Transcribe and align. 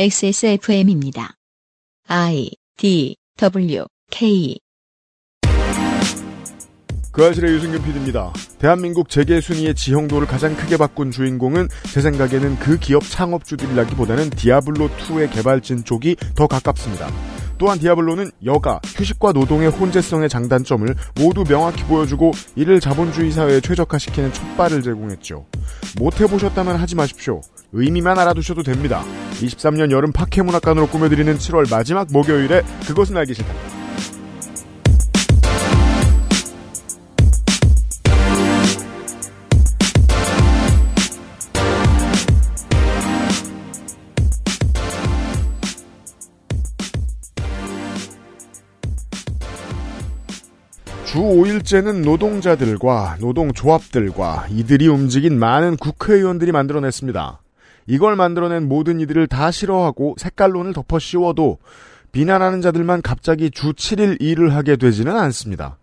XSFM입니다. 0.00 1.34
I 2.06 2.50
D 2.76 3.16
W 3.36 3.84
K 4.12 4.56
그 7.10 7.26
아실의 7.26 7.54
유승균 7.54 7.82
PD입니다. 7.82 8.32
대한민국 8.60 9.08
재계 9.08 9.40
순위의 9.40 9.74
지형도를 9.74 10.28
가장 10.28 10.54
크게 10.54 10.76
바꾼 10.76 11.10
주인공은 11.10 11.66
제 11.92 12.00
생각에는 12.00 12.60
그 12.60 12.78
기업 12.78 13.02
창업주들이라기보다는 13.02 14.30
디아블로2의 14.30 15.32
개발진 15.32 15.82
쪽이 15.82 16.14
더 16.36 16.46
가깝습니다. 16.46 17.10
또한 17.58 17.80
디아블로는 17.80 18.30
여가, 18.44 18.78
휴식과 18.84 19.32
노동의 19.32 19.68
혼재성의 19.68 20.28
장단점을 20.28 20.94
모두 21.20 21.42
명확히 21.42 21.82
보여주고 21.82 22.30
이를 22.54 22.78
자본주의 22.78 23.32
사회에 23.32 23.60
최적화시키는 23.60 24.32
첫발을 24.32 24.80
제공했죠. 24.80 25.44
못해보셨다면 25.98 26.76
하지 26.76 26.94
마십시오. 26.94 27.40
의미만 27.72 28.18
알아두셔도 28.18 28.62
됩니다. 28.62 29.04
23년 29.40 29.90
여름 29.90 30.12
파케 30.12 30.42
문학관으로 30.42 30.88
꾸며드리는 30.88 31.36
7월 31.36 31.70
마지막 31.70 32.08
목요일에 32.10 32.62
그것은 32.86 33.16
알기 33.16 33.34
싫다. 33.34 33.52
주 51.04 51.20
5일째는 51.20 52.04
노동자들과 52.04 53.16
노동조합들과 53.18 54.48
이들이 54.50 54.88
움직인 54.88 55.38
많은 55.38 55.76
국회의원들이 55.76 56.52
만들어냈습니다. 56.52 57.40
이걸 57.88 58.16
만들어낸 58.16 58.68
모든 58.68 59.00
이들을 59.00 59.26
다 59.26 59.50
싫어하고 59.50 60.14
색깔론을 60.18 60.74
덮어 60.74 60.98
씌워도 60.98 61.58
비난하는 62.12 62.60
자들만 62.60 63.02
갑자기 63.02 63.50
주 63.50 63.72
7일 63.72 64.20
일을 64.20 64.54
하게 64.54 64.76
되지는 64.76 65.16
않습니다. 65.16 65.78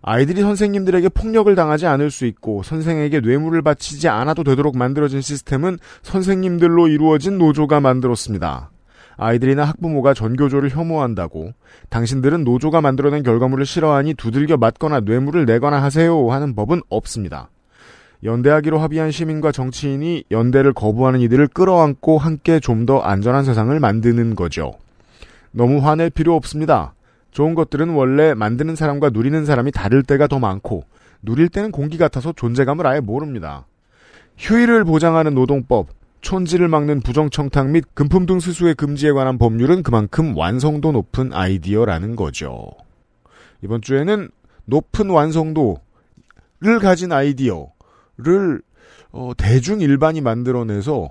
아이들이 0.00 0.40
선생님들에게 0.40 1.10
폭력을 1.10 1.54
당하지 1.54 1.86
않을 1.86 2.10
수 2.10 2.24
있고 2.24 2.62
선생에게 2.62 3.20
뇌물을 3.20 3.60
바치지 3.62 4.08
않아도 4.08 4.42
되도록 4.42 4.76
만들어진 4.76 5.20
시스템은 5.20 5.78
선생님들로 6.02 6.88
이루어진 6.88 7.36
노조가 7.36 7.80
만들었습니다. 7.80 8.70
아이들이나 9.18 9.64
학부모가 9.64 10.14
전교조를 10.14 10.70
혐오한다고 10.70 11.52
당신들은 11.90 12.44
노조가 12.44 12.80
만들어낸 12.80 13.22
결과물을 13.22 13.66
싫어하니 13.66 14.14
두들겨 14.14 14.56
맞거나 14.56 15.00
뇌물을 15.00 15.44
내거나 15.44 15.82
하세요 15.82 16.30
하는 16.30 16.54
법은 16.54 16.82
없습니다. 16.88 17.50
연대하기로 18.24 18.78
합의한 18.78 19.10
시민과 19.10 19.52
정치인이 19.52 20.24
연대를 20.30 20.72
거부하는 20.72 21.20
이들을 21.20 21.48
끌어안고 21.48 22.18
함께 22.18 22.58
좀 22.60 22.86
더 22.86 23.00
안전한 23.00 23.44
세상을 23.44 23.78
만드는 23.78 24.34
거죠. 24.34 24.72
너무 25.50 25.78
화낼 25.78 26.10
필요 26.10 26.34
없습니다. 26.36 26.94
좋은 27.32 27.54
것들은 27.54 27.90
원래 27.90 28.34
만드는 28.34 28.76
사람과 28.76 29.10
누리는 29.10 29.44
사람이 29.44 29.72
다를 29.72 30.02
때가 30.02 30.26
더 30.26 30.38
많고 30.38 30.84
누릴 31.22 31.48
때는 31.48 31.70
공기 31.70 31.98
같아서 31.98 32.32
존재감을 32.32 32.86
아예 32.86 33.00
모릅니다. 33.00 33.66
휴일을 34.38 34.84
보장하는 34.84 35.34
노동법, 35.34 35.88
촌지를 36.20 36.68
막는 36.68 37.00
부정청탁 37.00 37.68
및 37.70 37.84
금품 37.94 38.24
등 38.26 38.40
수수의 38.40 38.74
금지에 38.74 39.12
관한 39.12 39.36
법률은 39.38 39.82
그만큼 39.82 40.36
완성도 40.36 40.92
높은 40.92 41.32
아이디어라는 41.32 42.16
거죠. 42.16 42.68
이번 43.62 43.82
주에는 43.82 44.30
높은 44.64 45.10
완성도를 45.10 45.80
가진 46.80 47.12
아이디어 47.12 47.68
를 48.18 48.60
어, 49.10 49.32
대중 49.36 49.80
일반이 49.80 50.20
만들어내서 50.20 51.10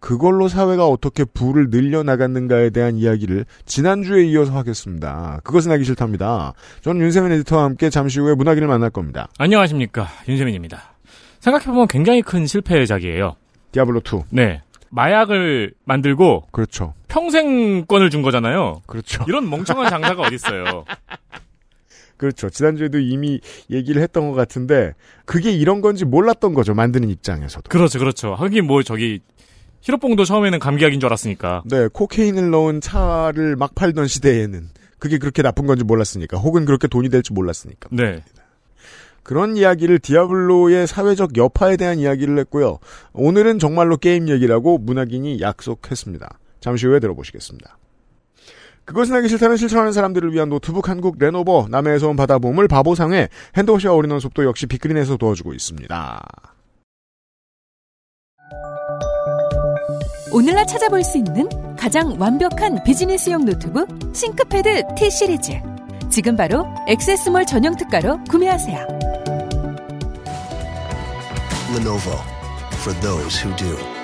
그걸로 0.00 0.48
사회가 0.48 0.86
어떻게 0.86 1.24
부를 1.24 1.70
늘려나갔는가에 1.70 2.70
대한 2.70 2.96
이야기를 2.96 3.46
지난주에 3.64 4.24
이어서 4.26 4.52
하겠습니다. 4.56 5.40
그것은 5.44 5.72
하기 5.72 5.84
싫답니다. 5.84 6.52
저는 6.82 7.00
윤세민 7.00 7.32
에디터와 7.32 7.64
함께 7.64 7.90
잠시 7.90 8.20
후에 8.20 8.34
문학인을 8.34 8.68
만날 8.68 8.90
겁니다. 8.90 9.28
안녕하십니까 9.38 10.08
윤세민입니다. 10.28 10.94
생각해보면 11.40 11.88
굉장히 11.88 12.22
큰 12.22 12.46
실패작이에요. 12.46 13.36
디아블로2. 13.72 14.24
네. 14.30 14.62
마약을 14.90 15.74
만들고 15.84 16.46
그렇죠. 16.50 16.94
평생권을 17.08 18.10
준 18.10 18.22
거잖아요. 18.22 18.82
그렇죠. 18.86 19.24
이런 19.28 19.48
멍청한 19.50 19.90
장사가 19.90 20.22
어딨어요. 20.22 20.84
그렇죠. 22.18 22.50
지난주에도 22.50 22.98
이미 22.98 23.40
얘기를 23.70 24.02
했던 24.02 24.28
것 24.28 24.34
같은데 24.34 24.94
그게 25.24 25.50
이런 25.52 25.80
건지 25.80 26.04
몰랐던 26.04 26.52
거죠. 26.52 26.74
만드는 26.74 27.08
입장에서도. 27.08 27.68
그렇죠, 27.68 27.98
그렇죠. 27.98 28.34
하긴 28.34 28.66
뭐 28.66 28.82
저기 28.82 29.20
히로뽕도 29.80 30.24
처음에는 30.24 30.58
감기약인 30.58 31.00
줄 31.00 31.06
알았으니까. 31.06 31.62
네, 31.66 31.88
코케인을 31.92 32.50
넣은 32.50 32.80
차를 32.80 33.56
막 33.56 33.74
팔던 33.74 34.08
시대에는 34.08 34.68
그게 34.98 35.18
그렇게 35.18 35.42
나쁜 35.42 35.66
건지 35.66 35.84
몰랐으니까, 35.84 36.36
혹은 36.38 36.64
그렇게 36.64 36.88
돈이 36.88 37.08
될지 37.08 37.32
몰랐으니까. 37.32 37.88
네. 37.92 38.22
그런 39.22 39.56
이야기를 39.56 40.00
디아블로의 40.00 40.86
사회적 40.86 41.36
여파에 41.36 41.76
대한 41.76 41.98
이야기를 41.98 42.38
했고요. 42.38 42.78
오늘은 43.12 43.58
정말로 43.58 43.96
게임 43.96 44.28
얘기라고 44.28 44.78
문학인이 44.78 45.40
약속했습니다. 45.40 46.38
잠시 46.60 46.86
후에 46.86 46.98
들어보시겠습니다. 46.98 47.78
그것은 48.88 49.14
하기 49.16 49.28
싫다는 49.28 49.58
실천하는 49.58 49.92
사람들을 49.92 50.32
위한 50.32 50.48
노트북 50.48 50.88
한국 50.88 51.18
레노버 51.18 51.66
남해에서 51.68 52.08
온 52.08 52.16
바다보물 52.16 52.68
바보상회 52.68 53.28
핸드워시와 53.54 53.92
올인원 53.92 54.18
속도 54.18 54.46
역시 54.46 54.66
빅그린에서 54.66 55.18
도와주고 55.18 55.52
있습니다. 55.52 56.26
오늘날 60.32 60.66
찾아볼 60.66 61.04
수 61.04 61.18
있는 61.18 61.48
가장 61.76 62.16
완벽한 62.18 62.82
비즈니스용 62.82 63.44
노트북 63.44 63.88
싱크패드 64.14 64.84
T 64.96 65.10
시리즈. 65.10 65.52
지금 66.10 66.34
바로 66.34 66.64
액세스몰 66.86 67.44
전용 67.44 67.76
특가로 67.76 68.24
구매하세요. 68.30 68.86
Lenovo 71.74 72.16
for 72.80 72.98
those 73.00 73.44
who 73.44 73.54
do. 73.56 73.97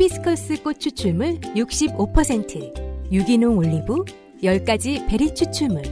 히비스커스 0.00 0.62
꽃 0.62 0.80
추출물 0.80 1.38
65%, 1.54 3.12
유기농 3.12 3.58
올리브 3.58 4.02
10가지 4.42 5.06
베리 5.06 5.34
추출물, 5.34 5.82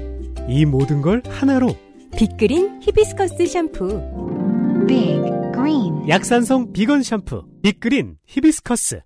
이 0.48 0.64
모든 0.64 1.02
걸 1.02 1.22
하나로 1.26 1.76
빅그린 2.16 2.80
히비스커스 2.80 3.44
샴푸. 3.44 4.00
Big 4.86 5.20
Green 5.52 6.08
약산성 6.08 6.72
비건 6.72 7.02
샴푸 7.02 7.44
빅그린 7.62 8.16
히비스커스 8.24 9.02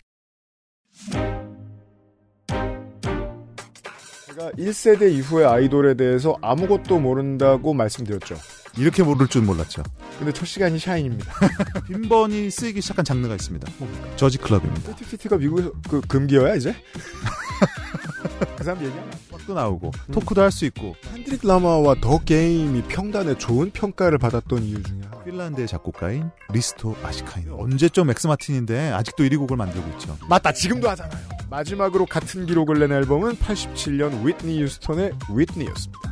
제가 4.28 4.52
1세대 4.52 5.12
이후의 5.14 5.46
아이돌에 5.46 5.94
대해서 5.94 6.38
아무것도 6.40 7.00
모른다고 7.00 7.74
말씀드렸죠. 7.74 8.36
이렇게 8.76 9.02
모를 9.02 9.28
줄 9.28 9.42
몰랐죠. 9.42 9.82
근데 10.18 10.32
첫 10.32 10.46
시간이 10.46 10.78
샤이닙니다. 10.78 11.32
빈번히 11.86 12.50
쓰이기 12.50 12.80
시작한 12.80 13.04
장르가 13.04 13.34
있습니다. 13.34 13.70
Jersey 14.16 14.38
club입니다. 14.38 14.94
피프티피프티가 14.94 15.36
미국에서 15.38 15.72
그 15.88 16.00
금기어야 16.02 16.54
이제? 16.54 16.74
그 18.56 18.64
사람 18.64 18.82
얘기하나? 18.84 19.10
도 19.46 19.54
나오고 19.54 19.90
토크도 20.12 20.40
할 20.40 20.52
수 20.52 20.64
있고 20.66 20.94
켄드릭 21.12 21.40
라마와 21.44 21.96
더 22.00 22.18
게임이 22.22 22.82
평단에 22.84 23.36
좋은 23.36 23.72
평가를 23.72 24.18
받았던 24.18 24.62
이유 24.62 24.80
중에 24.84 25.00
하나. 25.10 25.24
핀란드의 25.24 25.66
작곡가인 25.66 26.30
리스토 26.52 26.94
아시카이넨 27.02 27.50
언제적 27.50 28.06
맥스 28.06 28.28
마틴인데 28.28 28.90
아직도 28.92 29.24
1위 29.24 29.38
곡을 29.38 29.56
만들고 29.56 29.88
있죠. 29.94 30.16
맞다 30.28 30.52
지금도 30.52 30.88
하잖아요. 30.90 31.20
마지막으로 31.50 32.06
같은 32.06 32.46
기록을 32.46 32.78
낸 32.78 32.92
앨범은 32.92 33.36
87년 33.38 34.24
위트니 34.24 34.62
휴스턴의 34.62 35.12
위트니였습니다. 35.34 36.11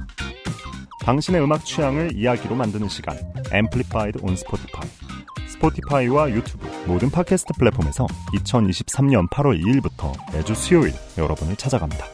당신의 1.11 1.43
음악 1.43 1.65
취향을 1.65 2.17
이야기로 2.17 2.55
만드는 2.55 2.89
시간 2.89 3.19
Amplified 3.51 4.21
on 4.23 4.37
Spotify 4.37 4.89
스포티파이와 5.49 6.31
유튜브 6.31 6.69
모든 6.87 7.11
팟캐스트 7.11 7.55
플랫폼에서 7.59 8.07
2023년 8.35 9.29
8월 9.29 9.61
2일부터 9.61 10.13
매주 10.33 10.55
수요일 10.55 10.93
여러분을 11.19 11.57
찾아갑니다. 11.57 12.07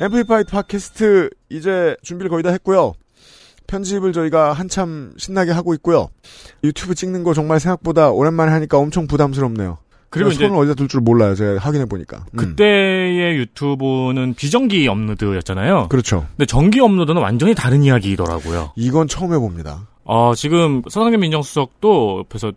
Amplified 0.00 0.52
팟캐스트 0.52 1.30
이제 1.48 1.96
준비를 2.04 2.30
거의 2.30 2.44
다 2.44 2.50
했고요. 2.50 2.92
편집을 3.66 4.12
저희가 4.12 4.52
한참 4.52 5.12
신나게 5.18 5.50
하고 5.50 5.74
있고요. 5.74 6.08
유튜브 6.62 6.94
찍는 6.94 7.24
거 7.24 7.34
정말 7.34 7.58
생각보다 7.58 8.12
오랜만에 8.12 8.52
하니까 8.52 8.78
엄청 8.78 9.08
부담스럽네요. 9.08 9.78
그리고 10.10 10.30
이제 10.30 10.46
손을 10.48 10.60
어디다 10.60 10.74
둘 10.74 10.88
줄 10.88 11.00
몰라요. 11.00 11.34
제가 11.34 11.58
확인해 11.58 11.84
보니까. 11.86 12.24
음. 12.32 12.36
그때의 12.36 13.36
유튜브는 13.36 14.34
비정기 14.34 14.88
업로드였잖아요. 14.88 15.88
그렇죠. 15.88 16.26
근데 16.36 16.46
정기 16.46 16.80
업로드는 16.80 17.20
완전히 17.20 17.54
다른 17.54 17.82
이야기더라고요. 17.82 18.72
이건 18.76 19.06
처음 19.08 19.32
해봅니다. 19.34 19.86
어, 20.04 20.34
지금 20.34 20.82
서상현 20.88 21.20
민정수석도 21.20 22.20
옆에서 22.20 22.52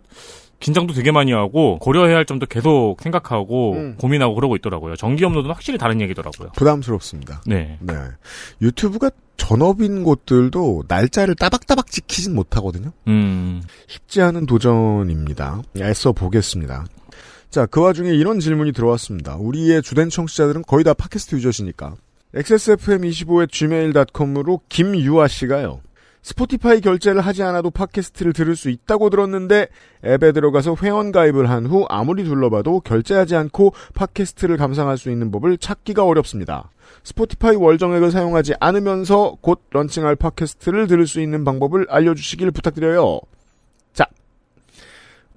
긴장도 0.60 0.94
되게 0.94 1.10
많이 1.10 1.32
하고 1.32 1.78
고려해야 1.80 2.16
할 2.16 2.24
점도 2.24 2.46
계속 2.46 2.96
생각하고 3.00 3.72
음. 3.74 3.96
고민하고 3.98 4.34
그러고 4.36 4.54
있더라고요. 4.56 4.94
정기 4.96 5.24
업로드는 5.24 5.52
확실히 5.52 5.76
다른 5.76 6.00
얘기더라고요. 6.00 6.50
부담스럽습니다. 6.56 7.42
네. 7.46 7.78
네. 7.80 7.94
유튜브가 8.62 9.10
전업인 9.36 10.04
곳들도 10.04 10.84
날짜를 10.86 11.34
따박따박 11.34 11.88
지키진 11.90 12.34
못하거든요. 12.34 12.92
음. 13.08 13.60
쉽지 13.88 14.22
않은 14.22 14.46
도전입니다. 14.46 15.62
애써 15.80 16.12
보겠습니다. 16.12 16.84
자, 17.52 17.66
그 17.66 17.82
와중에 17.82 18.08
이런 18.08 18.40
질문이 18.40 18.72
들어왔습니다. 18.72 19.36
우리의 19.36 19.82
주된 19.82 20.08
청취자들은 20.08 20.62
거의 20.62 20.84
다 20.84 20.94
팟캐스트 20.94 21.34
유저시니까. 21.34 21.96
XSFM25의 22.34 23.52
gmail.com으로 23.52 24.62
김유아 24.70 25.28
씨가요. 25.28 25.82
스포티파이 26.22 26.80
결제를 26.80 27.20
하지 27.20 27.42
않아도 27.42 27.68
팟캐스트를 27.70 28.32
들을 28.32 28.56
수 28.56 28.70
있다고 28.70 29.10
들었는데 29.10 29.68
앱에 30.02 30.32
들어가서 30.32 30.76
회원 30.82 31.12
가입을 31.12 31.50
한 31.50 31.66
후 31.66 31.84
아무리 31.90 32.24
둘러봐도 32.24 32.80
결제하지 32.80 33.36
않고 33.36 33.74
팟캐스트를 33.96 34.56
감상할 34.56 34.96
수 34.96 35.10
있는 35.10 35.30
법을 35.30 35.58
찾기가 35.58 36.06
어렵습니다. 36.06 36.70
스포티파이 37.04 37.56
월정액을 37.56 38.12
사용하지 38.12 38.54
않으면서 38.60 39.36
곧 39.42 39.60
런칭할 39.68 40.16
팟캐스트를 40.16 40.86
들을 40.86 41.06
수 41.06 41.20
있는 41.20 41.44
방법을 41.44 41.84
알려주시길 41.90 42.50
부탁드려요. 42.52 43.20
자, 43.92 44.06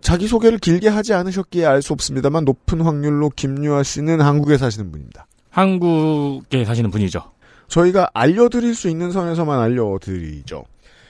자기소개를 0.06 0.60
길게 0.60 0.88
하지 0.88 1.14
않으셨기에 1.14 1.66
알 1.66 1.82
수 1.82 1.94
없습니다만 1.94 2.46
높은 2.46 2.82
확률로 2.82 3.32
김유아 3.36 3.82
씨는 3.82 4.22
한국에 4.22 4.58
사시는 4.58 4.92
분입니다. 4.92 5.26
한국에 5.50 6.64
사시는 6.64 6.92
분이죠. 6.92 7.32
저희가 7.68 8.10
알려드릴 8.14 8.76
수 8.76 8.88
있는 8.88 9.12
선에서만 9.12 9.60
알려드리죠. 9.60 10.64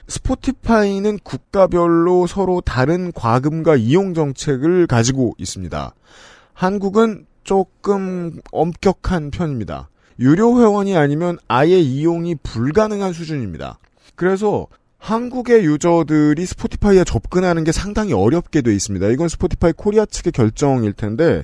스포티파이는 0.07 1.19
국가별로 1.23 2.25
서로 2.27 2.61
다른 2.61 3.11
과금과 3.11 3.75
이용 3.75 4.13
정책을 4.13 4.87
가지고 4.87 5.33
있습니다. 5.37 5.93
한국은 6.53 7.25
조금 7.43 8.39
엄격한 8.53 9.31
편입니다. 9.31 9.89
유료 10.19 10.57
회원이 10.59 10.95
아니면 10.95 11.37
아예 11.49 11.77
이용이 11.79 12.35
불가능한 12.43 13.11
수준입니다. 13.11 13.77
그래서 14.15 14.67
한국의 15.05 15.63
유저들이 15.65 16.47
스포티파이에 16.47 17.03
접근하는 17.03 17.63
게 17.63 17.71
상당히 17.71 18.13
어렵게 18.13 18.63
돼 18.63 18.73
있습니다. 18.73 19.07
이건 19.09 19.29
스포티파이 19.29 19.73
코리아 19.73 20.03
측의 20.03 20.31
결정일 20.31 20.93
텐데 20.93 21.43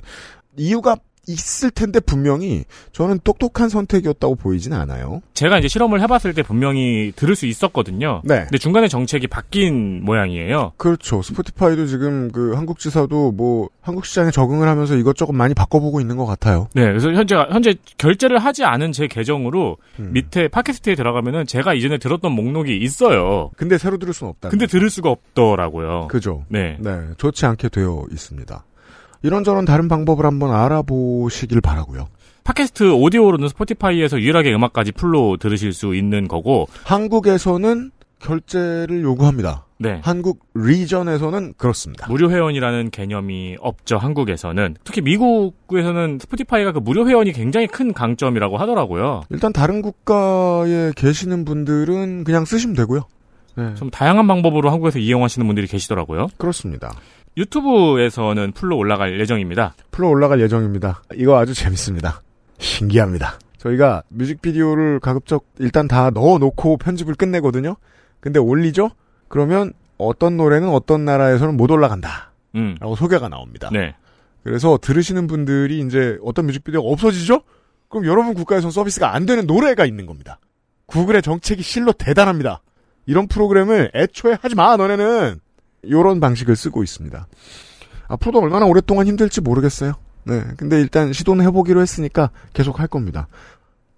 이유가 0.56 0.96
있을 1.28 1.70
텐데 1.70 2.00
분명히 2.00 2.64
저는 2.92 3.20
똑똑한 3.22 3.68
선택이었다고 3.68 4.34
보이진 4.34 4.72
않아요. 4.72 5.22
제가 5.34 5.58
이제 5.58 5.68
실험을 5.68 6.00
해봤을 6.02 6.34
때 6.34 6.42
분명히 6.42 7.12
들을 7.14 7.36
수 7.36 7.46
있었거든요. 7.46 8.22
네. 8.24 8.40
근데 8.40 8.58
중간에 8.58 8.88
정책이 8.88 9.28
바뀐 9.28 10.04
모양이에요. 10.04 10.72
그렇죠. 10.76 11.22
스포티파이도 11.22 11.86
지금 11.86 12.30
그 12.32 12.54
한국 12.54 12.78
지사도 12.78 13.32
뭐 13.32 13.68
한국 13.80 14.04
시장에 14.04 14.30
적응을 14.30 14.66
하면서 14.68 14.96
이것저것 14.96 15.32
많이 15.32 15.54
바꿔보고 15.54 16.00
있는 16.00 16.16
것 16.16 16.26
같아요. 16.26 16.68
네, 16.74 16.84
그래서 16.86 17.12
현재 17.12 17.34
현재 17.34 17.74
결제를 17.98 18.38
하지 18.38 18.64
않은 18.64 18.92
제 18.92 19.06
계정으로 19.06 19.76
음. 20.00 20.10
밑에 20.12 20.48
팟캐스트에 20.48 20.94
들어가면은 20.96 21.46
제가 21.46 21.74
이전에 21.74 21.98
들었던 21.98 22.32
목록이 22.32 22.76
있어요. 22.78 23.50
근데 23.56 23.78
새로 23.78 23.98
들을 23.98 24.12
수는 24.12 24.30
없다. 24.30 24.48
근데 24.48 24.66
들을 24.66 24.90
수가 24.90 25.10
없더라고요. 25.10 26.08
그죠. 26.08 26.44
네. 26.48 26.76
네, 26.80 27.00
좋지 27.16 27.46
않게 27.46 27.68
되어 27.68 28.06
있습니다. 28.10 28.64
이런저런 29.22 29.64
다른 29.64 29.88
방법을 29.88 30.26
한번 30.26 30.52
알아보시길 30.52 31.60
바라고요. 31.60 32.08
팟캐스트 32.44 32.92
오디오로는 32.92 33.48
스포티파이에서 33.48 34.20
유일하게 34.20 34.52
음악까지 34.54 34.92
풀로 34.92 35.36
들으실 35.36 35.72
수 35.72 35.94
있는 35.94 36.26
거고, 36.26 36.66
한국에서는 36.84 37.92
결제를 38.18 39.02
요구합니다. 39.02 39.66
네. 39.78 40.00
한국 40.02 40.46
리전에서는 40.54 41.54
그렇습니다. 41.56 42.06
무료 42.08 42.30
회원이라는 42.30 42.90
개념이 42.90 43.56
없죠, 43.60 43.98
한국에서는. 43.98 44.76
특히 44.84 45.00
미국에서는 45.00 46.18
스포티파이가 46.20 46.72
그 46.72 46.78
무료 46.78 47.08
회원이 47.08 47.32
굉장히 47.32 47.66
큰 47.66 47.92
강점이라고 47.92 48.58
하더라고요. 48.58 49.22
일단 49.30 49.52
다른 49.52 49.82
국가에 49.82 50.92
계시는 50.94 51.44
분들은 51.44 52.24
그냥 52.24 52.44
쓰시면 52.44 52.76
되고요. 52.76 53.02
네, 53.56 53.74
좀 53.74 53.90
다양한 53.90 54.26
방법으로 54.26 54.70
한국에서 54.70 54.98
이용하시는 54.98 55.46
분들이 55.46 55.66
계시더라고요. 55.66 56.28
그렇습니다. 56.38 56.92
유튜브에서는 57.36 58.52
풀로 58.52 58.76
올라갈 58.76 59.18
예정입니다. 59.18 59.74
풀로 59.90 60.10
올라갈 60.10 60.40
예정입니다. 60.40 61.02
이거 61.14 61.38
아주 61.38 61.54
재밌습니다. 61.54 62.22
신기합니다. 62.58 63.38
저희가 63.58 64.02
뮤직비디오를 64.08 65.00
가급적 65.00 65.46
일단 65.58 65.88
다 65.88 66.10
넣어놓고 66.10 66.78
편집을 66.78 67.14
끝내거든요. 67.14 67.76
근데 68.20 68.38
올리죠? 68.38 68.90
그러면 69.28 69.72
어떤 69.98 70.36
노래는 70.36 70.68
어떤 70.68 71.04
나라에서는 71.04 71.56
못 71.56 71.70
올라간다. 71.70 72.32
음. 72.54 72.76
라고 72.80 72.96
소개가 72.96 73.28
나옵니다. 73.28 73.70
네. 73.72 73.94
그래서 74.42 74.78
들으시는 74.80 75.26
분들이 75.26 75.80
이제 75.80 76.18
어떤 76.22 76.46
뮤직비디오가 76.46 76.88
없어지죠? 76.88 77.42
그럼 77.88 78.06
여러분 78.06 78.34
국가에서 78.34 78.70
서비스가 78.70 79.14
안 79.14 79.26
되는 79.26 79.46
노래가 79.46 79.84
있는 79.84 80.06
겁니다. 80.06 80.38
구글의 80.86 81.22
정책이 81.22 81.62
실로 81.62 81.92
대단합니다. 81.92 82.62
이런 83.06 83.28
프로그램을 83.28 83.92
애초에 83.94 84.36
하지 84.40 84.54
마, 84.54 84.76
너네는. 84.76 85.40
요런 85.88 86.20
방식을 86.20 86.56
쓰고 86.56 86.82
있습니다. 86.82 87.26
앞으로도 88.08 88.40
얼마나 88.40 88.66
오랫동안 88.66 89.06
힘들지 89.06 89.40
모르겠어요. 89.40 89.94
네. 90.24 90.42
근데 90.56 90.80
일단 90.80 91.12
시도는 91.12 91.44
해보기로 91.46 91.80
했으니까 91.80 92.30
계속 92.52 92.78
할 92.80 92.86
겁니다. 92.86 93.26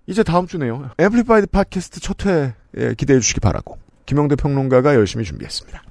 이제 0.07 0.23
다음 0.23 0.47
주네요. 0.47 0.91
앰플리파이드 0.99 1.49
팟캐스트 1.49 2.01
첫 2.01 2.27
회에 2.27 2.95
기대해 2.97 3.21
주시기 3.21 3.41
바라고. 3.41 3.79
김영대 4.07 4.37
평론가가 4.37 4.95
열심히 4.95 5.25
준비했습니다. 5.25 5.83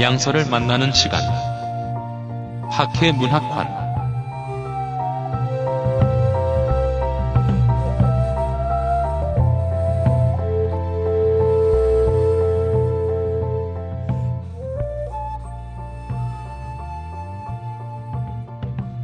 양서를 0.00 0.48
만나는 0.48 0.92
시간. 0.92 1.20
팟캐 2.78 3.10
문학관. 3.10 3.66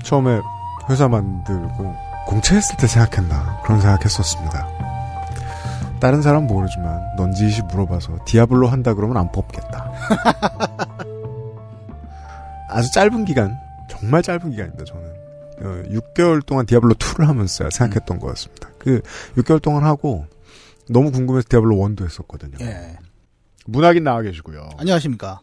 처음에 0.04 0.40
회사 0.88 1.08
만들고 1.08 1.96
공채했을 2.28 2.76
때 2.76 2.86
생각했나 2.86 3.60
그런 3.64 3.80
생각했었습니다. 3.80 4.68
다른 5.98 6.22
사람 6.22 6.46
모르지만 6.46 7.16
넌지시 7.16 7.62
물어봐서 7.62 8.18
디아블로 8.24 8.68
한다 8.68 8.94
그러면 8.94 9.16
안 9.16 9.32
뽑겠다. 9.32 9.90
아주 12.70 12.92
짧은 12.92 13.24
기간, 13.24 13.63
정말 14.04 14.22
짧은 14.22 14.50
기간입니다. 14.50 14.84
저는 14.84 15.02
어, 15.60 15.82
6개월 15.88 16.44
동안 16.44 16.66
디아블로 16.66 16.94
2를 16.94 17.24
하면서 17.24 17.70
생각했던 17.70 18.18
거였습니다. 18.18 18.70
그 18.78 19.00
6개월 19.36 19.62
동안 19.62 19.84
하고 19.84 20.26
너무 20.90 21.10
궁금해서 21.10 21.46
디아블로 21.48 21.76
1도 21.76 22.04
했었거든요. 22.04 22.58
예. 22.60 22.98
문학인 23.66 24.04
나와 24.04 24.20
계시고요. 24.20 24.68
안녕하십니까. 24.76 25.40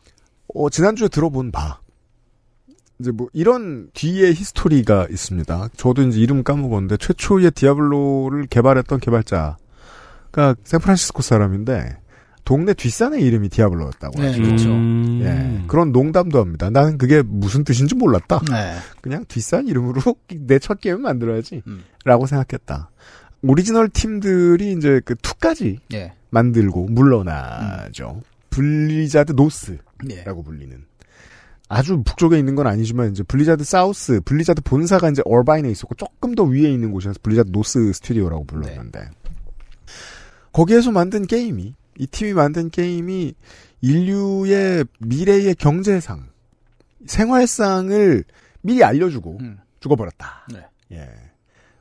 어, 0.53 0.69
지난주에 0.69 1.07
들어본 1.07 1.51
바. 1.51 1.79
이제 2.99 3.09
뭐, 3.09 3.29
이런 3.33 3.89
뒤에 3.93 4.29
히스토리가 4.29 5.07
있습니다. 5.09 5.69
저도 5.75 6.03
이제 6.03 6.19
이름 6.19 6.43
까먹었는데, 6.43 6.97
최초의 6.97 7.51
디아블로를 7.51 8.45
개발했던 8.45 8.99
개발자가 8.99 9.55
샌프란시스코 10.63 11.23
사람인데, 11.23 11.97
동네 12.43 12.74
뒷산의 12.74 13.21
이름이 13.24 13.50
디아블로였다고 13.50 14.19
네, 14.19 14.27
하죠. 14.27 14.41
그렇죠. 14.41 14.69
음. 14.71 15.19
예. 15.21 15.67
그런 15.67 15.91
농담도 15.91 16.39
합니다. 16.39 16.69
나는 16.69 16.98
그게 16.98 17.21
무슨 17.21 17.63
뜻인지 17.63 17.95
몰랐다. 17.95 18.39
네. 18.50 18.75
그냥 19.01 19.25
뒷산 19.27 19.67
이름으로 19.67 20.01
내 20.48 20.60
첫 20.60 20.79
게임을 20.81 21.01
만들어야지. 21.01 21.62
음. 21.67 21.83
라고 22.05 22.25
생각했다. 22.25 22.89
오리지널 23.43 23.89
팀들이 23.89 24.74
이제 24.74 25.01
그 25.05 25.15
2까지 25.15 25.77
예. 25.93 26.13
만들고 26.29 26.88
물러나죠. 26.88 28.21
블리자드 28.50 29.31
노스라고 29.33 29.79
예. 30.10 30.24
불리는. 30.43 30.86
아주 31.69 32.03
북쪽에 32.03 32.38
있는 32.38 32.55
건 32.55 32.67
아니지만 32.67 33.12
이제 33.12 33.24
블리자드 33.24 33.63
사우스, 33.63 34.19
블리자드 34.25 34.62
본사가 34.63 35.10
이제 35.10 35.21
얼바인에 35.25 35.69
있었고 35.71 35.95
조금 35.95 36.36
더 36.36 36.43
위에 36.43 36.69
있는 36.69 36.91
곳이라서 36.91 37.19
블리자드 37.24 37.50
노스 37.51 37.93
스튜디오라고 37.93 38.43
불렀는데 38.43 39.10
거기에서 40.51 40.91
만든 40.91 41.25
게임이 41.25 41.75
이 41.98 42.07
팀이 42.07 42.33
만든 42.33 42.69
게임이 42.69 43.36
인류의 43.81 44.86
미래의 45.00 45.55
경제상, 45.55 46.29
생활상을 47.05 48.24
미리 48.62 48.83
알려주고 48.83 49.38
음. 49.39 49.60
죽어버렸다. 49.79 50.48
네. 50.53 50.65
예. 50.91 51.10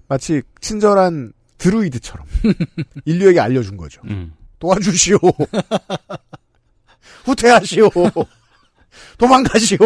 마치 0.09 0.43
친절한 0.61 1.33
드루이드처럼 1.59 2.27
인류에게 3.05 3.39
알려준 3.39 3.77
거죠. 3.77 4.01
음. 4.07 4.33
도와주시오. 4.59 5.19
후퇴하시오. 7.25 7.91
도망가시오. 9.19 9.79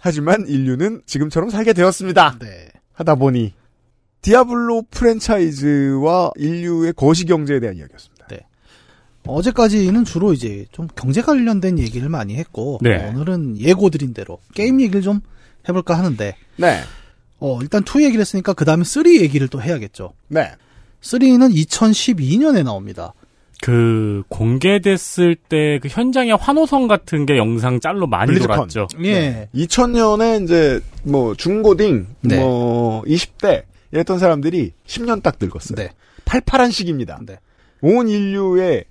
하지만 0.00 0.46
인류는 0.46 1.02
지금처럼 1.06 1.50
살게 1.50 1.72
되었습니다. 1.72 2.38
네. 2.40 2.68
하다 2.92 3.16
보니 3.16 3.54
디아블로 4.20 4.84
프랜차이즈와 4.90 6.32
인류의 6.36 6.92
거시 6.92 7.24
경제에 7.24 7.60
대한 7.60 7.76
이야기였습니다. 7.76 8.11
어제까지는 9.26 10.04
주로 10.04 10.32
이제 10.32 10.66
좀 10.72 10.88
경제 10.96 11.22
관련된 11.22 11.78
얘기를 11.78 12.08
많이 12.08 12.34
했고 12.36 12.78
네. 12.82 13.08
오늘은 13.08 13.58
예고드린 13.60 14.14
대로 14.14 14.40
게임 14.54 14.80
얘기를 14.80 15.00
좀 15.02 15.20
해볼까 15.68 15.96
하는데 15.96 16.34
네. 16.56 16.80
어 17.38 17.58
일단 17.62 17.82
2 17.84 18.02
얘기를 18.02 18.20
했으니까 18.20 18.52
그 18.52 18.64
다음에 18.64 18.84
3 18.84 19.06
얘기를 19.06 19.48
또 19.48 19.62
해야겠죠. 19.62 20.12
네. 20.28 20.50
3는 21.02 21.54
2012년에 21.54 22.64
나옵니다. 22.64 23.12
그 23.60 24.24
공개됐을 24.28 25.36
때 25.36 25.78
그 25.80 25.86
현장의 25.88 26.36
환호성 26.36 26.88
같은 26.88 27.26
게 27.26 27.36
영상 27.36 27.78
짤로 27.78 28.08
많이 28.08 28.26
블리즈컨. 28.32 28.56
돌았죠. 28.56 28.88
예. 29.04 29.48
2000년에 29.54 30.42
이제 30.44 30.80
뭐 31.04 31.34
중고딩 31.36 32.06
네. 32.22 32.40
뭐 32.40 33.02
20대 33.02 33.62
이랬던 33.92 34.18
사람들이 34.18 34.72
10년 34.86 35.22
딱 35.22 35.36
늙었어요. 35.40 35.76
네. 35.76 35.90
팔팔한 36.24 36.72
시기입니다. 36.72 37.20
네. 37.24 37.38
온 37.82 38.08
인류의 38.08 38.84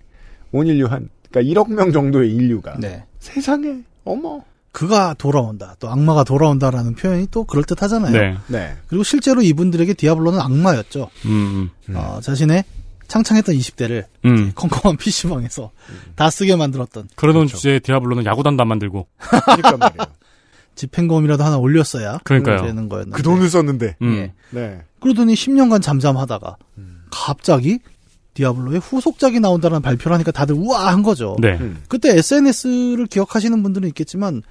온 0.51 0.67
인류 0.67 0.85
한 0.87 1.09
그러니까 1.29 1.61
1억 1.61 1.73
명 1.73 1.91
정도의 1.91 2.33
인류가 2.33 2.77
네. 2.79 3.03
세상에 3.19 3.79
어머 4.03 4.43
그가 4.71 5.13
돌아온다. 5.15 5.75
또 5.79 5.89
악마가 5.89 6.23
돌아온다라는 6.23 6.95
표현이 6.95 7.27
또 7.29 7.43
그럴 7.43 7.63
듯하잖아요. 7.63 8.11
네. 8.11 8.37
네. 8.47 8.77
그리고 8.87 9.03
실제로 9.03 9.41
이분들에게 9.41 9.93
디아블로는 9.93 10.39
악마였죠. 10.39 11.09
음, 11.25 11.69
어, 11.93 12.19
자신의 12.21 12.63
창창했던 13.07 13.55
20대를 13.55 14.05
음. 14.23 14.53
컴컴한 14.55 14.95
PC방에서 14.95 15.71
다 16.15 16.29
쓰게 16.29 16.55
만들었던 16.55 17.09
그러던 17.15 17.47
주제에 17.47 17.79
디아블로는 17.79 18.25
야구단도 18.25 18.61
안 18.61 18.67
만들고. 18.69 19.07
그러니까 19.19 19.77
말이에요. 19.77 20.05
집행검이라도 20.75 21.43
하나 21.43 21.57
올렸어야 21.57 22.19
그러니까요. 22.23 22.61
되는 22.61 22.87
거였는데. 22.87 23.17
그 23.17 23.23
돈을 23.23 23.49
썼는데. 23.49 23.97
음. 24.01 24.13
예. 24.15 24.33
네. 24.51 24.81
그러더니 25.01 25.33
10년간 25.33 25.81
잠잠하다가 25.81 26.55
갑자기 27.11 27.79
디아블로의 28.33 28.79
후속작이 28.79 29.39
나온다는 29.39 29.81
발표를 29.81 30.15
하니까 30.15 30.31
다들 30.31 30.55
우아한 30.57 31.03
거죠. 31.03 31.35
네. 31.39 31.57
음. 31.59 31.83
그때 31.87 32.17
SNS를 32.17 33.07
기억하시는 33.07 33.61
분들은 33.61 33.87
있겠지만 33.89 34.41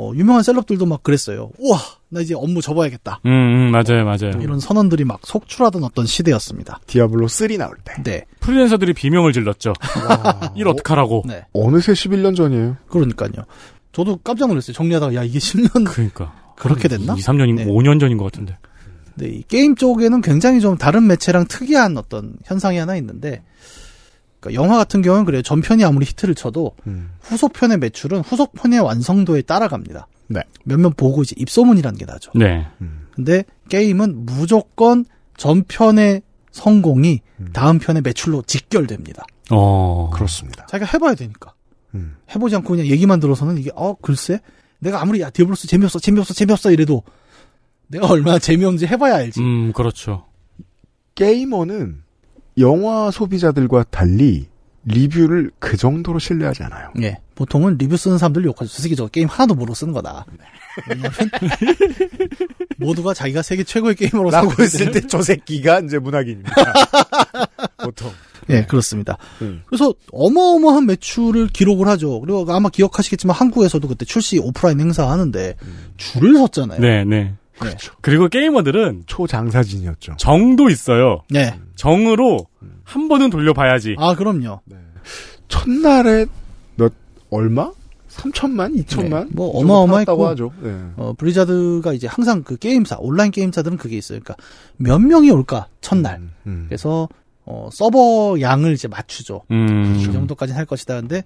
어, 0.00 0.12
유명한 0.14 0.44
셀럽들도 0.44 0.86
막 0.86 1.02
그랬어요. 1.02 1.50
우와, 1.58 1.76
나 2.08 2.20
이제 2.20 2.32
업무 2.32 2.62
접어야겠다. 2.62 3.20
음, 3.26 3.30
음, 3.30 3.70
맞아요, 3.72 4.04
맞아요. 4.04 4.40
이런 4.40 4.60
선언들이 4.60 5.04
막 5.04 5.18
속출하던 5.24 5.82
어떤 5.82 6.06
시대였습니다. 6.06 6.78
디아블로 6.86 7.26
3 7.26 7.48
나올 7.56 7.74
때. 7.84 7.94
네, 8.04 8.24
프리랜서들이 8.38 8.92
비명을 8.94 9.32
질렀죠. 9.32 9.72
와, 10.08 10.52
일 10.54 10.68
어떡하라고. 10.68 11.24
네, 11.26 11.46
어느새 11.52 11.94
11년 11.94 12.36
전이에요. 12.36 12.76
그러니까요. 12.88 13.32
저도 13.90 14.18
깜짝 14.18 14.46
놀랐어요. 14.46 14.72
정리하다가 14.74 15.14
야 15.16 15.24
이게 15.24 15.40
10년 15.40 15.84
그러니까. 15.90 16.32
그렇게 16.54 16.86
됐나? 16.86 17.14
2, 17.14 17.16
3년이, 17.18 17.54
네. 17.54 17.66
5년 17.66 17.98
전인 17.98 18.18
것 18.18 18.24
같은데. 18.26 18.56
네, 19.18 19.28
이 19.28 19.42
게임 19.42 19.74
쪽에는 19.74 20.20
굉장히 20.22 20.60
좀 20.60 20.78
다른 20.78 21.06
매체랑 21.06 21.46
특이한 21.46 21.96
어떤 21.98 22.34
현상이 22.44 22.78
하나 22.78 22.96
있는데, 22.96 23.42
그러니까 24.40 24.62
영화 24.62 24.76
같은 24.76 25.02
경우는 25.02 25.24
그래요. 25.24 25.42
전편이 25.42 25.84
아무리 25.84 26.06
히트를 26.06 26.34
쳐도 26.34 26.76
음. 26.86 27.10
후속편의 27.22 27.78
매출은 27.78 28.20
후속편의 28.20 28.80
완성도에 28.80 29.42
따라갑니다. 29.42 30.06
네. 30.28 30.42
몇몇 30.64 30.96
보고 30.96 31.22
이제 31.22 31.34
입소문이라는 31.36 31.98
게 31.98 32.04
나죠. 32.04 32.30
네. 32.34 32.66
근데 33.14 33.44
게임은 33.68 34.26
무조건 34.26 35.04
전편의 35.36 36.22
성공이 36.52 37.20
음. 37.40 37.48
다음 37.52 37.78
편의 37.78 38.02
매출로 38.02 38.42
직결됩니다. 38.42 39.24
어. 39.50 40.10
그렇습니다. 40.12 40.66
자기가 40.66 40.90
해봐야 40.94 41.14
되니까. 41.14 41.54
음. 41.94 42.16
해보지 42.34 42.54
않고 42.56 42.68
그냥 42.68 42.86
얘기만 42.86 43.18
들어서는 43.18 43.58
이게, 43.58 43.70
어, 43.74 43.94
글쎄? 43.94 44.40
내가 44.78 45.00
아무리, 45.00 45.20
야, 45.20 45.30
디아블로 45.30 45.62
3 45.62 45.66
재미없어, 45.66 45.98
재미없어, 45.98 46.34
재미없어 46.34 46.70
이래도 46.70 47.02
내가 47.88 48.06
얼마나 48.06 48.38
재미없는지 48.38 48.86
해봐야 48.86 49.16
알지. 49.16 49.40
음, 49.40 49.72
그렇죠. 49.72 50.24
게이머는 51.14 52.02
영화 52.58 53.10
소비자들과 53.10 53.84
달리 53.90 54.46
리뷰를 54.84 55.50
그 55.58 55.76
정도로 55.76 56.18
신뢰하지 56.18 56.62
않아요. 56.64 56.90
예. 57.02 57.18
보통은 57.34 57.76
리뷰 57.78 57.96
쓰는 57.96 58.16
사람들 58.18 58.44
욕하죠. 58.44 58.70
저 58.70 58.82
새끼 58.82 58.96
저 58.96 59.06
게임 59.06 59.28
하나도 59.28 59.54
모르고 59.54 59.74
쓰는 59.74 59.92
거다. 59.92 60.24
모두가 62.78 63.14
자기가 63.14 63.42
세계 63.42 63.64
최고의 63.64 63.94
게이머로 63.96 64.30
라고 64.30 64.50
했을 64.52 64.64
있을 64.64 64.90
때 64.92 65.00
저 65.06 65.20
새끼가 65.22 65.80
이제 65.80 65.98
문학인입니다. 65.98 66.54
보통. 67.84 68.10
예, 68.50 68.64
그렇습니다. 68.64 69.18
음. 69.42 69.62
그래서 69.66 69.92
어마어마한 70.10 70.86
매출을 70.86 71.48
기록을 71.48 71.86
하죠. 71.88 72.20
그리고 72.20 72.46
아마 72.48 72.68
기억하시겠지만 72.70 73.36
한국에서도 73.36 73.86
그때 73.88 74.04
출시 74.06 74.38
오프라인 74.38 74.80
행사 74.80 75.10
하는데 75.10 75.54
줄을 75.98 76.34
섰잖아요. 76.38 76.80
네, 76.80 77.04
네. 77.04 77.34
그렇죠. 77.58 77.92
그리고 78.00 78.28
게이머들은 78.28 79.04
초장사진이었죠. 79.06 80.16
정도 80.18 80.68
있어요. 80.68 81.22
네. 81.30 81.58
정으로 81.76 82.46
한 82.84 83.08
번은 83.08 83.30
돌려봐야지. 83.30 83.96
아, 83.98 84.14
그럼요. 84.14 84.60
첫날에 85.48 86.26
몇 86.76 86.92
얼마? 87.30 87.72
3천만, 88.08 88.74
2천만? 88.84 89.26
네, 89.26 89.30
뭐 89.30 89.50
어마어마했고. 89.58 90.26
하죠. 90.28 90.52
네. 90.60 90.76
어, 90.96 91.12
블리자드가 91.16 91.92
이제 91.92 92.06
항상 92.08 92.42
그 92.42 92.56
게임사, 92.56 92.96
온라인 92.98 93.30
게임사들은 93.30 93.76
그게 93.76 93.96
있어요. 93.96 94.18
그러니까 94.22 94.36
몇 94.76 94.98
명이 94.98 95.30
올까? 95.30 95.68
첫날. 95.80 96.16
음, 96.16 96.32
음. 96.46 96.64
그래서 96.68 97.08
어, 97.44 97.68
서버 97.72 98.36
양을 98.40 98.72
이제 98.72 98.88
맞추죠. 98.88 99.42
음. 99.50 99.96
이 99.98 100.12
정도까지는 100.12 100.58
할 100.58 100.66
것이다. 100.66 101.00
근데 101.00 101.22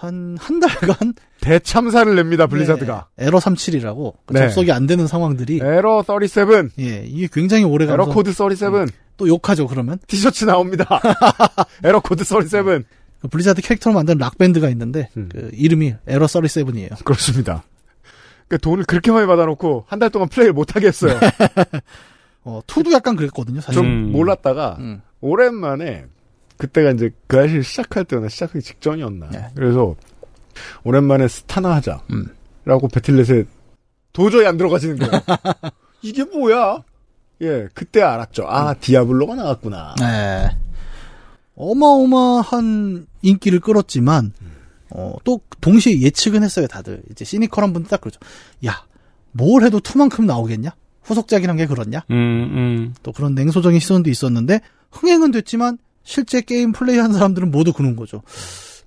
한, 0.00 0.36
한 0.40 0.60
달간 0.60 1.12
대참사를 1.42 2.14
냅니다, 2.14 2.46
블리자드가. 2.46 3.08
네, 3.16 3.26
에러 3.26 3.38
37이라고 3.38 4.14
네. 4.32 4.40
접속이 4.40 4.72
안 4.72 4.86
되는 4.86 5.06
상황들이 5.06 5.60
에러 5.62 6.02
37, 6.02 6.70
예, 6.78 7.04
이게 7.06 7.28
굉장히 7.30 7.64
오래 7.64 7.84
에러 7.84 8.04
가서 8.06 8.12
코드 8.14 8.32
37, 8.32 8.86
또 9.18 9.28
욕하죠, 9.28 9.66
그러면. 9.66 9.98
티셔츠 10.06 10.46
나옵니다. 10.46 10.86
에러 11.84 12.00
코드 12.00 12.24
37. 12.24 12.84
그 13.20 13.28
블리자드 13.28 13.60
캐릭터로 13.60 13.92
만든 13.92 14.16
락밴드가 14.16 14.70
있는데 14.70 15.10
음. 15.18 15.28
그 15.30 15.50
이름이 15.52 15.94
에러 16.06 16.24
37이에요. 16.24 17.04
그렇습니다. 17.04 17.64
그러니까 18.48 18.56
돈을 18.64 18.84
그렇게 18.84 19.12
많이 19.12 19.26
받아놓고 19.26 19.84
한 19.86 19.98
달 19.98 20.08
동안 20.08 20.28
플레이를 20.30 20.54
못하게 20.54 20.86
했어요. 20.86 21.20
어, 22.44 22.60
two도 22.66 22.90
약간 22.92 23.16
그랬거든요, 23.16 23.60
사실. 23.60 23.74
좀 23.82 23.86
음. 23.86 24.12
몰랐다가 24.12 24.76
음. 24.80 25.02
오랜만에 25.20 26.06
그때가 26.60 26.90
이제 26.90 27.10
그알싫 27.26 27.64
시작할 27.64 28.04
때나 28.04 28.28
시작하기 28.28 28.60
직전이었나. 28.60 29.30
네. 29.30 29.48
그래서 29.54 29.96
오랜만에 30.84 31.26
스타나 31.26 31.74
하자. 31.76 32.02
음. 32.12 32.26
라고 32.66 32.86
배틀넷에 32.86 33.44
도저히 34.12 34.46
안 34.46 34.58
들어가지는 34.58 34.98
거예요. 34.98 35.22
이게 36.02 36.22
뭐야? 36.24 36.84
예, 37.40 37.66
그때 37.72 38.02
알았죠. 38.02 38.44
아, 38.46 38.74
디아블로가 38.74 39.36
나왔구나. 39.36 39.94
네. 40.00 40.50
어마어마한 41.54 43.06
인기를 43.22 43.60
끌었지만 43.60 44.34
어, 44.90 45.16
또 45.24 45.40
동시에 45.62 46.00
예측은 46.02 46.42
했어요, 46.42 46.66
다들. 46.66 47.02
이제 47.10 47.24
시니컬한 47.24 47.72
분들 47.72 47.88
딱 47.88 48.02
그러죠. 48.02 48.20
야, 48.66 48.84
뭘 49.32 49.62
해도 49.62 49.80
투만큼 49.80 50.26
나오겠냐? 50.26 50.74
후속작이란 51.04 51.56
게 51.56 51.66
그렇냐? 51.66 52.04
음, 52.10 52.14
음. 52.14 52.94
또 53.02 53.12
그런 53.12 53.34
냉소적인 53.34 53.80
시선도 53.80 54.10
있었는데 54.10 54.60
흥행은 54.90 55.30
됐지만 55.30 55.78
실제 56.10 56.40
게임 56.40 56.72
플레이한 56.72 57.12
사람들은 57.12 57.52
모두 57.52 57.72
그런 57.72 57.94
거죠. 57.94 58.22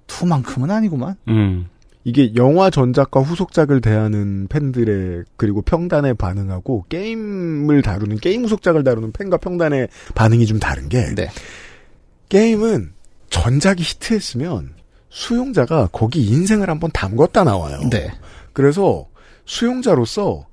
투만큼은 0.08 0.70
아니구만. 0.70 1.16
음. 1.30 1.70
이게 2.04 2.36
영화 2.36 2.70
전작과 2.70 3.22
후속작을 3.22 3.80
대하는 3.80 4.48
팬들의 4.50 5.24
그리고 5.38 5.62
평단의 5.62 6.16
반응하고 6.16 6.84
게임을 6.90 7.82
다루는 7.82 8.18
게임 8.18 8.44
후속작을 8.44 8.84
다루는 8.84 9.14
팬과 9.14 9.38
평단의 9.38 9.88
반응이 10.16 10.46
좀 10.48 10.60
다른 10.60 10.90
게 10.90 11.16
네. 11.16 11.30
게임은 12.28 12.92
전작이 13.30 13.82
히트했으면 13.84 14.74
수용자가 15.10 15.88
거기 15.94 16.28
인생을 16.28 16.70
한번 16.70 16.92
담궜다 16.92 17.46
나와요. 17.46 17.80
네. 17.90 18.12
그래서 18.52 19.08
수용자로서 19.46 20.46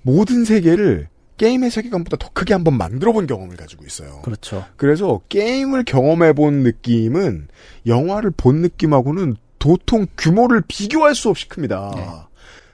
모든 0.00 0.46
세계를 0.46 1.10
게임의 1.38 1.70
세계관보다 1.70 2.16
더 2.18 2.30
크게 2.32 2.52
한번 2.52 2.76
만들어 2.76 3.12
본 3.12 3.26
경험을 3.26 3.56
가지고 3.56 3.86
있어요. 3.86 4.20
그렇죠. 4.22 4.64
그래서 4.76 5.20
게임을 5.28 5.84
경험해 5.84 6.34
본 6.34 6.62
느낌은 6.62 7.48
영화를 7.86 8.30
본 8.36 8.56
느낌하고는 8.56 9.36
도통 9.58 10.06
규모를 10.16 10.62
비교할 10.68 11.14
수 11.14 11.28
없이 11.30 11.48
큽니다. 11.48 11.92
네. 11.94 12.06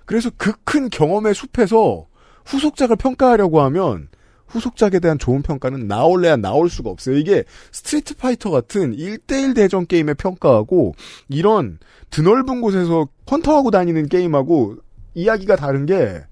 그래서 0.04 0.30
그 0.37 0.52
큰 0.64 0.90
경험의 0.90 1.35
숲에서 1.35 2.06
후속작을 2.47 2.97
평가하려고 2.97 3.61
하면 3.62 4.09
후속작에 4.49 4.99
대한 5.00 5.18
좋은 5.18 5.42
평가는 5.42 5.87
나올래야 5.87 6.37
나올 6.37 6.68
수가 6.68 6.90
없어요. 6.90 7.16
이게 7.16 7.44
스트리트 7.73 8.16
파이터 8.16 8.50
같은 8.50 8.94
1대1 8.97 9.54
대전 9.54 9.87
게임의 9.87 10.16
평가하고 10.16 10.94
이런 11.28 11.78
드넓은 12.11 12.61
곳에서 12.61 13.09
헌터하고 13.30 13.71
다니는 13.71 14.09
게임하고 14.09 14.76
이야기가 15.14 15.56
다른 15.56 15.87
게 15.87 16.23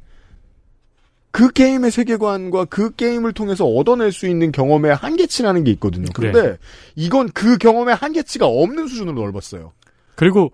그 1.32 1.50
게임의 1.50 1.90
세계관과 1.90 2.66
그 2.66 2.94
게임을 2.94 3.32
통해서 3.32 3.66
얻어낼 3.66 4.12
수 4.12 4.28
있는 4.28 4.52
경험의 4.52 4.94
한계치라는 4.94 5.64
게 5.64 5.70
있거든요. 5.72 6.06
그런데 6.14 6.58
이건 6.94 7.30
그 7.32 7.56
경험의 7.56 7.94
한계치가 7.94 8.46
없는 8.46 8.86
수준으로 8.86 9.20
넓었어요. 9.20 9.72
그리고 10.14 10.52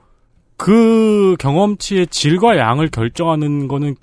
그 0.56 1.36
경험치의 1.40 2.06
질과 2.06 2.56
양을 2.58 2.90
결정하는 2.90 3.66
거는 3.68 3.96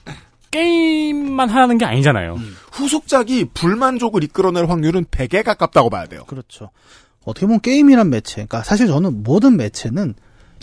게임만 0.51 1.49
하는 1.49 1.77
게 1.77 1.85
아니잖아요. 1.85 2.37
후속작이 2.73 3.49
불만족을 3.53 4.23
이끌어낼 4.23 4.69
확률은 4.69 5.05
100에 5.05 5.43
가깝다고 5.43 5.89
봐야 5.89 6.05
돼요. 6.07 6.23
그렇죠. 6.27 6.71
어떻게 7.23 7.45
보면 7.45 7.61
게임이란 7.61 8.09
매체, 8.09 8.35
그러니까 8.35 8.63
사실 8.63 8.87
저는 8.87 9.23
모든 9.23 9.57
매체는 9.57 10.13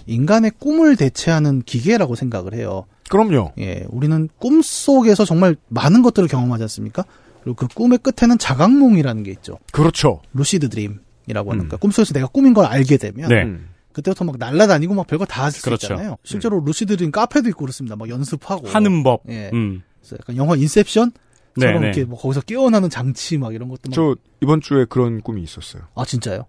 인간의 0.07 0.53
꿈을 0.59 0.97
대체하는 0.97 1.63
기계라고 1.63 2.15
생각을 2.15 2.55
해요. 2.55 2.87
그럼요. 3.13 3.53
예, 3.59 3.85
우리는 3.91 4.29
꿈 4.39 4.63
속에서 4.63 5.25
정말 5.25 5.55
많은 5.69 6.01
것들을 6.03 6.29
경험하지 6.29 6.65
않습니까? 6.65 7.05
그리고 7.43 7.57
그 7.57 7.67
꿈의 7.69 7.99
끝에는 7.99 8.39
자각몽이라는 8.39 9.23
게 9.23 9.31
있죠. 9.33 9.59
그렇죠. 9.71 10.23
lucid 10.33 10.69
dream이라고 10.71 11.53
하는 11.53 11.69
거. 11.69 11.77
꿈속에서 11.77 12.15
내가 12.15 12.27
꿈인 12.29 12.55
걸 12.55 12.65
알게 12.67 12.97
되면 12.97 13.29
네. 13.29 13.43
음. 13.43 13.69
그때부터 13.93 14.25
막 14.25 14.37
날라다니고 14.39 14.95
막 14.95 15.07
별거 15.07 15.27
다할수 15.27 15.63
그렇죠. 15.63 15.87
있잖아요. 15.93 16.17
실제로 16.25 16.61
lucid 16.61 16.97
dream 16.97 17.11
카페도 17.11 17.49
있고 17.51 17.61
그렇습니다. 17.61 17.97
막 17.97 18.09
연습하고 18.09 18.67
하는 18.69 19.03
법. 19.03 19.23
예. 19.29 19.51
음. 19.53 19.83
그래서 20.01 20.17
약간 20.21 20.37
영화 20.37 20.57
인셉션 20.57 21.13
네, 21.57 21.67
처럼 21.67 21.83
네. 21.83 21.89
이렇게 21.89 22.05
뭐 22.05 22.19
거기서 22.19 22.41
깨어나는 22.41 22.89
장치 22.89 23.37
막 23.37 23.55
이런 23.55 23.69
것도 23.69 23.83
막 23.91 23.95
저 23.95 24.17
이번 24.41 24.63
주에 24.63 24.87
그런 24.87 25.21
꿈이 25.21 25.43
있었어요. 25.43 25.83
아 25.95 26.05
진짜요? 26.07 26.47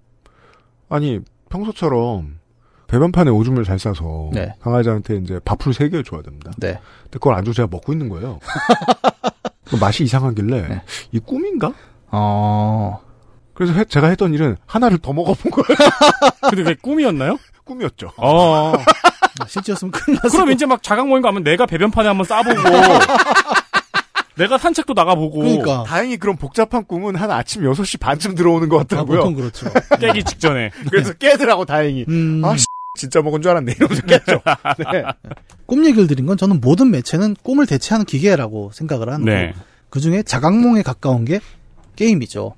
아니 0.87 1.19
평소처럼 1.49 2.39
배변판에 2.93 3.31
오줌을 3.31 3.63
잘 3.63 3.79
싸서 3.79 4.29
네. 4.33 4.53
강아지한테 4.61 5.15
이제 5.17 5.39
밥풀 5.43 5.73
세 5.73 5.89
개를 5.89 6.03
줘야 6.03 6.21
됩니다. 6.21 6.51
네. 6.57 6.73
근데 7.03 7.13
그걸 7.13 7.33
안 7.33 7.43
주고 7.43 7.55
제가 7.55 7.67
먹고 7.71 7.91
있는 7.91 8.07
거예요. 8.07 8.39
그 9.65 9.75
맛이 9.77 10.03
이상하길래 10.03 10.67
네. 10.67 10.81
이 11.11 11.17
꿈인가? 11.17 11.73
어. 12.11 12.99
그래서 13.55 13.73
해- 13.73 13.85
제가 13.85 14.07
했던 14.09 14.31
일은 14.35 14.57
하나를 14.67 14.99
더 14.99 15.11
먹어본 15.11 15.51
거예요. 15.51 15.65
근데 16.49 16.63
그게 16.63 16.75
꿈이었나요? 16.79 17.39
꿈이었죠. 17.63 18.11
어. 18.17 18.73
실제였으면 19.47 19.91
큰일 19.91 20.19
났을 20.21 20.37
그럼 20.37 20.51
이제 20.51 20.67
막 20.67 20.83
자각 20.83 21.07
모임 21.07 21.23
가면 21.23 21.43
내가 21.43 21.65
배변판에 21.65 22.07
한번 22.07 22.25
싸보고 22.27 22.53
내가 24.35 24.57
산책도 24.59 24.93
나가보고 24.93 25.39
그러니까. 25.39 25.83
다행히 25.87 26.17
그런 26.17 26.35
복잡한 26.37 26.85
꿈은 26.85 27.15
한 27.15 27.31
아침 27.31 27.63
6시 27.63 27.99
반쯤 27.99 28.35
들어오는 28.35 28.69
것 28.69 28.75
아, 28.75 28.79
같더라고요. 28.79 29.19
보통 29.19 29.33
그렇죠. 29.35 29.67
깨기 29.99 30.23
직전에 30.23 30.69
그래서 30.91 31.13
깨더라고 31.13 31.65
다행히. 31.65 32.05
음, 32.09 32.41
아, 32.43 32.55
씨, 32.57 32.65
진짜 32.95 33.21
먹은 33.21 33.41
줄 33.41 33.51
알았네. 33.51 33.73
이러면서. 33.75 34.03
네. 34.91 35.03
꿈 35.65 35.85
얘기를 35.85 36.07
드린 36.07 36.25
건 36.25 36.37
저는 36.37 36.61
모든 36.61 36.91
매체는 36.91 37.35
꿈을 37.41 37.65
대체하는 37.65 38.05
기계라고 38.05 38.71
생각을 38.71 39.09
하는 39.09 39.25
네. 39.25 39.51
거고 39.51 39.65
그 39.89 39.99
중에 39.99 40.23
자각몽에 40.23 40.83
가까운 40.83 41.25
게 41.25 41.39
게임이죠. 41.95 42.55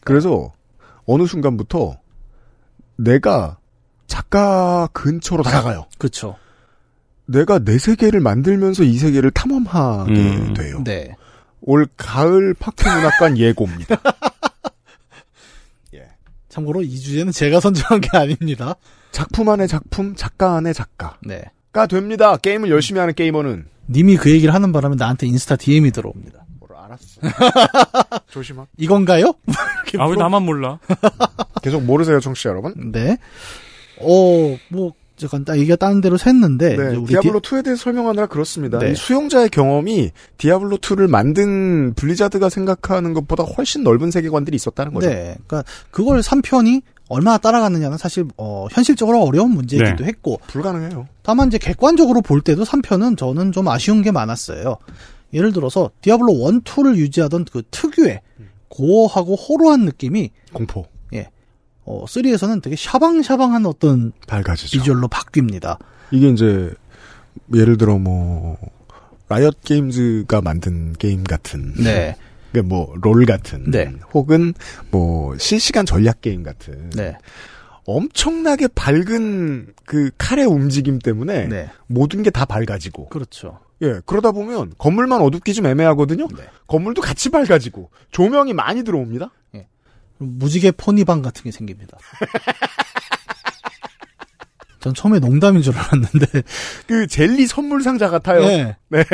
그래서 0.00 0.52
어느 1.06 1.26
순간부터 1.26 1.98
내가 2.96 3.58
작가 4.06 4.88
근처로 4.92 5.42
다가가요. 5.42 5.86
그렇죠. 5.98 6.36
내가 7.26 7.58
내 7.58 7.78
세계를 7.78 8.20
만들면서 8.20 8.82
이 8.82 8.98
세계를 8.98 9.30
탐험하게 9.30 10.12
음. 10.12 10.54
돼요. 10.54 10.82
네. 10.84 11.14
올 11.62 11.86
가을 11.96 12.54
파크문학관 12.54 13.38
예고입니다. 13.38 13.96
참고로 16.50 16.82
이 16.82 16.98
주제는 16.98 17.32
제가 17.32 17.60
선정한 17.60 18.00
게 18.00 18.08
아닙니다. 18.12 18.74
작품 19.12 19.48
안의 19.48 19.68
작품, 19.68 20.14
작가 20.14 20.56
안의 20.56 20.74
작가가 20.74 21.16
네. 21.24 21.42
됩니다. 21.88 22.36
게임을 22.36 22.70
열심히 22.70 23.00
하는 23.00 23.14
게이머는. 23.14 23.66
님이 23.88 24.16
그 24.16 24.30
얘기를 24.30 24.54
하는 24.54 24.72
바람에 24.72 24.96
나한테 24.96 25.26
인스타 25.26 25.56
DM이 25.56 25.90
들어옵니다. 25.90 26.44
뭘 26.60 26.70
알았어. 26.76 27.20
조심하. 28.30 28.66
이건가요? 28.76 29.32
아 29.98 30.06
왜 30.06 30.16
나만 30.16 30.42
몰라? 30.44 30.78
계속 31.62 31.82
모르세요, 31.82 32.20
청취자 32.20 32.50
여러분? 32.50 32.92
네. 32.92 33.18
어, 33.98 34.56
뭐, 34.70 34.92
잠깐, 35.16 35.44
딱 35.44 35.58
얘기가 35.58 35.76
다른 35.76 36.00
데로 36.00 36.16
샜는데, 36.16 36.58
네, 36.76 36.96
우리 36.96 37.06
디아블로 37.06 37.40
2에 37.40 37.62
대해서 37.64 37.82
설명하느라 37.82 38.26
그렇습니다. 38.28 38.78
네. 38.78 38.92
이 38.92 38.94
수용자의 38.94 39.50
경험이 39.50 40.12
디아블로 40.38 40.78
2를 40.78 41.08
만든 41.10 41.92
블리자드가 41.94 42.48
생각하는 42.48 43.12
것보다 43.12 43.42
훨씬 43.42 43.82
넓은 43.82 44.10
세계관들이 44.10 44.54
있었다는 44.54 44.94
거죠. 44.94 45.08
네. 45.10 45.36
그러니까 45.46 45.64
그걸 45.90 46.20
3편이 46.20 46.82
얼마나 47.10 47.36
따라가느냐는 47.38 47.98
사실 47.98 48.24
어, 48.38 48.66
현실적으로 48.70 49.22
어려운 49.22 49.50
문제이기도 49.50 50.04
네. 50.04 50.04
했고 50.04 50.40
불가능해요. 50.46 51.08
다만 51.22 51.48
이제 51.48 51.58
객관적으로 51.58 52.22
볼 52.22 52.40
때도 52.40 52.64
3편은 52.64 53.18
저는 53.18 53.52
좀 53.52 53.68
아쉬운 53.68 54.00
게 54.00 54.10
많았어요. 54.10 54.76
예를 55.34 55.52
들어서 55.52 55.90
디아블로 56.00 56.32
1, 56.32 56.60
2를 56.60 56.96
유지하던 56.96 57.44
그 57.50 57.62
특유의 57.70 58.20
고어하고 58.68 59.34
호로한 59.34 59.84
느낌이 59.84 60.30
공포. 60.52 60.86
어, 61.90 62.04
3에서는 62.04 62.62
되게 62.62 62.76
샤방샤방한 62.76 63.66
어떤 63.66 64.12
밝아지죠. 64.28 64.78
비주얼로 64.78 65.08
바뀝니다. 65.08 65.78
이게 66.12 66.28
이제 66.28 66.72
예를 67.52 67.76
들어 67.76 67.98
뭐 67.98 68.56
라이엇 69.28 69.60
게임즈가 69.62 70.40
만든 70.40 70.92
게임 70.92 71.24
같은 71.24 71.74
네. 71.74 72.16
뭐롤 72.58 73.24
같은 73.26 73.70
네. 73.70 73.92
혹은 74.12 74.52
뭐 74.90 75.36
실시간 75.38 75.86
전략 75.86 76.20
게임 76.20 76.42
같은 76.42 76.90
네. 76.90 77.16
엄청나게 77.86 78.68
밝은 78.74 79.74
그 79.84 80.10
칼의 80.18 80.46
움직임 80.46 80.98
때문에 80.98 81.46
네. 81.46 81.70
모든 81.86 82.22
게 82.22 82.30
다 82.30 82.44
밝아지고 82.44 83.08
그렇죠. 83.08 83.58
예 83.82 84.00
그러다 84.04 84.32
보면 84.32 84.72
건물만 84.78 85.20
어둡기 85.22 85.54
좀 85.54 85.66
애매하거든요 85.66 86.28
네. 86.36 86.44
건물도 86.66 87.00
같이 87.02 87.30
밝아지고 87.30 87.90
조명이 88.10 88.52
많이 88.52 88.82
들어옵니다 88.84 89.30
무지개 90.22 90.72
포니방 90.72 91.22
같은 91.22 91.44
게 91.44 91.50
생깁니다. 91.50 91.96
전 94.80 94.94
처음에 94.94 95.18
농담인 95.18 95.62
줄 95.62 95.76
알았는데 95.76 96.42
그 96.86 97.06
젤리 97.06 97.46
선물 97.46 97.82
상자 97.82 98.08
같아요 98.08 98.40
네. 98.40 98.76
네. 98.88 99.04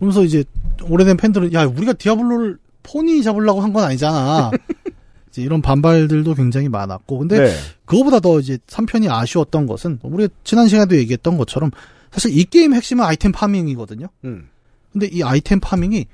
그러면서 0.00 0.24
이제 0.24 0.42
오래된 0.82 1.16
팬들은 1.16 1.52
야 1.52 1.64
우리가 1.66 1.92
디아블로를 1.92 2.58
포니 2.82 3.22
잡으려고 3.22 3.60
한 3.60 3.72
건 3.72 3.84
아니잖아. 3.84 4.50
이제 5.28 5.42
이런 5.42 5.62
반발들도 5.62 6.34
굉장히 6.34 6.68
많았고 6.68 7.18
근데 7.18 7.38
네. 7.38 7.54
그거보다 7.84 8.18
더 8.18 8.40
이제 8.40 8.58
3편이 8.66 9.08
아쉬웠던 9.08 9.66
것은 9.66 10.00
우리가 10.02 10.34
지난 10.42 10.66
시간에도 10.66 10.96
얘기했던 10.96 11.36
것처럼 11.36 11.70
사실 12.10 12.36
이 12.36 12.42
게임 12.44 12.74
핵심은 12.74 13.04
아이템 13.04 13.30
파밍이거든요. 13.30 14.08
음. 14.24 14.48
근데 14.92 15.06
이 15.06 15.22
아이템 15.22 15.60
파밍이 15.60 16.06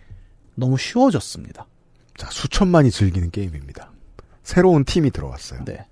너무 0.54 0.76
쉬워졌습니다. 0.76 1.66
자 2.18 2.28
수천만이 2.30 2.90
즐기는 2.90 3.30
게임입니다 3.30 3.90
새로운 4.42 4.84
팀이 4.84 5.10
들어왔어요 5.10 5.64
네. 5.66 5.86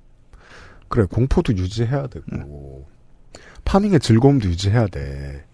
그래 0.89 1.07
공포도 1.11 1.55
유지해야 1.57 2.07
되고 2.09 2.87
파밍의 3.65 4.01
즐거움도 4.01 4.49
유지해야 4.49 4.87
돼. 4.89 5.45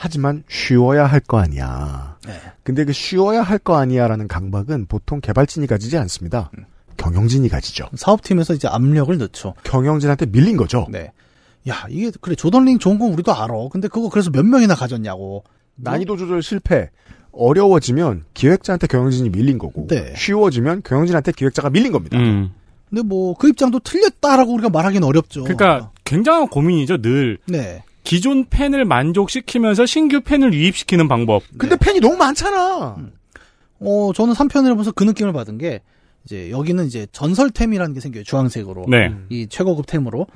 하지만 0.00 0.44
쉬워야 0.48 1.06
할 1.06 1.18
거 1.20 1.38
아니야. 1.38 2.16
네. 2.24 2.32
근데 2.62 2.84
그 2.84 2.92
쉬워야 2.92 3.42
할 3.42 3.58
거 3.58 3.76
아니야라는 3.76 4.28
강박은 4.28 4.86
보통 4.86 5.20
개발진이 5.20 5.66
가지지 5.66 5.98
않습니다. 5.98 6.50
경영진이 6.96 7.48
가지죠. 7.48 7.88
사업팀에서 7.96 8.54
이제 8.54 8.68
압력을 8.68 9.16
넣죠. 9.18 9.54
경영진한테 9.64 10.26
밀린 10.26 10.56
거죠. 10.56 10.86
네. 10.90 11.10
야, 11.68 11.84
이게 11.90 12.12
그래 12.20 12.36
조던링 12.36 12.78
좋은 12.78 12.98
건 12.98 13.12
우리도 13.12 13.32
알아. 13.34 13.54
근데 13.72 13.88
그거 13.88 14.08
그래서 14.08 14.30
몇 14.30 14.44
명이나 14.46 14.74
가졌냐고. 14.76 15.42
난이도 15.74 16.16
조절 16.16 16.42
실패. 16.42 16.90
어려워지면 17.32 18.24
기획자한테 18.34 18.86
경영진이 18.86 19.30
밀린 19.30 19.58
거고 19.58 19.86
네. 19.88 20.14
쉬워지면 20.16 20.82
경영진한테 20.84 21.32
기획자가 21.32 21.70
밀린 21.70 21.92
겁니다. 21.92 22.16
음. 22.18 22.50
근데 22.88 23.02
뭐 23.02 23.34
그 23.34 23.48
입장도 23.48 23.80
틀렸다라고 23.80 24.52
우리가 24.54 24.70
말하기는 24.70 25.06
어렵죠. 25.06 25.42
그러니까 25.44 25.90
굉장한 26.04 26.48
고민이죠. 26.48 27.02
늘 27.02 27.38
네. 27.46 27.82
기존 28.08 28.46
팬을 28.46 28.86
만족시키면서 28.86 29.84
신규 29.84 30.22
팬을 30.22 30.54
유입시키는 30.54 31.08
방법. 31.08 31.42
근데 31.58 31.76
팬이 31.76 32.00
너무 32.00 32.16
많잖아. 32.16 32.96
어, 33.80 34.12
저는 34.14 34.32
3편을 34.32 34.70
보면서 34.70 34.92
그 34.92 35.04
느낌을 35.04 35.34
받은 35.34 35.58
게 35.58 35.82
이제 36.24 36.50
여기는 36.50 36.86
이제 36.86 37.06
전설템이라는 37.12 37.92
게 37.92 38.00
생겨요. 38.00 38.24
주황색으로. 38.24 38.86
네. 38.88 39.14
이 39.28 39.46
최고급 39.50 39.86
템으로. 39.86 40.26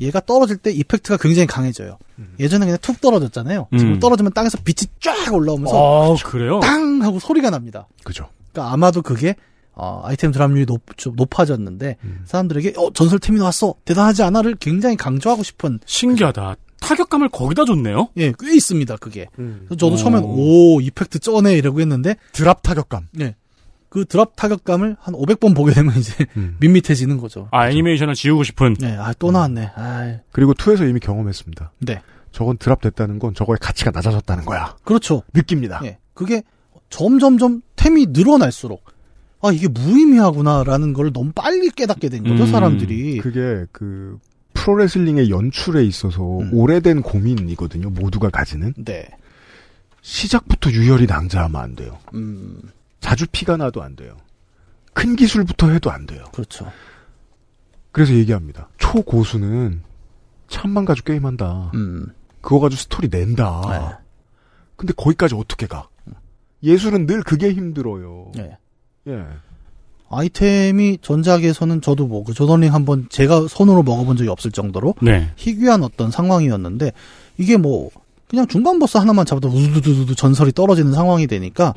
얘가 0.00 0.20
떨어질 0.20 0.56
때 0.56 0.70
이펙트가 0.70 1.18
굉장히 1.18 1.46
강해져요. 1.46 1.98
예전에 2.40 2.64
그냥 2.64 2.78
툭 2.80 2.98
떨어졌잖아요. 3.02 3.68
지금 3.76 3.92
음. 3.92 4.00
떨어지면 4.00 4.32
땅에서 4.32 4.56
빛이 4.64 4.90
쫙 4.98 5.30
올라오면서 5.30 5.74
어, 5.76 6.16
그래요? 6.24 6.60
땅 6.60 7.02
하고 7.02 7.18
소리가 7.18 7.50
납니다. 7.50 7.88
그죠. 8.04 8.30
그러니까 8.52 8.72
아마도 8.72 9.02
그게 9.02 9.36
어, 9.74 10.00
아이템 10.02 10.32
드랍률이 10.32 10.64
높, 10.64 10.80
좀 10.96 11.14
높아졌는데 11.14 11.98
사람들에게 12.24 12.72
어, 12.78 12.90
전설템이 12.94 13.38
나왔어 13.38 13.74
대단하지 13.84 14.22
않아를 14.22 14.56
굉장히 14.58 14.96
강조하고 14.96 15.42
싶은 15.42 15.78
신기하다. 15.84 16.56
타격감을 16.88 17.28
거기다 17.28 17.66
줬네요. 17.66 18.08
예, 18.16 18.32
꽤 18.38 18.54
있습니다. 18.54 18.96
그게. 18.96 19.26
음. 19.38 19.66
저도 19.70 19.92
오. 19.92 19.96
처음엔 19.96 20.22
오 20.24 20.80
이펙트 20.80 21.18
쩌네 21.18 21.54
이러고 21.54 21.80
했는데 21.80 22.16
드랍 22.32 22.62
타격감. 22.62 23.08
네. 23.12 23.34
그 23.90 24.04
드랍 24.06 24.36
타격감을 24.36 24.96
한 24.98 25.14
500번 25.14 25.54
보게 25.54 25.72
되면 25.72 25.94
이제 25.96 26.26
음. 26.36 26.56
밋밋해지는 26.60 27.18
거죠. 27.18 27.48
아, 27.50 27.68
애니메이션을 27.68 28.14
지우고 28.14 28.42
싶은. 28.42 28.74
네, 28.80 28.96
아, 28.96 29.12
또 29.18 29.30
나왔네. 29.30 29.72
아, 29.74 30.18
그리고 30.32 30.54
2에서 30.54 30.88
이미 30.88 31.00
경험했습니다. 31.00 31.72
네. 31.80 32.00
저건 32.32 32.56
드랍 32.58 32.80
됐다는 32.80 33.18
건 33.18 33.34
저거의 33.34 33.58
가치가 33.60 33.90
낮아졌다는 33.90 34.44
거야. 34.44 34.76
그렇죠. 34.84 35.22
느낍니다. 35.34 35.80
예. 35.84 35.98
그게 36.14 36.42
점점점 36.90 37.62
템이 37.76 38.06
늘어날수록 38.10 38.84
아, 39.40 39.52
이게 39.52 39.68
무의미하구나라는 39.68 40.92
걸 40.94 41.12
너무 41.12 41.32
빨리 41.32 41.70
깨닫게 41.70 42.08
된 42.08 42.24
거죠, 42.24 42.44
음, 42.44 42.50
사람들이. 42.50 43.18
그게 43.18 43.66
그 43.72 44.18
프로레슬링의 44.68 45.30
연출에 45.30 45.82
있어서 45.84 46.40
음. 46.40 46.52
오래된 46.52 47.00
고민이거든요. 47.00 47.88
모두가 47.88 48.28
가지는. 48.28 48.74
네. 48.76 49.08
시작부터 50.02 50.70
유혈이 50.70 51.06
낭자하면 51.06 51.60
안 51.60 51.74
돼요. 51.74 51.98
음, 52.14 52.60
자주 53.00 53.26
피가 53.32 53.56
나도 53.56 53.82
안 53.82 53.96
돼요. 53.96 54.16
큰 54.92 55.16
기술부터 55.16 55.70
해도 55.70 55.90
안 55.90 56.04
돼요. 56.06 56.24
그렇죠. 56.32 56.70
그래서 57.92 58.12
얘기합니다. 58.12 58.68
초고수는 58.76 59.82
천만 60.48 60.84
가지고 60.84 61.06
게임한다. 61.06 61.70
음, 61.74 62.12
그거 62.42 62.60
가지고 62.60 62.80
스토리 62.80 63.08
낸다. 63.08 63.62
네. 63.70 64.04
근데 64.76 64.92
거기까지 64.92 65.34
어떻게 65.34 65.66
가? 65.66 65.88
예술은 66.62 67.06
늘 67.06 67.22
그게 67.22 67.52
힘들어요. 67.52 68.32
네. 68.34 68.58
예. 69.06 69.24
아이템이 70.10 70.98
전작에서는 71.02 71.80
저도 71.80 72.06
뭐 72.06 72.24
그 72.24 72.34
조던링 72.34 72.74
한번 72.74 73.06
제가 73.10 73.46
손으로 73.48 73.82
먹어본 73.82 74.16
적이 74.16 74.30
없을 74.30 74.50
정도로 74.50 74.94
네. 75.02 75.30
희귀한 75.36 75.82
어떤 75.82 76.10
상황이었는데 76.10 76.92
이게 77.38 77.56
뭐 77.56 77.90
그냥 78.28 78.46
중간 78.46 78.78
보스 78.78 78.98
하나만 78.98 79.24
잡아도 79.24 79.48
우두두두두 79.48 80.14
전설이 80.14 80.52
떨어지는 80.52 80.92
상황이 80.92 81.26
되니까 81.26 81.74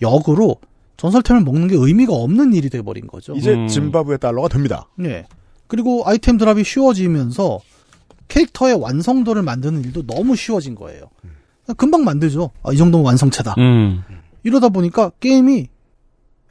역으로 0.00 0.56
전설템을 0.96 1.42
먹는 1.42 1.68
게 1.68 1.74
의미가 1.76 2.12
없는 2.14 2.54
일이 2.54 2.70
돼버린 2.70 3.06
거죠. 3.06 3.34
이제 3.34 3.52
음. 3.54 3.68
짐바브웨 3.68 4.18
달러가 4.18 4.48
됩니다. 4.48 4.88
네. 4.96 5.26
그리고 5.66 6.02
아이템 6.06 6.38
drop이 6.38 6.64
쉬워지면서 6.64 7.60
캐릭터의 8.28 8.80
완성도를 8.80 9.42
만드는 9.42 9.84
일도 9.84 10.06
너무 10.06 10.36
쉬워진 10.36 10.74
거예요. 10.74 11.10
금방 11.76 12.04
만들죠. 12.04 12.50
아, 12.62 12.72
이 12.72 12.76
정도면 12.76 13.04
완성체다. 13.06 13.54
음. 13.58 14.02
이러다 14.42 14.68
보니까 14.70 15.10
게임이 15.20 15.68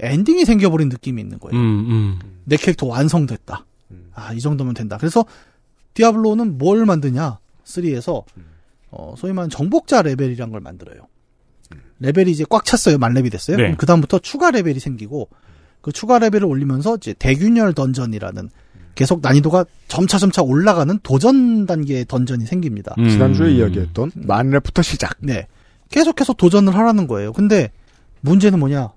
엔딩이 0.02 0.46
생겨버린 0.46 0.90
느낌이 0.90 1.22
있는 1.22 1.40
거예요. 1.40 1.60
음, 1.60 1.90
음. 1.90 2.20
내 2.44 2.58
캐릭터 2.58 2.88
완성됐다. 2.88 3.66
아, 4.14 4.34
이 4.34 4.40
정도면 4.40 4.74
된다. 4.74 4.98
그래서 4.98 5.26
디아블로는 5.94 6.58
뭘 6.58 6.86
만드냐? 6.86 7.40
3에서 7.66 8.24
어, 8.90 9.14
소위 9.18 9.34
말하는 9.34 9.50
정복자 9.50 10.02
레벨이란 10.02 10.52
걸 10.52 10.60
만들어요. 10.60 11.08
레벨이 12.00 12.32
이제 12.32 12.44
꽉 12.50 12.66
찼어요. 12.66 12.98
만렙이 12.98 13.30
됐어요. 13.30 13.58
네. 13.58 13.64
그럼 13.64 13.78
그다음부터 13.78 14.20
추가 14.20 14.52
레벨이 14.52 14.80
생기고 14.80 15.30
그 15.82 15.92
추가 15.92 16.20
레벨을 16.20 16.46
올리면서 16.46 16.98
이제 16.98 17.14
대균열 17.14 17.74
던전이라는 17.74 18.50
계속 18.96 19.22
난이도가 19.22 19.66
점차 19.88 20.18
점차 20.18 20.42
올라가는 20.42 21.00
도전 21.04 21.66
단계의 21.66 22.06
던전이 22.08 22.46
생깁니다. 22.46 22.96
음. 22.98 23.10
지난주에 23.10 23.52
이야기했던 23.52 24.12
만렙부터 24.16 24.82
시작. 24.82 25.16
네. 25.20 25.48
계속해서 25.90 26.34
도전을 26.34 26.76
하라는 26.76 27.08
거예요. 27.08 27.34
근데 27.34 27.72
문제는 28.22 28.60
뭐냐? 28.60 28.92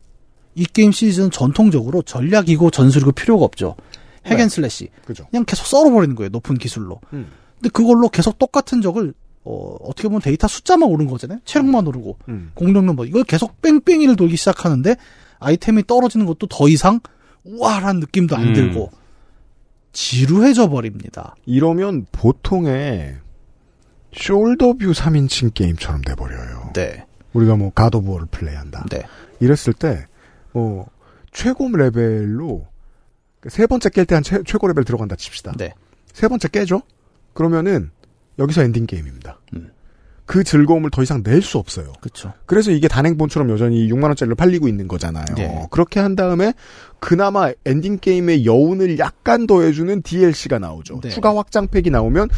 이 0.54 0.64
게임 0.64 0.92
시리즈는 0.92 1.30
전통적으로 1.30 2.02
전략이고 2.02 2.70
전술이고 2.70 3.12
필요가 3.12 3.44
없죠. 3.44 3.76
hack 4.26 4.45
and 4.45 4.60
slash. 4.60 4.88
그죠. 5.04 5.26
그냥 5.30 5.44
계속 5.44 5.66
썰어버리는 5.66 6.14
거예요. 6.14 6.30
높은 6.30 6.56
기술로. 6.56 7.00
음. 7.12 7.26
근데 7.56 7.68
그걸로 7.70 8.08
계속 8.08 8.38
똑같은 8.38 8.80
적을 8.80 9.14
어, 9.44 9.76
어떻게 9.82 10.08
보면 10.08 10.22
데이터 10.22 10.48
숫자만 10.48 10.88
오른 10.88 11.06
거잖아요. 11.06 11.40
체력만 11.44 11.86
오르고 11.86 12.18
음. 12.28 12.50
공격력 12.54 12.94
뭐 12.94 13.04
이걸 13.04 13.24
계속 13.24 13.60
뺑뺑이를 13.60 14.16
돌기 14.16 14.36
시작하는데 14.36 14.96
아이템이 15.38 15.86
떨어지는 15.86 16.24
것도 16.26 16.46
더 16.46 16.68
이상 16.68 17.00
우아한 17.44 18.00
느낌도 18.00 18.36
안 18.36 18.48
음. 18.48 18.54
들고 18.54 18.90
지루해져 19.92 20.68
버립니다. 20.68 21.34
이러면 21.44 22.06
보통의 22.10 23.16
shoulder 24.12 24.67
view 24.67 24.94
3인칭 24.94 25.52
게임처럼 25.54 26.02
돼버려요. 26.02 26.72
네. 26.74 27.04
우리가 27.32 27.56
뭐 27.56 27.70
God 27.70 27.84
of 27.84 27.94
War를 27.94 28.26
플레이한다. 28.30 28.86
네. 28.90 29.02
이랬을 29.40 29.74
때, 29.78 30.06
뭐, 30.54 30.88
최고 31.32 31.68
레벨로, 31.68 32.66
세 33.48 33.66
번째 33.66 33.90
깰 33.90 34.06
때 34.06 34.14
한 34.14 34.22
최고 34.22 34.66
레벨 34.68 34.84
들어간다 34.84 35.16
칩시다. 35.16 35.52
네. 35.58 35.74
세 36.12 36.28
번째 36.28 36.48
깨죠? 36.48 36.82
그러면은, 37.34 37.90
여기서 38.38 38.62
엔딩 38.62 38.86
게임입니다. 38.86 39.38
음. 39.54 39.70
그 40.26 40.42
즐거움을 40.42 40.88
더 40.90 41.02
이상 41.02 41.22
낼 41.22 41.42
수 41.42 41.58
없어요. 41.58 41.92
그렇죠. 42.00 42.32
그래서 42.46 42.70
이게 42.70 42.88
단행본처럼 42.88 43.50
여전히 43.50 43.86
6만 43.90 44.04
원짜리를 44.04 44.34
팔리고 44.36 44.68
있는 44.68 44.88
거잖아요. 44.88 45.26
네. 45.36 45.66
그렇게 45.70 46.00
한 46.00 46.16
다음에, 46.16 46.54
그나마 47.00 47.50
엔딩 47.66 47.98
게임의 47.98 48.46
여운을 48.46 48.98
약간 48.98 49.46
더해주는 49.46 50.00
DLC가 50.02 50.58
나오죠. 50.58 51.00
네. 51.02 51.10
추가 51.10 51.36
확장팩이 51.36 51.90
나오면, 51.90 52.28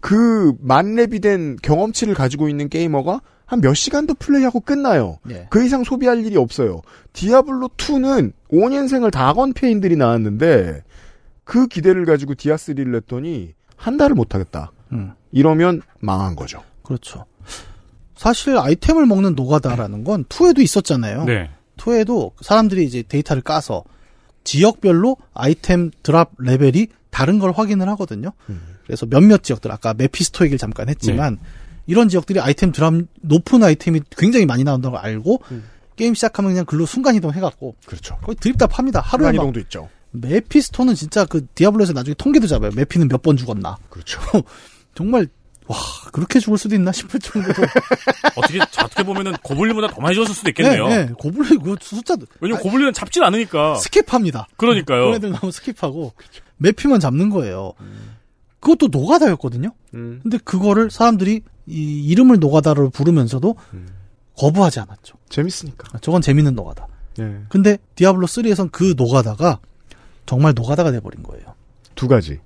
그 0.00 0.52
만렙이 0.60 1.20
된 1.20 1.56
경험치를 1.62 2.14
가지고 2.14 2.48
있는 2.48 2.68
게이머가 2.68 3.20
한 3.52 3.60
몇 3.60 3.74
시간도 3.74 4.14
플레이하고 4.14 4.60
끝나요. 4.60 5.18
네. 5.24 5.46
그 5.50 5.62
이상 5.62 5.84
소비할 5.84 6.24
일이 6.24 6.38
없어요. 6.38 6.80
디아블로 7.12 7.68
2는 7.76 8.32
인생을 8.50 9.10
다 9.10 9.34
건 9.34 9.52
폐인들이 9.52 9.94
나왔는데 9.96 10.82
그 11.44 11.66
기대를 11.66 12.06
가지고 12.06 12.34
디아 12.34 12.56
3를 12.56 12.88
냈더니 12.88 13.52
한 13.76 13.98
달을 13.98 14.14
못 14.14 14.34
하겠다. 14.34 14.72
음. 14.92 15.12
이러면 15.32 15.82
망한 16.00 16.34
거죠. 16.34 16.62
그렇죠. 16.82 17.26
사실 18.16 18.56
아이템을 18.56 19.04
먹는 19.04 19.34
노가다라는 19.34 20.04
건 20.04 20.24
2에도 20.24 20.60
있었잖아요. 20.60 21.24
네. 21.24 21.50
2에도 21.76 22.30
사람들이 22.40 22.84
이제 22.84 23.02
데이터를 23.06 23.42
까서 23.42 23.84
지역별로 24.44 25.18
아이템 25.34 25.90
drop 26.02 26.30
레벨이 26.38 26.86
다른 27.10 27.38
걸 27.38 27.52
확인을 27.52 27.88
하거든요. 27.90 28.32
그래서 28.86 29.04
몇몇 29.06 29.42
지역들 29.42 29.70
아까 29.70 29.92
메피스토 29.94 30.44
얘기를 30.44 30.58
잠깐 30.58 30.88
했지만 30.88 31.38
이런 31.86 32.08
지역들이 32.08 32.40
아이템 32.40 32.72
drop 32.72 32.94
높은 33.22 33.62
아이템이 33.62 34.00
굉장히 34.16 34.46
많이 34.46 34.64
나온다는 34.64 34.96
걸 34.96 35.04
알고 35.04 35.42
게임 35.96 36.14
시작하면 36.14 36.52
그냥 36.52 36.64
글로 36.64 36.86
순간 36.86 37.14
이동 37.14 37.32
해갖고 37.32 37.76
그렇죠. 37.86 38.16
거의 38.22 38.36
들입다 38.36 38.66
팝니다. 38.66 39.00
하루에 39.00 39.26
막 39.26 39.32
순간 39.32 39.44
이동도 39.46 39.60
있죠. 39.60 39.88
메피스토는 40.12 40.94
진짜 40.94 41.24
그 41.24 41.46
디아블로에서 41.54 41.92
나중에 41.92 42.14
통계도 42.14 42.46
잡아요. 42.46 42.70
메피는 42.74 43.08
몇 43.08 43.22
번 43.22 43.36
죽었나. 43.36 43.76
그렇죠. 43.88 44.20
정말 44.94 45.26
와 45.66 45.76
그렇게 46.12 46.38
죽을 46.40 46.58
수도 46.58 46.74
있나 46.74 46.92
싶을 46.92 47.18
정도로. 47.20 47.54
어떻게 48.36 48.60
어떻게 48.60 49.02
보면은 49.04 49.32
고블린보다 49.42 49.88
더 49.88 50.00
많이 50.00 50.14
죽었을 50.14 50.34
수도 50.34 50.50
있겠네요. 50.50 50.88
네, 50.88 51.06
네. 51.06 51.12
고블린 51.18 51.60
그 51.62 51.76
숫자도 51.80 52.26
왜냐면 52.40 52.62
고블린은 52.62 52.92
잡질 52.92 53.22
않으니까. 53.24 53.74
skip합니다. 53.74 54.46
그러니까요. 54.56 55.00
그런 55.02 55.14
애들 55.14 55.30
나오면 55.30 55.50
skip하고 55.50 56.12
메피만 56.58 57.00
잡는 57.00 57.30
거예요. 57.30 57.72
그것도 58.60 58.88
노가다였거든요. 58.92 59.72
음. 59.94 60.20
근데 60.22 60.38
그거를 60.38 60.90
사람들이 60.90 61.42
이 61.66 62.06
이름을 62.08 62.38
노가다로 62.38 62.90
부르면서도 62.90 63.56
거부하지 64.36 64.80
않았죠. 64.80 65.16
재밌으니까. 65.28 65.98
저건 65.98 66.22
재밌는 66.22 66.54
노가다. 66.54 66.88
네. 67.18 67.40
근데 67.48 67.78
디아블로 67.94 68.26
3에선 68.26 68.70
그 68.72 68.94
노가다가 68.96 69.60
정말 70.26 70.54
노가다가 70.54 70.90
돼버린 70.92 71.22
거예요. 71.22 71.54
두 71.94 72.08
가지. 72.08 72.40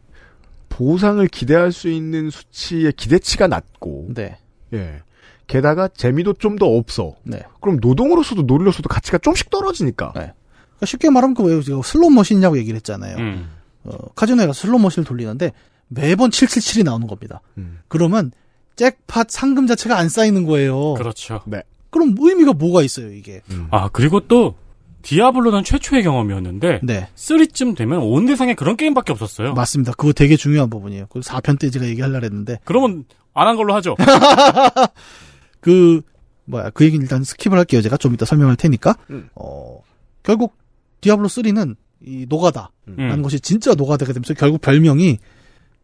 보상을 0.68 1.26
기대할 1.28 1.72
수 1.72 1.88
있는 1.88 2.28
수치의 2.28 2.92
기대치가 2.92 3.46
낮고, 3.46 4.08
네, 4.14 4.36
예. 4.74 5.02
게다가 5.46 5.88
재미도 5.88 6.34
좀 6.34 6.58
더 6.58 6.66
없어. 6.66 7.14
네. 7.22 7.42
그럼 7.60 7.78
노동으로서도 7.80 8.42
놀이로서도 8.42 8.88
가치가 8.88 9.18
좀씩 9.18 9.48
떨어지니까. 9.50 10.12
네. 10.14 10.20
그러니까 10.22 10.86
쉽게 10.86 11.08
말하면 11.10 11.34
그왜 11.34 11.62
제가 11.62 11.80
슬롯 11.82 12.12
머신이라고 12.12 12.58
얘기를 12.58 12.76
했잖아요. 12.76 13.16
음. 13.16 13.48
어, 13.84 13.96
카지노에 14.14 14.46
가서 14.46 14.60
슬롯 14.62 14.80
머신을 14.80 15.06
돌리는데 15.06 15.52
매번 15.88 16.30
777이 16.30 16.84
나오는 16.84 17.06
겁니다. 17.06 17.40
음. 17.58 17.78
그러면 17.88 18.32
잭팟 18.76 19.24
상금 19.28 19.66
자체가 19.66 19.96
안 19.98 20.08
쌓이는 20.08 20.44
거예요. 20.44 20.94
그렇죠. 20.94 21.42
네. 21.46 21.62
그럼 21.90 22.14
의미가 22.18 22.52
뭐가 22.52 22.82
있어요, 22.82 23.10
이게? 23.12 23.40
아 23.70 23.88
그리고 23.88 24.20
또 24.28 24.54
디아블로는 25.02 25.64
최초의 25.64 26.02
경험이었는데 26.02 26.80
네. 26.82 27.08
3쯤 27.14 27.76
되면 27.76 28.00
온 28.00 28.26
세상에 28.26 28.54
그런 28.54 28.76
게임밖에 28.76 29.12
없었어요. 29.12 29.54
맞습니다. 29.54 29.92
그거 29.92 30.12
되게 30.12 30.36
중요한 30.36 30.68
부분이에요. 30.68 31.06
그 31.08 31.20
4편 31.20 31.58
때 31.60 31.70
제가 31.70 31.86
얘기하려고 31.86 32.24
했는데, 32.24 32.58
그러면 32.64 33.04
안 33.32 33.46
한 33.46 33.54
걸로 33.56 33.72
하죠. 33.74 33.94
그, 35.60 36.00
뭐야, 36.44 36.70
그 36.70 36.84
얘기는 36.84 37.02
일단 37.02 37.22
skip을 37.22 37.52
할게요. 37.52 37.82
제가 37.82 37.96
좀 37.96 38.14
이따 38.14 38.24
설명할 38.24 38.56
테니까. 38.56 38.96
음. 39.10 39.28
어, 39.34 39.80
결국, 40.22 40.56
디아블로 41.00 41.28
3는 41.28 41.76
이 42.04 42.26
노가다라는 42.28 42.70
음. 42.98 43.22
것이 43.22 43.40
진짜 43.40 43.74
노가다가 43.74 44.12
되면서 44.12 44.34
결국 44.34 44.60
별명이 44.60 45.18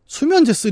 수면제 0.06 0.52
3. 0.52 0.70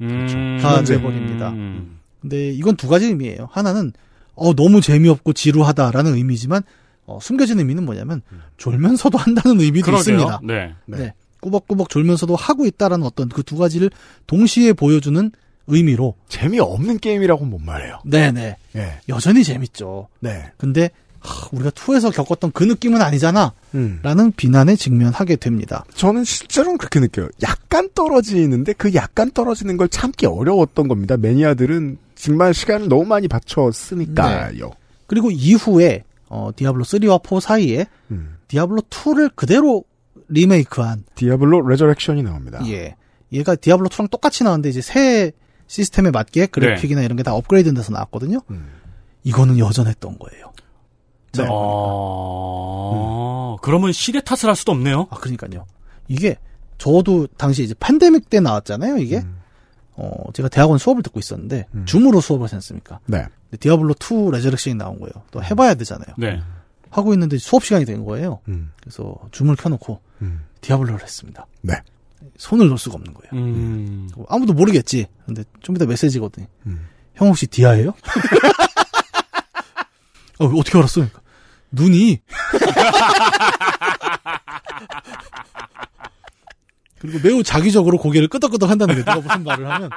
음. 0.00 0.58
다 0.60 0.82
돼버립니다. 0.82 1.50
음. 1.50 1.98
근데 2.20 2.50
이건 2.50 2.76
두 2.76 2.88
가지 2.88 3.06
의미예요. 3.06 3.48
하나는, 3.50 3.92
어, 4.34 4.54
너무 4.54 4.80
재미없고 4.80 5.32
지루하다라는 5.32 6.14
의미지만, 6.14 6.62
어, 7.06 7.18
숨겨진 7.20 7.58
의미는 7.58 7.84
뭐냐면, 7.84 8.22
졸면서도 8.56 9.18
한다는 9.18 9.60
의미도 9.60 9.86
그러게요. 9.86 9.98
있습니다. 10.16 10.40
네. 10.44 10.74
네. 10.86 11.14
꾸벅꾸벅 11.40 11.88
졸면서도 11.88 12.36
하고 12.36 12.66
있다라는 12.66 13.06
어떤 13.06 13.28
그 13.30 13.42
두 13.42 13.56
가지를 13.56 13.90
동시에 14.26 14.74
보여주는 14.74 15.30
의미로, 15.66 16.14
재미없는 16.28 16.98
게임이라고는 16.98 17.50
못 17.50 17.60
말해요. 17.62 18.00
네네. 18.04 18.56
예. 18.76 18.92
여전히 19.08 19.42
재밌죠. 19.44 20.08
네. 20.20 20.50
근데, 20.58 20.82
하, 20.84 20.88
우리가 21.52 21.70
투에서 21.70 22.10
겪었던 22.10 22.52
그 22.52 22.64
느낌은 22.64 23.02
아니잖아. 23.02 23.52
음. 23.74 24.00
라는 24.02 24.32
비난에 24.32 24.76
직면하게 24.76 25.36
됩니다. 25.36 25.84
저는 25.94 26.24
실제로는 26.24 26.78
그렇게 26.78 27.00
느껴요. 27.00 27.28
약간 27.42 27.88
떨어지는데 27.94 28.72
그 28.74 28.94
약간 28.94 29.30
떨어지는 29.30 29.76
걸 29.76 29.88
참기 29.88 30.26
어려웠던 30.26 30.88
겁니다. 30.88 31.16
매니아들은 31.16 31.98
정말 32.14 32.54
시간을 32.54 32.88
너무 32.88 33.04
많이 33.04 33.28
바쳤으니까요. 33.28 34.70
그리고 35.06 35.30
이후에, 35.30 36.04
어, 36.28 36.50
디아블로 36.54 36.84
3와 36.84 37.20
4 37.26 37.40
사이에, 37.40 37.86
음. 38.10 38.36
디아블로 38.48 38.82
2를 38.90 39.30
그대로 39.34 39.84
리메이크한, 40.28 41.04
디아블로 41.14 41.66
레저렉션이 41.68 42.22
나옵니다. 42.22 42.60
예. 42.68 42.94
얘가 43.32 43.56
디아블로 43.56 43.88
2랑 43.88 44.10
똑같이 44.10 44.44
나왔는데 44.44 44.68
이제 44.68 44.80
새 44.80 45.32
시스템에 45.66 46.10
맞게 46.10 46.46
그래픽이나 46.46 47.02
이런 47.02 47.16
게 47.16 47.22
다 47.22 47.34
업그레이드 47.34 47.72
돼서 47.74 47.92
나왔거든요. 47.92 48.40
음. 48.50 48.68
이거는 49.24 49.58
여전했던 49.58 50.18
거예요. 50.18 50.49
네. 51.36 51.46
어, 51.48 53.56
그러면 53.62 53.92
시대 53.92 54.20
탓을 54.20 54.48
할 54.48 54.56
수도 54.56 54.72
없네요. 54.72 55.06
아, 55.10 55.16
그러니까요. 55.16 55.66
이게 56.08 56.36
저도 56.78 57.26
당시 57.36 57.62
이제 57.62 57.74
팬데믹 57.78 58.30
때 58.30 58.40
나왔잖아요, 58.40 58.98
이게. 58.98 59.18
음. 59.18 59.38
어, 59.94 60.32
제가 60.32 60.48
대학원 60.48 60.78
수업을 60.78 61.02
듣고 61.02 61.20
있었는데 61.20 61.66
줌으로 61.84 62.20
수업을 62.20 62.50
했습니까? 62.50 63.00
네. 63.06 63.26
근데 63.50 63.58
디아블로 63.58 63.94
2 64.00 64.30
레저렉션이 64.32 64.76
나온 64.76 64.98
거예요. 64.98 65.12
또 65.30 65.42
해봐야 65.42 65.74
되잖아요. 65.74 66.14
네. 66.16 66.40
하고 66.88 67.12
있는데 67.12 67.36
수업 67.38 67.64
시간이 67.64 67.84
된 67.84 68.04
거예요. 68.04 68.40
음. 68.48 68.72
그래서 68.80 69.14
줌을 69.30 69.56
켜놓고 69.56 70.00
음. 70.22 70.44
디아블로를 70.62 71.02
했습니다. 71.02 71.46
네. 71.60 71.74
손을 72.38 72.68
놓을 72.68 72.78
수가 72.78 72.96
없는 72.96 73.12
거예요. 73.14 73.44
음. 73.44 74.08
아무도 74.28 74.54
모르겠지. 74.54 75.06
근데 75.26 75.44
좀 75.60 75.76
이따 75.76 75.84
메시지거든요. 75.84 76.46
음. 76.66 76.88
형 77.14 77.28
혹시 77.28 77.46
디아예요? 77.46 77.90
어, 80.40 80.46
어떻게 80.46 80.78
알았어? 80.78 80.94
그러니까, 81.02 81.19
눈이 81.72 82.20
그리고 86.98 87.18
매우 87.22 87.42
자기적으로 87.42 87.98
고개를 87.98 88.28
끄덕끄덕 88.28 88.68
한다는 88.68 88.94
게 88.96 89.00
내가 89.04 89.20
무슨 89.20 89.42
말을 89.44 89.70
하면 89.70 89.90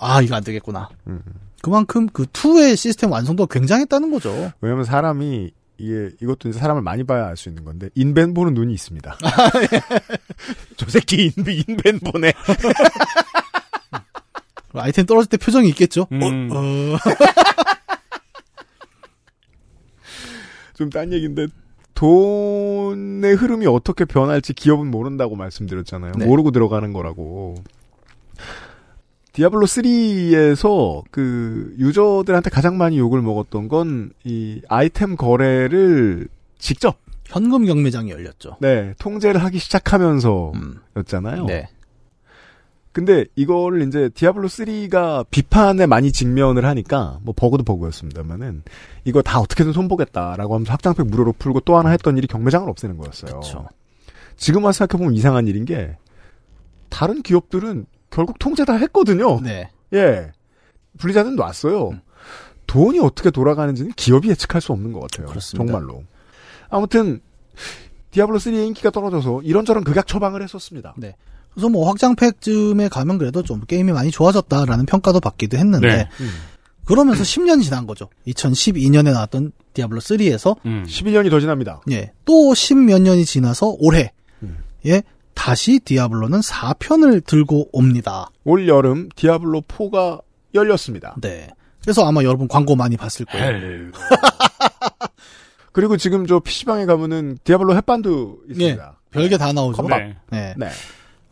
아 0.00 0.22
이거 0.22 0.36
안 0.36 0.44
되겠구나. 0.44 0.88
음. 1.08 1.20
그만큼 1.62 2.06
그 2.12 2.24
2의 2.26 2.76
시스템 2.76 3.10
완성도가 3.10 3.52
굉장했다는 3.52 4.12
거죠. 4.12 4.52
왜냐면 4.60 4.84
사람이 4.84 5.50
이게 5.78 6.10
이것도 6.22 6.50
이제 6.50 6.58
사람을 6.58 6.82
많이 6.82 7.04
봐야 7.04 7.26
알 7.26 7.36
수 7.36 7.48
있는 7.48 7.64
건데 7.64 7.88
인벤 7.94 8.32
보는 8.34 8.54
눈이 8.54 8.72
있습니다. 8.74 9.16
저 10.76 10.86
새끼 10.88 11.24
인, 11.26 11.32
인벤 11.46 11.98
보네. 12.00 12.32
아이템 14.74 15.04
떨어질 15.06 15.28
때 15.30 15.36
표정이 15.36 15.68
있겠죠. 15.70 16.06
음. 16.12 16.48
어, 16.52 16.56
어. 16.56 16.98
좀 20.80 20.90
딴 20.90 21.12
얘기인데 21.12 21.46
돈의 21.94 23.34
흐름이 23.34 23.66
어떻게 23.66 24.04
변할지 24.06 24.54
기업은 24.54 24.90
모른다고 24.90 25.36
말씀드렸잖아요. 25.36 26.12
네. 26.18 26.24
모르고 26.26 26.50
들어가는 26.50 26.92
거라고. 26.92 27.56
디아블로 29.32 29.66
3에서 29.66 31.04
그 31.10 31.74
유저들한테 31.78 32.50
가장 32.50 32.78
많이 32.78 32.98
욕을 32.98 33.22
먹었던 33.22 33.68
건 33.68 34.12
이 34.24 34.60
아이템 34.68 35.16
거래를 35.16 36.28
직접 36.58 36.98
현금 37.26 37.64
경매장이 37.66 38.10
열렸죠. 38.10 38.56
네 38.60 38.94
통제를 38.98 39.42
하기 39.44 39.58
시작하면서였잖아요. 39.58 41.44
네. 41.46 41.68
근데 43.00 43.24
이거를 43.34 43.88
이제 43.88 44.10
디아블로 44.10 44.46
3가 44.46 45.24
비판에 45.30 45.86
많이 45.86 46.12
직면을 46.12 46.66
하니까 46.66 47.18
뭐 47.22 47.32
버그도 47.34 47.64
버그였습니다만은 47.64 48.62
이거 49.06 49.22
다 49.22 49.40
어떻게든 49.40 49.72
손보겠다라고 49.72 50.54
하면서 50.54 50.70
확장팩 50.70 51.06
무료로 51.06 51.32
풀고 51.38 51.60
또 51.60 51.78
하나 51.78 51.88
했던 51.88 52.18
일이 52.18 52.26
경매장을 52.26 52.68
없애는 52.68 52.98
거였어요. 52.98 53.30
그렇죠. 53.30 53.66
지금 54.36 54.64
와서 54.64 54.84
생각해 54.84 54.98
보면 54.98 55.14
이상한 55.14 55.48
일인 55.48 55.64
게 55.64 55.96
다른 56.90 57.22
기업들은 57.22 57.86
결국 58.10 58.38
통제 58.38 58.66
다 58.66 58.74
했거든요. 58.74 59.40
네. 59.40 59.70
예. 59.94 60.32
블리자드는 60.98 61.36
놨어요. 61.36 61.92
돈이 62.66 63.00
어떻게 63.00 63.30
돌아가는지는 63.30 63.92
기업이 63.92 64.28
예측할 64.28 64.60
수 64.60 64.72
없는 64.72 64.92
것 64.92 65.00
같아요. 65.00 65.26
그렇습니다. 65.26 65.72
정말로. 65.72 66.04
아무튼 66.68 67.20
디아블로 68.10 68.38
3의 68.38 68.66
인기가 68.66 68.90
떨어져서 68.90 69.40
이런저런 69.40 69.84
극약 69.84 70.06
처방을 70.06 70.42
했었습니다. 70.42 70.94
네. 70.98 71.16
그래서 71.52 71.68
뭐 71.68 71.88
확장팩쯤에 71.88 72.88
가면 72.88 73.18
그래도 73.18 73.42
좀 73.42 73.60
게임이 73.66 73.92
많이 73.92 74.10
좋아졌다라는 74.10 74.86
평가도 74.86 75.20
받기도 75.20 75.56
했는데 75.58 75.88
네. 75.88 76.08
그러면서 76.84 77.22
10년이 77.22 77.62
지난 77.62 77.86
거죠. 77.86 78.08
2012년에 78.26 79.12
나왔던 79.12 79.52
디아블로 79.74 80.00
3에서 80.00 80.56
음. 80.66 80.84
11년이 80.88 81.30
더 81.30 81.38
지납니다. 81.38 81.80
예. 81.90 82.12
또 82.24 82.52
10몇 82.52 83.02
년이 83.02 83.24
지나서 83.24 83.76
올해 83.78 84.12
음. 84.42 84.58
예. 84.86 85.02
다시 85.34 85.78
디아블로는 85.78 86.40
4편을 86.40 87.24
들고 87.24 87.70
옵니다. 87.72 88.30
올 88.44 88.68
여름 88.68 89.08
디아블로 89.14 89.62
4가 89.62 90.22
열렸습니다. 90.54 91.14
네. 91.20 91.48
그래서 91.82 92.04
아마 92.04 92.22
여러분 92.24 92.48
광고 92.48 92.76
많이 92.76 92.96
봤을 92.96 93.24
거예요. 93.26 93.44
Hell. 93.44 93.92
그리고 95.72 95.96
지금 95.96 96.26
저 96.26 96.40
PC방에 96.40 96.86
가면은 96.86 97.38
디아블로 97.44 97.76
햇반도 97.76 98.40
예. 98.48 98.52
있습니다. 98.52 99.00
별게 99.10 99.38
다 99.38 99.52
나오죠. 99.52 99.82
네. 99.82 100.16
네. 100.30 100.54
네. 100.56 100.68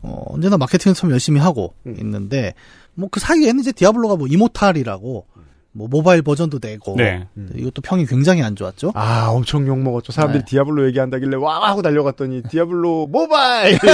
어, 0.03 0.23
언제나 0.29 0.57
마케팅을 0.57 0.95
참 0.95 1.11
열심히 1.11 1.41
하고 1.41 1.75
음. 1.87 1.97
있는데 1.99 2.55
뭐 2.95 3.09
그 3.11 3.21
사이에는 3.21 3.61
이제 3.61 3.73
디아블로가 3.73 4.17
뭐 4.17 4.27
이모탈이라고 4.27 5.27
뭐 5.73 5.89
모바일 5.89 6.23
버전도 6.23 6.59
내고 6.61 6.97
네. 6.97 7.29
이것도 7.55 7.83
평이 7.83 8.07
굉장히 8.07 8.43
안 8.43 8.57
좋았죠. 8.57 8.93
아, 8.95 9.29
엄청 9.29 9.67
욕 9.69 9.79
먹었죠. 9.79 10.13
사람들이 10.13 10.45
네. 10.45 10.51
디아블로 10.51 10.87
얘기한다길래 10.89 11.37
와 11.37 11.69
하고 11.69 11.83
달려갔더니 11.83 12.43
디아블로 12.51 13.07
모바일! 13.07 13.79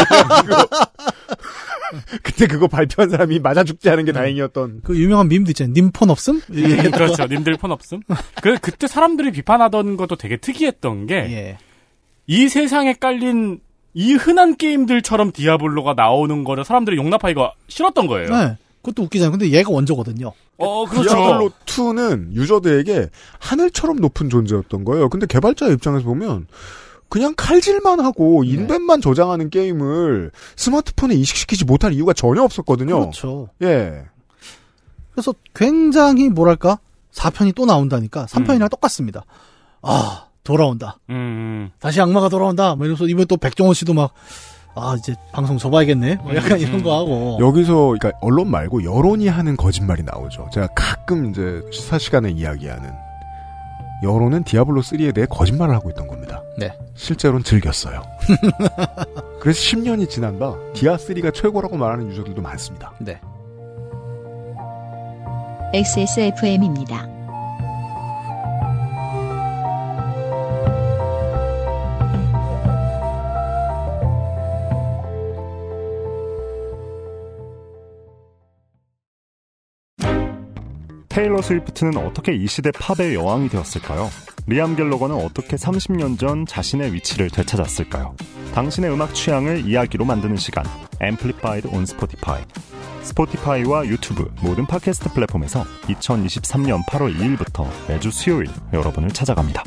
그때 2.23 2.47
그거 2.47 2.67
발표한 2.67 3.11
사람이 3.11 3.39
맞아 3.41 3.63
죽지 3.63 3.89
않은 3.91 4.05
게 4.05 4.13
다행이었던. 4.13 4.81
그 4.83 4.97
유명한 4.99 5.29
밈도 5.29 5.51
있잖아요. 5.51 5.75
님 5.75 5.91
폰 5.93 6.11
없음? 6.11 6.41
음, 6.51 6.91
그렇죠. 6.91 7.27
님들 7.27 7.57
폰 7.57 7.71
없음. 7.71 8.01
그 8.43 8.59
그때 8.59 8.87
사람들이 8.87 9.31
비판하던 9.33 9.97
것도 9.97 10.17
되게 10.17 10.37
특이했던 10.39 11.07
게이 11.07 11.33
예. 12.29 12.49
세상에 12.49 12.95
깔린 12.95 13.61
이 13.95 14.15
흔한 14.15 14.57
게임들처럼 14.57 15.33
디아블로가 15.33 15.95
나오는 15.95 16.45
거를 16.45 16.65
사람들이 16.65 16.97
용납하기가 16.97 17.53
싫었던 17.69 18.07
거예요. 18.07 18.29
네. 18.29 18.59
그것도 18.83 19.05
웃기잖아요. 19.05 19.31
근데 19.31 19.51
얘가 19.51 19.71
원조거든요. 19.71 20.33
어, 20.59 20.85
그렇죠. 20.85 21.09
디아블로 21.09 21.51
2는 21.65 22.33
유저들에게 22.33 23.09
하늘처럼 23.39 23.97
높은 23.97 24.29
존재였던 24.29 24.85
거예요. 24.85 25.09
근데 25.09 25.27
개발자 25.27 25.69
입장에서 25.69 26.05
보면 26.05 26.47
그냥 27.09 27.33
칼질만 27.37 28.01
하고 28.01 28.43
네. 28.43 28.51
인벤만 28.51 29.01
저장하는 29.01 29.49
게임을 29.51 30.33
스마트폰에 30.57 31.15
이식시키지 31.15 31.65
못할 31.65 31.93
이유가 31.93 32.13
전혀 32.13 32.43
없었거든요. 32.43 32.99
그렇죠. 32.99 33.49
예. 33.63 34.05
그래서 35.13 35.33
굉장히 35.55 36.29
뭐랄까 36.29 36.81
4편이 37.13 37.55
또 37.55 37.67
나온다니까 37.67 38.27
3편이랑 38.27 38.63
음. 38.63 38.69
똑같습니다. 38.69 39.25
아 39.83 40.27
돌아온다. 40.45 40.99
음, 41.11 41.71
다시 41.81 42.01
악마가 42.01 42.29
돌아온다. 42.29 42.77
뭐 42.77 42.87
이러면서 42.87 43.07
이번에 43.07 43.25
또 43.25 43.37
백종원 43.37 43.75
씨도 43.75 43.95
막 43.95 44.13
아 44.77 44.97
이제 44.99 45.15
방송 45.33 45.57
접어야겠네. 45.57 46.17
뭐 46.17 46.35
약간 46.35 46.59
이런 46.59 46.83
거 46.83 46.97
하고. 46.99 47.39
여기서 47.41 47.95
그러니까 47.99 48.13
언론 48.21 48.51
말고 48.51 48.83
여론이 48.83 49.29
하는 49.29 49.57
거짓말이 49.57 50.03
나오죠. 50.03 50.49
제가 50.53 50.69
가끔 50.75 51.31
이제 51.31 51.63
시사 51.71 51.99
시간에 51.99 52.31
이야기하는 52.31 52.91
여론은 54.03 54.43
디아블로 54.45 54.83
3에 54.83 55.15
대해 55.15 55.27
거짓말을 55.31 55.75
하고 55.75 55.91
있던 55.91 56.09
겁니다. 56.09 56.43
네. 56.59 56.77
실제로는 56.95 57.45
즐겼어요. 57.45 58.03
그래서 59.41 59.61
10년이 59.61 60.11
지난 60.11 60.39
바 60.39 60.57
디아 60.75 60.97
3가 60.97 61.33
최고라고 61.33 61.77
말하는 61.77 62.09
유저들도 62.11 62.43
많습니다. 62.43 62.93
네. 62.99 63.21
XSFM입니다. 65.73 67.14
테일러 81.15 81.41
스위프트는 81.41 81.97
어떻게 81.97 82.35
이 82.35 82.49
시대 82.49 82.73
팝의 82.73 83.15
여왕이 83.15 83.49
되었을까요? 83.49 84.11
리암 84.49 84.75
갤러거는 84.75 85.15
어떻게 85.15 85.55
30년 85.55 86.19
전 86.19 86.45
자신의 86.45 86.93
위치를 86.93 87.31
되찾았을까요? 87.31 88.17
당신의 88.53 88.91
음악 88.93 89.15
취향을 89.15 89.65
이야기로 89.65 90.05
만드는 90.07 90.37
시간 90.37 90.65
Amplified 91.01 91.69
on 91.69 91.87
Spotify 91.87 92.43
스포티파이와 93.03 93.87
유튜브 93.87 94.29
모든 94.43 94.67
팟캐스트 94.67 95.11
플랫폼에서 95.11 95.63
2023년 95.83 96.85
8월 96.87 97.17
2일부터 97.17 97.69
매주 97.87 98.11
수요일 98.11 98.49
여러분을 98.73 99.11
찾아갑니다. 99.11 99.63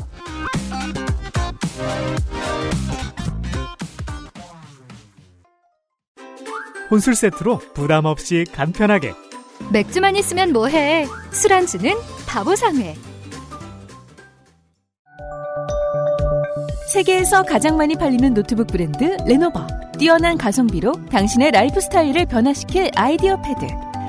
혼술 6.90 7.14
세트로 7.14 7.60
부담 7.72 8.04
없이 8.04 8.44
간편하게 8.52 9.14
맥주만 9.70 10.16
있으면 10.16 10.52
뭐해? 10.52 11.06
술안주는 11.30 11.92
바보상회. 12.26 12.96
세계에서 16.92 17.42
가장 17.42 17.76
많이 17.76 17.94
팔리는 17.94 18.32
노트북 18.32 18.68
브랜드 18.68 19.16
레노버. 19.26 19.66
뛰어난 19.98 20.38
가성비로 20.38 20.92
당신의 21.10 21.50
라이프 21.50 21.80
스타일을 21.80 22.24
변화시킬 22.26 22.90
IdeaPad. 22.96 23.66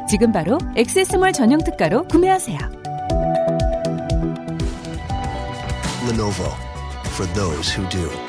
지금 0.09 0.31
바로 0.31 0.57
액세스몰 0.77 1.33
전용 1.33 1.59
특가로 1.59 2.03
구매하세요. 2.07 2.57
Lenovo 6.07 6.55
for 7.11 7.31
those 7.33 7.75
who 7.75 7.87
do. 7.89 8.28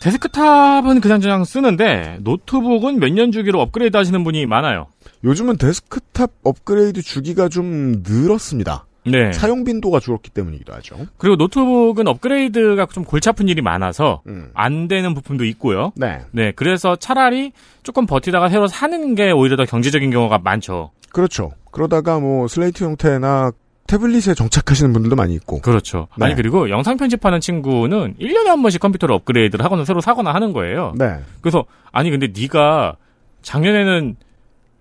데스크탑은 0.00 1.00
그냥 1.00 1.20
그냥 1.20 1.44
쓰는데 1.44 2.18
노트북은 2.22 2.98
몇 2.98 3.10
년 3.12 3.32
주기로 3.32 3.60
업그레이드 3.60 3.96
하시는 3.96 4.22
분이 4.24 4.46
많아요. 4.46 4.86
요즘은 5.24 5.58
데스크탑 5.58 6.30
업그레이드 6.42 7.02
주기가 7.02 7.48
좀 7.48 8.02
늘었습니다. 8.06 8.86
네. 9.06 9.32
사용 9.32 9.64
빈도가 9.64 9.98
줄었기 9.98 10.30
때문이기도 10.30 10.72
하죠. 10.74 10.96
그리고 11.18 11.36
노트북은 11.36 12.06
업그레이드가 12.06 12.86
좀 12.86 13.04
골치 13.04 13.28
아픈 13.28 13.48
일이 13.48 13.62
많아서 13.62 14.22
안 14.54 14.88
되는 14.88 15.14
부품도 15.14 15.44
있고요. 15.46 15.92
네. 15.96 16.20
네, 16.32 16.52
그래서 16.54 16.96
차라리 16.96 17.52
조금 17.82 18.06
버티다가 18.06 18.48
새로 18.48 18.66
사는 18.68 19.14
게 19.14 19.30
오히려 19.30 19.56
더 19.56 19.64
경제적인 19.64 20.10
경우가 20.10 20.38
많죠. 20.38 20.90
그렇죠. 21.12 21.52
그러다가 21.70 22.20
뭐 22.20 22.46
slate 22.46 22.84
형태나 22.84 23.52
태블릿에 23.90 24.34
정착하시는 24.34 24.92
분들도 24.92 25.16
많이 25.16 25.34
있고. 25.34 25.60
그렇죠. 25.60 26.06
네. 26.16 26.26
아니 26.26 26.36
그리고 26.36 26.70
영상 26.70 26.96
편집하는 26.96 27.40
친구는 27.40 28.14
1년에 28.20 28.46
한 28.46 28.62
번씩 28.62 28.80
컴퓨터를 28.80 29.14
업그레이드를 29.16 29.64
하거나 29.64 29.84
새로 29.84 30.00
사거나 30.00 30.32
하는 30.32 30.52
거예요. 30.52 30.94
네. 30.96 31.18
그래서 31.40 31.64
아니 31.90 32.10
근데 32.10 32.28
네가 32.28 32.96
작년에는 33.42 34.16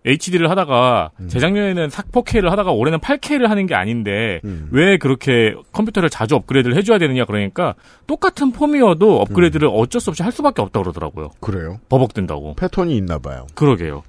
HD를 0.06 0.50
하다가 0.50 1.12
음. 1.20 1.28
재작년에는 1.28 1.90
4K를 1.90 2.50
하다가 2.50 2.72
올해는 2.72 3.00
8K를 3.00 3.48
하는 3.48 3.66
게 3.66 3.76
아닌데 3.76 4.40
음. 4.46 4.70
왜 4.72 4.98
그렇게 4.98 5.56
컴퓨터를 5.74 6.10
자주 6.10 6.36
업그레이드를 6.36 6.78
해줘야 6.78 7.00
되느냐 7.00 7.26
그러니까 7.26 7.74
똑같은 8.08 8.52
폼이어도 8.52 9.22
업그레이드를 9.22 9.68
음. 9.68 9.74
어쩔 9.76 10.00
수 10.00 10.12
없이 10.12 10.24
할 10.24 10.32
수밖에 10.32 10.62
없다고 10.62 10.84
그러더라고요. 10.84 11.32
그래요. 11.42 11.80
버벅된다고. 11.90 12.56
패턴이 12.56 12.96
있나 12.96 13.18
봐요. 13.18 13.48
그러게요. 13.56 14.04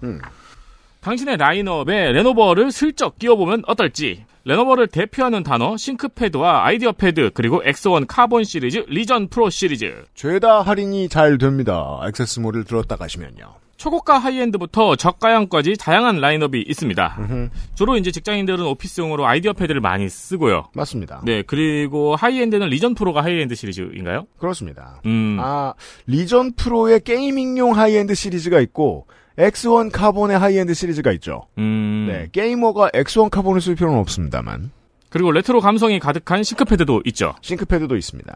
음. 1.01 1.03
당신의 1.03 1.37
라인업에 1.39 2.13
레노버를 2.13 2.71
슬쩍 2.73 3.19
끼워보면 3.19 3.65
어떨지. 3.67 4.25
레노버를 4.45 4.87
대표하는 4.89 5.43
단어 5.43 5.77
ThinkPad와 5.77 6.65
IdeaPad 6.65 7.33
그리고 7.35 7.63
X1 7.65 8.07
Carbon 8.07 8.45
시리즈 8.45 8.85
Legion 8.89 9.29
Pro 9.29 9.51
시리즈 9.51 10.05
죄다 10.15 10.63
할인이 10.63 11.09
잘 11.09 11.37
됩니다. 11.37 12.01
액세스몰을 12.07 12.65
들었다 12.65 12.97
가시면요. 12.97 13.55
초고가 13.77 14.19
하이엔드부터 14.19 14.97
저가형까지 14.97 15.77
다양한 15.79 16.21
라인업이 16.21 16.67
있습니다. 16.69 17.51
주로 17.75 17.97
이제 17.97 18.11
직장인들은 18.11 18.63
오피스용으로 18.67 19.27
IdeaPad를 19.27 19.81
많이 19.81 20.07
쓰고요. 20.07 20.69
맞습니다. 20.75 21.23
네, 21.25 21.43
그리고 21.47 22.15
하이엔드는 22.15 22.69
Legion 22.69 22.95
Pro가 22.95 23.25
하이엔드 23.25 23.55
시리즈인가요? 23.55 24.27
그렇습니다. 24.39 25.01
음. 25.07 25.39
아, 25.41 25.73
Legion 26.07 26.57
Pro의 26.57 27.01
게이밍용 27.01 27.75
하이엔드 27.75 28.15
시리즈가 28.15 28.61
있고, 28.61 29.07
X1 29.41 29.91
카본의 29.93 30.39
하이엔드 30.39 30.75
시리즈가 30.75 31.13
있죠. 31.13 31.47
음. 31.59 32.07
네, 32.11 32.29
게이머가 32.33 32.91
X1 32.91 33.31
카본을 33.31 33.61
쓸 33.61 33.75
필요는 33.75 33.99
없습니다만. 33.99 34.71
그리고 35.09 35.33
레트로 35.33 35.61
감성이 35.61 35.99
가득한 35.99 36.45
ThinkPad도 36.45 37.03
있죠. 37.07 37.35
ThinkPad도 37.43 37.97
있습니다. 37.97 38.33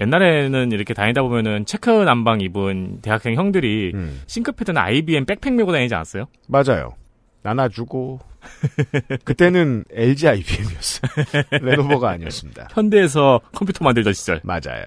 옛날에는 0.00 0.72
이렇게 0.72 0.92
다니다 0.92 1.22
보면은 1.22 1.66
체크 1.66 1.90
남방 1.90 2.40
입은 2.40 2.98
대학생 3.00 3.34
형들이 3.34 3.92
음. 3.94 4.20
ThinkPad나 4.26 4.82
IBM 4.82 5.24
백팩 5.24 5.54
메고 5.54 5.70
다니지 5.70 5.94
않았어요? 5.94 6.26
맞아요. 6.48 6.94
나눠주고. 7.42 8.18
그때는 9.24 9.84
LG 9.92 10.28
IBM이었어요. 10.28 11.10
레노버가 11.62 12.10
아니었습니다. 12.10 12.68
현대에서 12.72 13.40
컴퓨터 13.54 13.84
만들던 13.84 14.12
시절. 14.12 14.40
맞아요. 14.42 14.84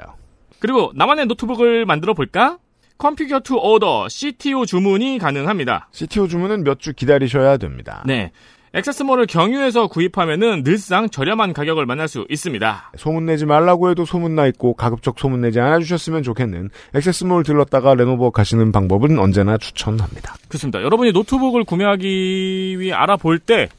그리고 0.59 0.91
나만의 0.95 1.27
노트북을 1.27 1.85
만들어 1.85 2.13
볼까? 2.13 2.57
computer 2.99 3.39
to 3.39 3.55
order 3.55 4.09
CTO 4.09 4.65
주문이 4.67 5.17
가능합니다. 5.17 5.87
CTO 5.91 6.27
주문은 6.27 6.63
몇 6.63 6.79
주 6.79 6.93
기다리셔야 6.93 7.57
됩니다. 7.57 8.03
네. 8.05 8.31
액세스몰을 8.73 9.25
경유해서 9.25 9.87
구입하면은 9.87 10.63
늘상 10.63 11.09
저렴한 11.09 11.53
가격을 11.53 11.87
만날 11.87 12.07
수 12.07 12.27
있습니다. 12.29 12.91
소문내지 12.97 13.47
말라고 13.47 13.89
해도 13.89 14.05
소문나 14.05 14.45
있고 14.47 14.75
가급적 14.75 15.17
소문내지 15.19 15.59
않아 15.59 15.79
주셨으면 15.79 16.21
좋겠는 16.21 16.69
액세스몰 16.93 17.43
들렀다가 17.43 17.95
레노버 17.95 18.29
가시는 18.29 18.71
방법은 18.71 19.17
언제나 19.17 19.57
추천합니다. 19.57 20.35
그렇습니다. 20.47 20.83
여러분이 20.83 21.13
노트북을 21.13 21.63
구매하기 21.63 22.79
위해 22.79 22.93
알아볼 22.93 23.39
때 23.39 23.69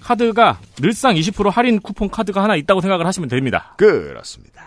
카드가 0.00 0.58
늘상 0.80 1.14
20% 1.14 1.48
할인 1.50 1.78
쿠폰 1.78 2.10
카드가 2.10 2.42
하나 2.42 2.56
있다고 2.56 2.80
생각을 2.80 3.06
하시면 3.06 3.28
됩니다. 3.28 3.74
그렇습니다. 3.76 4.64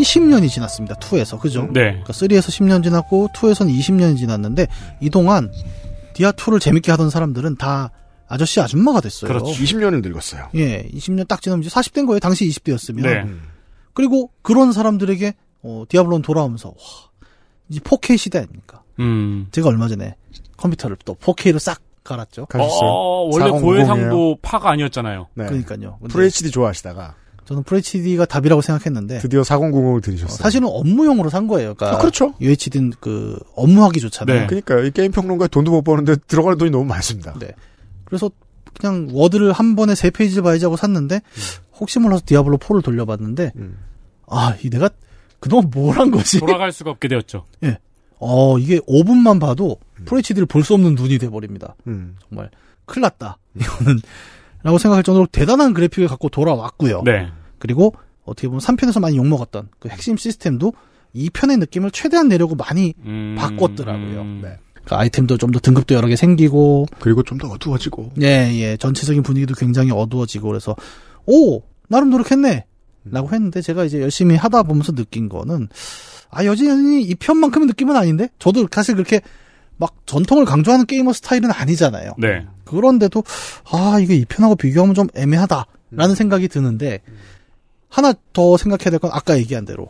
20년이 0.00 0.48
지났습니다. 0.48 0.96
2에서 0.96 1.38
그죠? 1.40 1.62
네. 1.72 1.90
그러니까 1.90 2.12
3에서 2.12 2.48
10년 2.48 2.82
지났고 2.82 3.28
2에서는 3.34 3.76
20년이 3.78 4.16
지났는데 4.18 4.66
이 5.00 5.10
동안 5.10 5.50
디아 6.14 6.32
2를 6.32 6.60
재밌게 6.60 6.90
하던 6.92 7.10
사람들은 7.10 7.56
다 7.56 7.90
아저씨 8.26 8.60
아줌마가 8.60 9.00
됐어요. 9.00 9.28
그렇죠. 9.28 9.46
20년을 9.46 10.02
늙었어요. 10.02 10.48
예, 10.54 10.82
20년 10.84 11.28
딱 11.28 11.42
지나면 11.42 11.62
이제 11.62 11.70
40된 11.70 12.06
거예요. 12.06 12.20
당시 12.20 12.48
20대였으면. 12.48 13.02
네. 13.02 13.24
그리고 13.92 14.30
그런 14.42 14.72
사람들에게 14.72 15.34
어, 15.62 15.84
디아블로는 15.88 16.22
돌아오면서 16.22 16.68
와, 16.68 16.74
이제 17.68 17.80
4K 17.80 18.18
시대 18.18 18.38
아닙니까? 18.38 18.82
음. 19.00 19.48
제가 19.50 19.68
얼마 19.68 19.88
전에 19.88 20.16
컴퓨터를 20.56 20.96
또 21.04 21.14
4K로 21.14 21.58
싹 21.58 21.80
갈았죠. 22.02 22.46
어, 22.52 23.28
원래 23.32 23.46
400 23.46 23.62
고해상도 23.62 24.38
파가 24.42 24.70
아니었잖아요. 24.70 25.28
네. 25.34 25.46
그러니까요. 25.46 25.98
근데 26.00 26.12
FHD 26.12 26.50
좋아하시다가 26.50 27.14
저는 27.44 27.62
FHD가 27.66 28.24
답이라고 28.24 28.62
생각했는데 28.62 29.18
드디어 29.18 29.42
4090을 29.42 30.02
들이셨어요. 30.02 30.36
사실은 30.36 30.68
업무용으로 30.70 31.28
산 31.30 31.46
거예요. 31.46 31.74
그러니까 31.74 31.96
아, 31.98 32.00
그렇죠. 32.00 32.34
UHD는 32.40 32.92
그 33.00 33.38
업무하기 33.54 34.00
좋잖아요. 34.00 34.40
네. 34.40 34.46
그러니까 34.46 34.80
이 34.80 34.90
게임 34.90 35.12
평론가 35.12 35.48
돈도 35.48 35.70
못 35.70 35.82
버는데 35.82 36.16
들어가는 36.26 36.56
돈이 36.58 36.70
너무 36.70 36.84
많습니다. 36.84 37.34
네. 37.38 37.50
그래서 38.04 38.30
그냥 38.80 39.08
워드를 39.12 39.52
한 39.52 39.76
번에 39.76 39.94
세 39.94 40.10
페이지 40.10 40.40
봐야지 40.40 40.64
하고 40.64 40.76
샀는데 40.76 41.20
혹시 41.78 41.98
몰라서 41.98 42.22
디아블로 42.26 42.58
4를 42.58 42.82
돌려봤는데 42.82 43.52
음. 43.56 43.78
아, 44.26 44.54
이 44.62 44.70
내가 44.70 44.88
그동안 45.38 45.70
뭘 45.70 45.96
한 45.98 46.10
거지? 46.10 46.40
돌아갈 46.40 46.72
수가 46.72 46.90
없게 46.90 47.08
되었죠. 47.08 47.44
예. 47.64 47.78
어, 48.18 48.58
이게 48.58 48.78
5분만 48.80 49.38
봐도 49.38 49.76
FHD를 50.06 50.46
볼 50.46 50.62
수 50.64 50.72
없는 50.74 50.94
눈이 50.94 51.18
돼 51.18 51.28
버립니다. 51.28 51.76
음. 51.86 52.16
정말 52.28 52.50
큰일 52.86 53.02
났다. 53.02 53.36
이거는 53.54 54.00
라고 54.64 54.78
생각할 54.78 55.04
정도로 55.04 55.28
대단한 55.30 55.74
그래픽을 55.74 56.08
갖고 56.08 56.28
돌아왔고요. 56.28 57.02
네. 57.04 57.28
그리고 57.58 57.94
어떻게 58.24 58.48
보면 58.48 58.60
3편에서 58.60 59.00
많이 59.00 59.16
욕먹었던 59.16 59.68
그 59.78 59.88
핵심 59.88 60.16
시스템도 60.16 60.72
2편의 61.14 61.58
느낌을 61.60 61.90
최대한 61.92 62.26
내려고 62.28 62.56
많이 62.56 62.94
음, 63.04 63.36
바꿨더라고요. 63.38 64.20
음. 64.22 64.40
네. 64.42 64.56
그 64.84 64.94
아이템도 64.94 65.38
좀 65.38 65.52
더 65.52 65.60
등급도 65.60 65.94
여러 65.94 66.08
개 66.08 66.16
생기고 66.16 66.86
그리고 66.98 67.22
좀 67.22 67.38
더 67.38 67.48
어두워지고. 67.48 68.12
예, 68.22 68.50
예. 68.54 68.76
전체적인 68.76 69.22
분위기도 69.22 69.54
굉장히 69.54 69.90
어두워지고 69.92 70.48
그래서 70.48 70.74
오, 71.26 71.62
나름 71.88 72.10
노력했네. 72.10 72.64
라고 73.10 73.28
했는데 73.32 73.60
제가 73.60 73.84
이제 73.84 74.00
열심히 74.00 74.34
하다 74.34 74.62
보면서 74.62 74.92
느낀 74.92 75.28
거는 75.28 75.68
아, 76.30 76.44
여전히 76.46 77.02
이 77.02 77.14
편만큼의 77.14 77.66
느낌은 77.68 77.94
아닌데 77.96 78.28
저도 78.38 78.66
사실 78.72 78.94
그렇게 78.94 79.20
막 79.76 79.94
전통을 80.06 80.46
강조하는 80.46 80.86
게이머 80.86 81.12
스타일은 81.12 81.50
아니잖아요. 81.50 82.14
네. 82.16 82.46
그런데도 82.74 83.22
아, 83.70 83.98
이게 84.00 84.14
이 84.16 84.24
편하고 84.24 84.56
비교하면 84.56 84.94
좀 84.94 85.08
애매하다라는 85.14 86.14
생각이 86.14 86.48
드는데 86.48 87.00
하나 87.88 88.12
더 88.32 88.56
생각해야 88.56 88.90
될 88.90 88.98
건 88.98 89.10
아까 89.12 89.36
얘기한 89.38 89.64
대로 89.64 89.88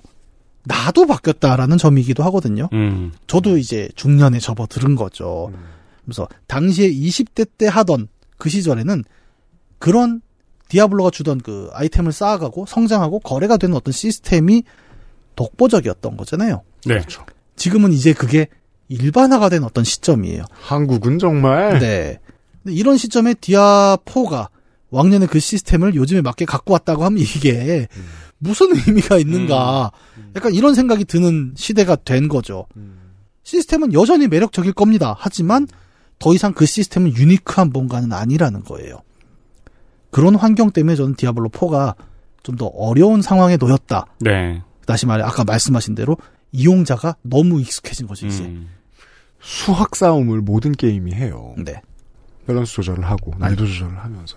나도 0.64 1.06
바뀌었다라는 1.06 1.76
점이기도 1.78 2.22
하거든요. 2.24 2.68
음. 2.72 3.12
저도 3.26 3.58
이제 3.58 3.88
중년에 3.96 4.38
접어들은 4.38 4.94
거죠. 4.96 5.52
그래서 6.04 6.26
당시에 6.46 6.90
20대 6.90 7.46
때 7.58 7.66
하던 7.66 8.08
그 8.38 8.48
시절에는 8.48 9.04
그런 9.78 10.22
디아블로가 10.68 11.10
주던 11.10 11.40
그 11.40 11.68
아이템을 11.72 12.12
쌓아가고 12.12 12.64
성장하고 12.66 13.20
거래가 13.20 13.56
되는 13.58 13.76
어떤 13.76 13.92
시스템이 13.92 14.64
독보적이었던 15.36 16.16
거잖아요. 16.16 16.62
네. 16.86 17.00
지금은 17.56 17.92
이제 17.92 18.12
그게 18.12 18.48
일반화가 18.88 19.48
된 19.50 19.64
어떤 19.64 19.84
시점이에요. 19.84 20.44
한국은 20.52 21.18
정말 21.18 21.78
네. 21.78 22.18
근데 22.64 22.74
이런 22.76 22.96
시점에 22.96 23.34
디아4가 23.34 24.48
왕년의 24.90 25.28
그 25.28 25.38
시스템을 25.38 25.94
요즘에 25.94 26.22
맞게 26.22 26.44
갖고 26.46 26.72
왔다고 26.72 27.04
하면 27.04 27.18
이게 27.20 27.86
무슨 28.38 28.74
의미가 28.74 29.18
있는가. 29.18 29.92
약간 30.34 30.52
이런 30.54 30.74
생각이 30.74 31.04
드는 31.04 31.52
시대가 31.56 31.94
된 31.96 32.28
거죠. 32.28 32.66
시스템은 33.42 33.92
여전히 33.92 34.26
매력적일 34.26 34.72
겁니다. 34.72 35.14
하지만 35.18 35.68
더 36.18 36.34
이상 36.34 36.52
그 36.54 36.64
시스템은 36.66 37.14
유니크한 37.14 37.70
뭔가는 37.70 38.12
아니라는 38.12 38.64
거예요. 38.64 39.00
그런 40.10 40.34
환경 40.36 40.70
때문에 40.70 40.96
저는 40.96 41.14
디아블로 41.16 41.50
4가 41.50 41.94
좀 42.42 42.56
더 42.56 42.66
어려운 42.66 43.22
상황에 43.22 43.56
놓였다. 43.56 44.06
네. 44.20 44.62
다시 44.86 45.06
말해 45.06 45.24
아까 45.24 45.44
말씀하신 45.44 45.94
대로 45.94 46.16
이용자가 46.52 47.16
너무 47.22 47.60
익숙해진 47.60 48.06
거죠 48.06 48.26
이제. 48.26 48.44
음. 48.44 48.68
수학 49.40 49.96
싸움을 49.96 50.40
모든 50.42 50.72
게임이 50.72 51.12
해요. 51.12 51.54
네. 51.58 51.80
밸런스 52.46 52.72
조절을 52.74 53.04
하고 53.04 53.32
난이도 53.38 53.66
조절을 53.66 53.98
하면서. 53.98 54.36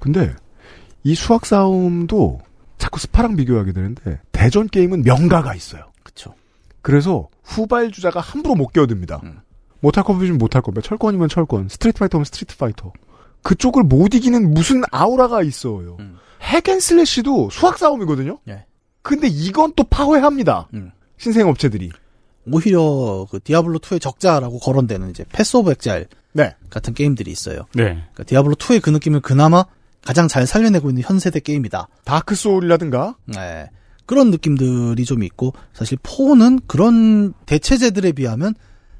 근데 0.00 0.34
이 1.04 1.14
수학 1.14 1.46
싸움도 1.46 2.40
자꾸 2.78 2.98
스파랑 2.98 3.36
비교하게 3.36 3.72
되는데 3.72 4.20
대전 4.32 4.68
게임은 4.68 5.02
명가가 5.02 5.54
있어요. 5.54 5.92
그쵸. 6.02 6.34
그래서 6.80 7.28
후발 7.44 7.92
주자가 7.92 8.20
함부로 8.20 8.54
못 8.54 8.72
끼어듭니다. 8.72 9.20
음. 9.24 9.40
못할 9.80 10.04
거면 10.04 10.38
못할 10.38 10.62
거면 10.62 10.82
철권이면 10.82 11.28
철권, 11.28 11.68
스트리트 11.68 11.98
파이터면 11.98 12.24
스트리트 12.24 12.56
파이터. 12.56 12.92
그쪽을 13.42 13.82
못 13.82 14.14
이기는 14.14 14.52
무슨 14.54 14.82
아우라가 14.90 15.42
있어요. 15.42 15.96
음. 16.00 16.16
hack 16.40 16.71
and 16.71 16.95
slash도 16.95 17.50
수학 17.50 17.78
싸움이거든요. 17.78 18.38
예. 18.48 18.64
근데 19.02 19.26
이건 19.26 19.72
또 19.74 19.84
파괴합니다. 19.84 20.68
음. 20.74 20.92
신생 21.18 21.48
업체들이. 21.48 21.90
오히려 22.50 23.26
그 23.30 23.38
디아블로 23.40 23.78
2의 23.78 24.00
적자라고 24.00 24.58
거론되는 24.58 25.10
이제 25.10 25.24
Path 25.30 25.56
of 25.56 25.70
Exile 25.72 26.08
네. 26.32 26.54
같은 26.70 26.94
게임들이 26.94 27.30
있어요. 27.30 27.66
네. 27.74 27.84
그러니까 27.84 28.24
디아블로 28.24 28.54
2의 28.54 28.82
그 28.82 28.90
느낌을 28.90 29.20
그나마 29.20 29.64
가장 30.04 30.28
잘 30.28 30.46
살려내고 30.46 30.90
있는 30.90 31.02
현 31.04 31.18
세대 31.18 31.40
게임이다. 31.40 31.88
Dark 32.04 32.34
Souls이라든가. 32.34 33.16
네. 33.26 33.68
그런 34.06 34.30
느낌들이 34.30 35.04
좀 35.04 35.22
있고 35.22 35.52
사실 35.72 35.96
4는 35.98 36.62
그런 36.66 37.32
대체제들에 37.46 38.12
비하면 38.12 38.54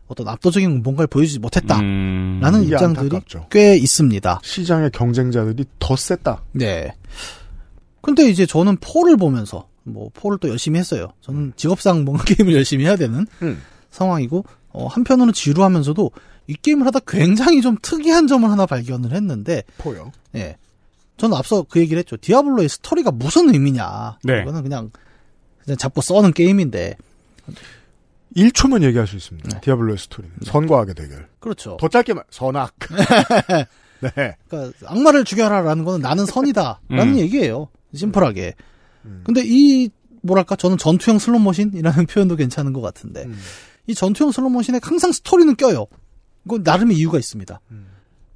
어떤 0.06 0.28
압도적인 0.28 0.82
뭔가를 0.82 1.06
보여주지 1.08 1.38
못했다. 1.38 1.78
음. 1.80 2.38
라는 2.42 2.62
입장들이 2.64 3.06
안타깝죠. 3.06 3.46
꽤 3.50 3.76
있습니다. 3.76 4.40
시장의 4.42 4.90
경쟁자들이 4.90 5.64
더 5.78 5.96
셌다. 5.96 6.42
네. 6.52 6.94
근데 8.00 8.28
이제 8.28 8.46
저는 8.46 8.76
4를 8.76 9.18
보면서 9.18 9.68
뭐 9.84 10.10
4를 10.10 10.38
또 10.40 10.48
열심히 10.48 10.78
했어요. 10.78 11.08
저는 11.20 11.54
직업상 11.56 12.04
뭔가 12.04 12.24
게임을 12.28 12.54
열심히 12.54 12.84
해야 12.84 12.96
되는 12.96 13.26
음. 13.42 13.62
상황이고 13.90 14.44
어, 14.70 14.86
한편으로는 14.86 15.32
지루하면서도 15.32 16.10
이 16.46 16.54
게임을 16.54 16.86
하다 16.86 17.00
굉장히 17.06 17.60
좀 17.60 17.76
특이한 17.80 18.26
점을 18.26 18.48
하나 18.50 18.66
발견을 18.66 19.12
했는데 19.12 19.62
포요. 19.78 20.12
예. 20.34 20.56
저는 21.16 21.36
앞서 21.36 21.64
그 21.68 21.78
얘기를 21.78 21.98
했죠. 21.98 22.16
디아블로의 22.16 22.68
스토리가 22.68 23.10
무슨 23.12 23.52
의미냐. 23.52 24.18
네. 24.24 24.42
이거는 24.42 24.62
그냥 24.62 24.90
그냥 25.64 25.76
잡고 25.76 26.00
써는 26.00 26.32
게임인데 26.32 26.96
1초면 28.36 28.82
얘기할 28.82 29.06
수 29.06 29.16
있습니다. 29.16 29.48
네. 29.48 29.60
디아블로의 29.60 29.98
스토리는. 29.98 30.34
선과 30.44 30.80
악의 30.80 30.94
대결. 30.94 31.28
그렇죠. 31.38 31.76
더 31.78 31.88
짧게만, 31.88 32.24
선악. 32.30 32.74
네. 34.00 34.36
그러니까 34.48 34.72
악마를 34.86 35.24
죽여라라는 35.24 35.84
거는 35.84 36.00
나는 36.00 36.26
선이다라는 36.26 36.78
음. 37.14 37.16
얘기예요. 37.18 37.68
심플하게. 37.94 38.54
음. 39.04 39.22
근데 39.24 39.42
이 39.44 39.90
뭐랄까 40.22 40.56
저는 40.56 40.78
전투형 40.78 41.18
슬롯머신이라는 41.18 42.06
표현도 42.06 42.36
괜찮은 42.36 42.72
것 42.72 42.80
같은데 42.80 43.24
음. 43.24 43.38
이 43.86 43.94
전투형 43.94 44.32
슬롯머신에 44.32 44.80
항상 44.82 45.12
스토리는 45.12 45.54
껴요. 45.56 45.86
이건 46.44 46.62
나름의 46.62 46.96
이유가 46.96 47.18
있습니다. 47.18 47.60
음. 47.70 47.86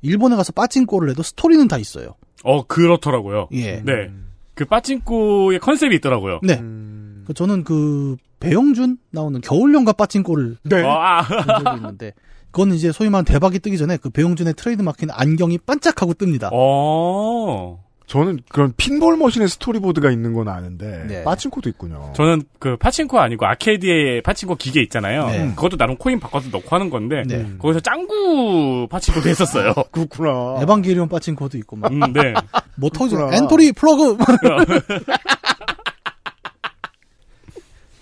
일본에 0.02 0.36
가서 0.36 0.52
빠진골을 0.52 1.10
해도 1.10 1.22
스토리는 1.22 1.66
다 1.68 1.78
있어요. 1.78 2.14
어, 2.44 2.66
그렇더라고요. 2.66 3.48
예. 3.52 3.82
네. 3.82 4.10
그 4.54 4.64
빠찡꼬의 4.64 5.58
컨셉이 5.60 5.96
있더라고요. 5.96 6.40
네. 6.42 6.54
음. 6.60 7.24
그 7.26 7.34
저는 7.34 7.64
그 7.64 8.16
배용준 8.40 8.98
나오는 9.10 9.40
겨울연가 9.40 9.92
빠찡꼬를 9.92 10.58
네. 10.62 10.82
본 10.82 11.64
적이 11.64 11.76
있는데 11.76 12.12
그거는 12.50 12.76
이제 12.76 12.92
소위 12.92 13.10
말하는 13.10 13.24
대박이 13.24 13.58
뜨기 13.58 13.76
전에 13.76 13.96
그 13.96 14.10
배용준의 14.10 14.54
트레이드 14.54 14.82
마크인 14.82 15.10
안경이 15.10 15.58
반짝하고 15.58 16.14
뜹니다. 16.14 16.50
어. 16.52 17.84
저는 18.06 18.38
그런 18.48 18.72
핀볼 18.76 19.16
머신의 19.16 19.48
스토리보드가 19.48 20.12
있는 20.12 20.32
건 20.32 20.46
아는데, 20.48 21.04
네. 21.08 21.24
빠친코도 21.24 21.68
있군요. 21.70 22.12
저는 22.14 22.42
그 22.60 22.76
파친코 22.76 23.18
아니고 23.18 23.46
아케이드의 23.46 24.22
파친코 24.22 24.54
기계 24.54 24.80
있잖아요. 24.82 25.26
네. 25.26 25.48
그것도 25.56 25.76
나름 25.76 25.96
코인 25.96 26.20
바꿔서 26.20 26.48
넣고 26.50 26.68
하는 26.68 26.88
건데 26.88 27.24
네. 27.26 27.44
거기서 27.58 27.80
짱구 27.80 28.86
파친코도 28.88 29.28
했었어요. 29.28 29.72
그렇구나. 29.90 30.58
에반게리온 30.62 31.08
빠친코도 31.08 31.58
있고 31.58 31.74
막 31.76 31.90
음, 31.92 31.98
네. 32.12 32.32
뭐. 32.76 32.90
그렇구나. 32.90 33.36
entry 33.36 33.72
plug. 33.72 34.16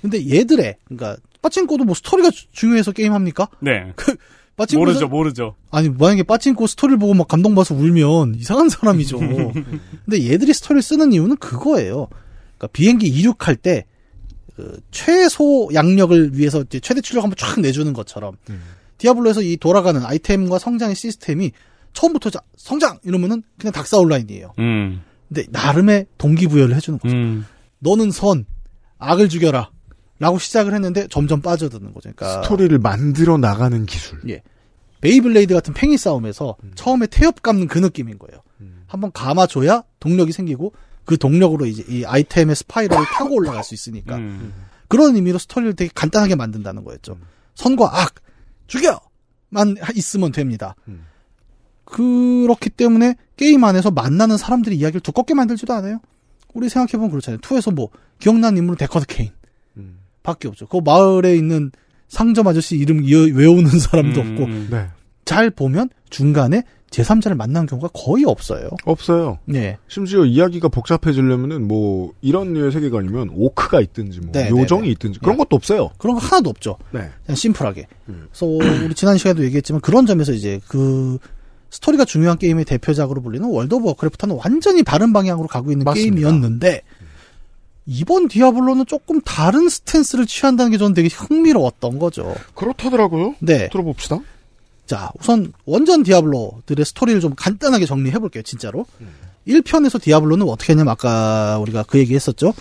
근데 0.03 0.19
얘들의 0.31 0.77
그러니까 0.85 1.17
빠친코도 1.41 1.85
뭐 1.85 1.95
스토리가 1.95 2.31
주- 2.31 2.47
중요해서 2.53 2.93
게임 2.93 3.15
합니까? 3.15 3.49
네. 3.61 3.93
빠친코 4.57 4.81
모르죠, 4.85 5.09
모르죠. 5.09 5.57
아니 5.71 5.89
만약에 5.89 6.23
빠친코 6.23 6.67
스토리를 6.67 6.99
보고 6.99 7.13
막 7.15 7.27
감동받아서 7.29 7.75
울면 7.75 8.35
이상한 8.37 8.69
사람이죠. 8.69 9.19
근데 10.05 10.31
얘들이 10.31 10.53
스토리를 10.55 10.81
쓰는 10.83 11.13
이유는 11.13 11.37
그거예요. 11.39 12.09
그러니까 12.57 12.67
비행기 12.73 13.07
이륙할 13.09 13.57
때 13.57 13.85
그 14.57 14.79
최소 14.93 15.69
양력을 15.75 16.39
위해서 16.39 16.63
이제 16.63 16.79
최대 16.79 17.01
출력 17.01 17.25
한번 17.25 17.37
쫙 17.37 17.59
내주는 17.61 17.93
것처럼 17.93 18.37
디아블로에서 18.99 19.43
이 19.43 19.57
돌아가는 19.57 20.01
아이템과 20.05 20.61
성장의 20.61 20.95
시스템이 20.95 21.51
처음부터 21.93 22.31
자- 22.31 22.39
성장 22.57 23.01
이러면은 23.03 23.43
그냥 23.59 23.73
닥사 23.73 23.99
온라인이에요. 23.99 24.53
음. 24.61 25.03
근데 25.27 25.45
나름의 25.51 26.07
동기부여를 26.19 26.77
해주는 26.77 27.01
거죠. 27.01 27.17
음. 27.17 27.45
너는 27.81 28.13
선, 28.13 28.47
악을 28.99 29.29
죽여라. 29.29 29.71
라고 30.19 30.39
시작을 30.39 30.73
했는데 30.75 31.09
점점 31.09 31.41
빠져드는 31.41 31.93
거죠. 31.93 32.11
그러니까 32.15 32.43
스토리를 32.43 32.79
만들어 32.79 33.37
나가는 33.37 33.85
기술. 33.87 34.21
예. 34.29 34.43
베이블레이드 35.01 35.53
같은 35.53 35.75
팽이 35.75 35.99
싸움에서 35.99 36.57
음. 36.63 36.73
처음에 36.75 37.07
태엽 37.07 37.43
감는 37.43 37.69
그 37.69 37.79
느낌인 37.79 38.19
거예요. 38.19 38.41
한번 38.87 39.11
감아줘야 39.13 39.83
동력이 40.01 40.33
생기고 40.33 40.73
그 41.05 41.19
동력으로 41.19 41.67
이제 41.67 41.85
이 41.89 42.05
아이템의 42.05 42.55
spiral을 42.57 43.05
타고 43.07 43.35
올라갈 43.35 43.65
수 43.65 43.75
있으니까 43.75 44.17
음. 44.17 44.55
그런 44.89 45.17
의미로 45.17 45.39
스토리를 45.39 45.75
되게 45.75 45.91
간단하게 45.95 46.37
만든다는 46.37 46.85
거였죠. 46.85 47.19
선과 47.55 48.01
악 48.01 48.15
죽여만 48.69 49.77
있으면 49.97 50.33
됩니다. 50.33 50.77
음. 50.89 51.07
그렇기 51.85 52.71
때문에 52.71 53.17
게임 53.37 53.65
안에서 53.65 53.91
만나는 53.91 54.37
사람들의 54.37 54.79
이야기를 54.79 55.01
두껍게 55.01 55.35
만들지도 55.35 55.73
않아요. 55.75 56.01
우리 56.55 56.69
생각해보면 56.69 57.11
그렇잖아요. 57.11 57.41
two에서 57.43 57.71
뭐 57.71 57.91
기억나는 58.21 58.59
인물은 58.59 58.79
데커드 58.79 59.07
케인 59.07 59.31
음. 59.31 59.44
밖에 60.25 60.49
없죠. 60.49 60.67
그 60.67 60.81
마을에 60.85 61.37
있는 61.37 61.71
상점 62.09 62.49
아저씨 62.49 62.77
이름 62.77 63.05
외우는 63.05 63.79
사람도 63.79 64.21
음. 64.21 64.33
없고 64.33 64.75
네. 64.75 64.89
잘 65.25 65.51
보면 65.51 65.91
중간에 66.11 66.65
제3자를 66.91 67.35
만난 67.35 67.67
경우가 67.67 67.89
거의 67.93 68.25
없어요. 68.25 68.69
없어요. 68.85 69.39
네. 69.47 69.79
심지어 69.89 70.25
이야기가 70.25 70.69
복잡해지려면은 70.69 71.67
뭐 71.67 72.13
이런 72.21 72.53
류의 72.53 72.71
세계관이면 72.71 73.31
오크가 73.33 73.81
있든지 73.81 74.21
뭐 74.21 74.33
네, 74.33 74.49
요정이 74.49 74.83
네, 74.83 74.87
네. 74.89 74.93
있든지 74.93 75.19
그런 75.19 75.37
네. 75.37 75.39
것도 75.39 75.57
없어요. 75.57 75.91
그런 75.99 76.15
거 76.15 76.21
하나도 76.21 76.51
없죠. 76.51 76.79
네. 76.93 77.09
그냥 77.27 77.37
심플하게. 77.37 77.87
음. 78.11 78.29
그래서 78.31 78.47
우리 78.47 78.95
지난 78.95 79.19
시간에도 79.19 79.45
얘기했지만 79.45 79.81
그런 79.81 80.07
점에서 80.07 80.33
이제 80.33 80.61
그 80.69 81.19
스토리가 81.71 82.05
중요한 82.05 82.39
게임의 82.39 82.65
대표작으로 82.65 83.21
불리는 83.23 83.49
월드 83.49 83.75
오브 83.75 83.89
워크래프트는 83.89 84.39
완전히 84.45 84.85
다른 84.85 85.13
방향으로 85.13 85.49
가고 85.49 85.73
있는 85.73 85.85
맞습니다. 85.85 86.15
게임이었는데 86.15 86.83
이번 87.87 88.29
디아블로는 88.29 88.87
조금 88.87 89.21
다른 89.21 89.69
stance를 89.69 90.27
취한다는 90.27 90.73
게 90.73 90.79
저는 90.79 90.95
되게 90.95 91.09
흥미로웠던 91.13 91.99
거죠. 91.99 92.35
그렇다더라고요. 92.55 93.35
네. 93.41 93.69
들어봅시다. 93.69 94.21
자, 94.87 95.11
우선 95.19 95.53
원전 95.65 96.03
디아블로들의 96.03 96.85
스토리를 96.85 97.21
좀 97.21 97.35
간단하게 97.35 97.87
정리해 97.87 98.19
볼게요, 98.19 98.43
진짜로. 98.43 98.87
1편에서 99.47 100.01
디아블로는 100.01 100.49
어떻게 100.49 100.73
했냐면 100.73 100.93
아까 100.93 101.59
우리가 101.59 101.85
그 101.85 101.99
얘기 101.99 102.15
했었죠. 102.15 102.55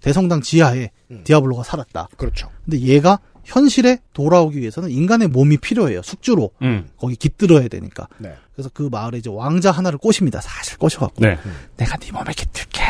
대성당 0.00 0.42
지하에 0.42 0.90
디아블로가 1.24 1.62
살았다. 1.62 2.08
그렇죠. 2.16 2.50
근데 2.64 2.80
얘가 2.80 3.18
현실에 3.44 3.98
돌아오기 4.12 4.58
위해서는 4.58 4.90
인간의 4.90 5.28
몸이 5.28 5.58
필요해요. 5.58 6.02
숙주로. 6.02 6.50
음. 6.62 6.88
거기 6.96 7.14
깃들어야 7.14 7.68
되니까. 7.68 8.08
네. 8.18 8.34
그래서 8.54 8.70
그 8.72 8.88
마을에 8.90 9.18
이제 9.18 9.30
왕자 9.30 9.70
하나를 9.70 9.98
꼬십니다. 9.98 10.40
사실 10.40 10.78
꼬셔갖고. 10.78 11.20
네. 11.20 11.38
내가 11.76 11.96
네 11.98 12.10
몸에 12.10 12.32
깃들게. 12.34 12.82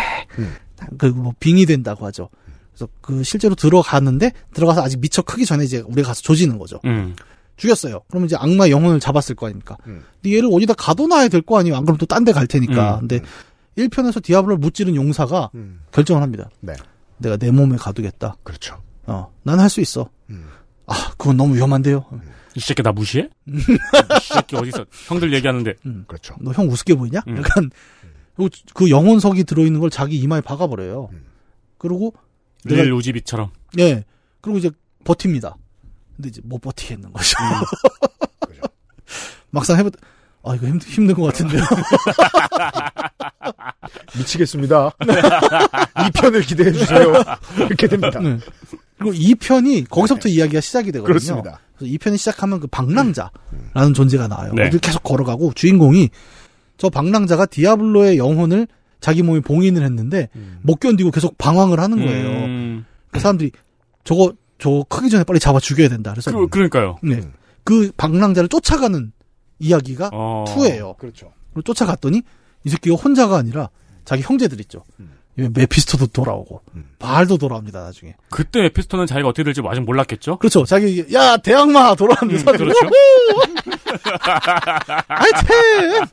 음. 0.93 0.99
그뭐 0.99 1.35
빙이 1.41 1.66
된다고 1.66 2.07
하죠. 2.07 2.28
그래서 2.72 2.89
그 3.01 3.22
실제로 3.22 3.55
들어가는데 3.55 4.32
들어가서 4.53 4.82
아직 4.82 5.01
미처 5.01 5.22
크기 5.22 5.45
전에 5.47 5.64
이제 5.64 5.80
우리가 5.87 6.09
가서 6.09 6.22
조지는 6.22 6.59
거죠. 6.59 6.80
음. 6.85 7.14
죽였어요. 7.57 8.01
그러면 8.09 8.26
이제 8.26 8.37
악마 8.37 8.68
영혼을 8.68 8.99
잡았을 8.99 9.37
거 9.37 9.47
아닙니까? 9.47 9.76
음. 9.87 10.03
근데 10.20 10.37
얘를 10.37 10.49
어디다 10.53 10.74
가둬놔야 10.74 11.28
될 11.28 11.41
거 11.43 11.59
아니에요. 11.59 11.76
안 11.76 11.85
그러면 11.85 11.99
또 11.99 12.07
딴 12.07 12.24
데 12.24 12.32
갈 12.32 12.47
테니까. 12.49 12.97
음. 12.97 13.01
근데 13.09 13.20
1편에서 13.78 14.22
디아블로를 14.22 14.59
무찌른 14.59 14.95
용사가 14.97 15.51
음. 15.55 15.80
결정을 15.93 16.20
합니다. 16.22 16.51
네. 16.61 16.74
내가 17.18 17.37
내 17.37 17.51
몸에 17.53 17.76
가두겠다. 17.76 18.37
그렇죠. 18.43 18.80
어, 19.07 19.32
난 19.45 19.61
할 19.61 19.68
수 19.70 19.80
있어. 19.80 20.09
음. 20.30 20.47
아, 20.87 21.11
그건 21.16 21.37
너무 21.37 21.55
위험한데요. 21.55 22.05
이 22.57 22.61
새끼 22.61 22.82
나 22.82 22.91
무시해? 22.93 23.28
이 23.47 23.53
새끼 24.32 24.57
어디서 24.57 24.85
형들 25.07 25.32
얘기하는데 25.35 25.74
그렇죠. 26.07 26.35
너 26.41 26.51
형 26.53 26.68
우습게 26.68 26.95
보이냐? 26.95 27.20
음. 27.28 27.37
약간 27.39 27.70
그 28.74 28.91
영혼석이 28.91 29.45
들어있는 29.45 29.80
걸 29.80 29.91
자기 29.91 30.16
이마에 30.18 30.41
박아버려요. 30.41 31.09
음. 31.12 31.24
그리고 31.78 32.14
릴 32.64 32.93
우지비처럼. 32.93 33.51
예 33.78 34.05
그리고 34.41 34.59
이제 34.59 34.70
버팁니다. 35.05 35.57
근데 36.16 36.28
이제 36.28 36.41
못 36.45 36.61
버티겠는 36.61 37.12
거죠. 37.12 37.37
그죠. 38.47 38.62
막상 39.51 39.78
해보 39.78 39.91
아 40.47 40.55
이거 40.55 40.66
힘, 40.66 40.78
힘든 40.78 41.14
것 41.14 41.22
같은데요. 41.24 41.62
미치겠습니다. 44.18 44.91
이 46.07 46.11
편을 46.12 46.43
기대해 46.43 46.72
주세요. 46.72 47.12
이렇게 47.57 47.89
됩니다. 47.89 48.20
네. 48.20 48.39
그리고 48.99 49.14
2편이 49.14 49.89
거기서부터 49.89 50.28
이야기가 50.28 50.61
시작이 50.61 50.93
되거든요. 50.93 51.07
그렇습니다. 51.07 51.61
그래서 51.76 51.95
2편이 51.95 52.18
시작하면 52.18 52.61
그 52.61 52.66
방랑자라는 52.66 53.95
존재가 53.95 54.28
나와요. 54.28 54.53
네. 54.55 54.70
계속 54.82 55.03
걸어가고 55.03 55.53
주인공이 55.55 56.11
저 56.76 56.90
방랑자가 56.90 57.46
디아블로의 57.46 58.18
영혼을 58.18 58.66
자기 59.00 59.22
몸에 59.22 59.40
봉인을 59.40 59.82
했는데 59.82 60.28
못 60.62 60.80
견디고 60.80 61.10
계속 61.10 61.36
방황을 61.38 61.78
하는 61.78 61.98
거예요. 61.98 62.28
음. 62.46 62.86
사람들이 63.14 63.52
저거 64.02 64.32
저 64.58 64.84
크기 64.88 65.10
전에 65.10 65.24
빨리 65.24 65.38
잡아 65.38 65.60
죽여야 65.60 65.88
된다. 65.88 66.12
그래서 66.12 66.32
그, 66.32 66.48
그러니까요. 66.48 66.96
네. 67.02 67.20
그 67.64 67.92
방랑자를 67.96 68.48
쫓아가는 68.48 69.12
이야기가 69.58 70.10
어. 70.12 70.44
투예요 70.48 70.94
그렇죠. 70.98 71.32
쫓아갔더니 71.64 72.22
이 72.64 72.68
새끼가 72.68 72.96
혼자가 72.96 73.36
아니라 73.36 73.70
자기 74.04 74.22
형제들 74.22 74.60
있죠. 74.62 74.84
메피스토도 75.36 76.06
돌아오고 76.08 76.62
바알도 76.98 77.38
돌아옵니다 77.38 77.82
나중에. 77.82 78.14
그때 78.30 78.64
에피스토는 78.66 79.06
자기가 79.06 79.28
어떻게 79.28 79.42
될지 79.42 79.60
아직 79.66 79.80
몰랐겠죠? 79.80 80.38
그렇죠. 80.38 80.64
자기 80.64 81.04
야 81.12 81.36
대항마 81.36 81.94
돌아옵니다. 81.96 82.52
음, 82.52 82.56
그렇죠. 82.56 82.80
아이템. 85.08 86.04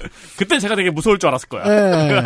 그때 0.36 0.58
제가 0.58 0.76
되게 0.76 0.90
무서울 0.90 1.18
줄 1.18 1.28
알았을 1.28 1.48
거야. 1.48 1.64
예. 1.66 2.22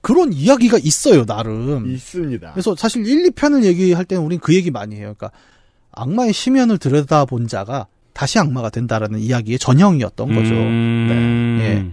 그런 0.00 0.32
이야기가 0.32 0.78
있어요 0.82 1.24
나름. 1.24 1.86
있습니다. 1.90 2.52
그래서 2.52 2.74
사실 2.76 3.06
1, 3.06 3.30
2편을 3.30 3.64
얘기할 3.64 4.04
때는 4.04 4.22
우린 4.22 4.38
그 4.38 4.54
얘기 4.54 4.70
많이 4.70 4.96
해요. 4.96 5.14
그러니까 5.16 5.30
악마의 5.92 6.32
심연을 6.32 6.78
들여다본 6.78 7.48
자가 7.48 7.86
다시 8.12 8.38
악마가 8.38 8.68
된다라는 8.70 9.18
이야기의 9.20 9.58
전형이었던 9.58 10.28
거죠. 10.28 10.52
음. 10.54 11.56
네. 11.58 11.64
예. 11.64 11.86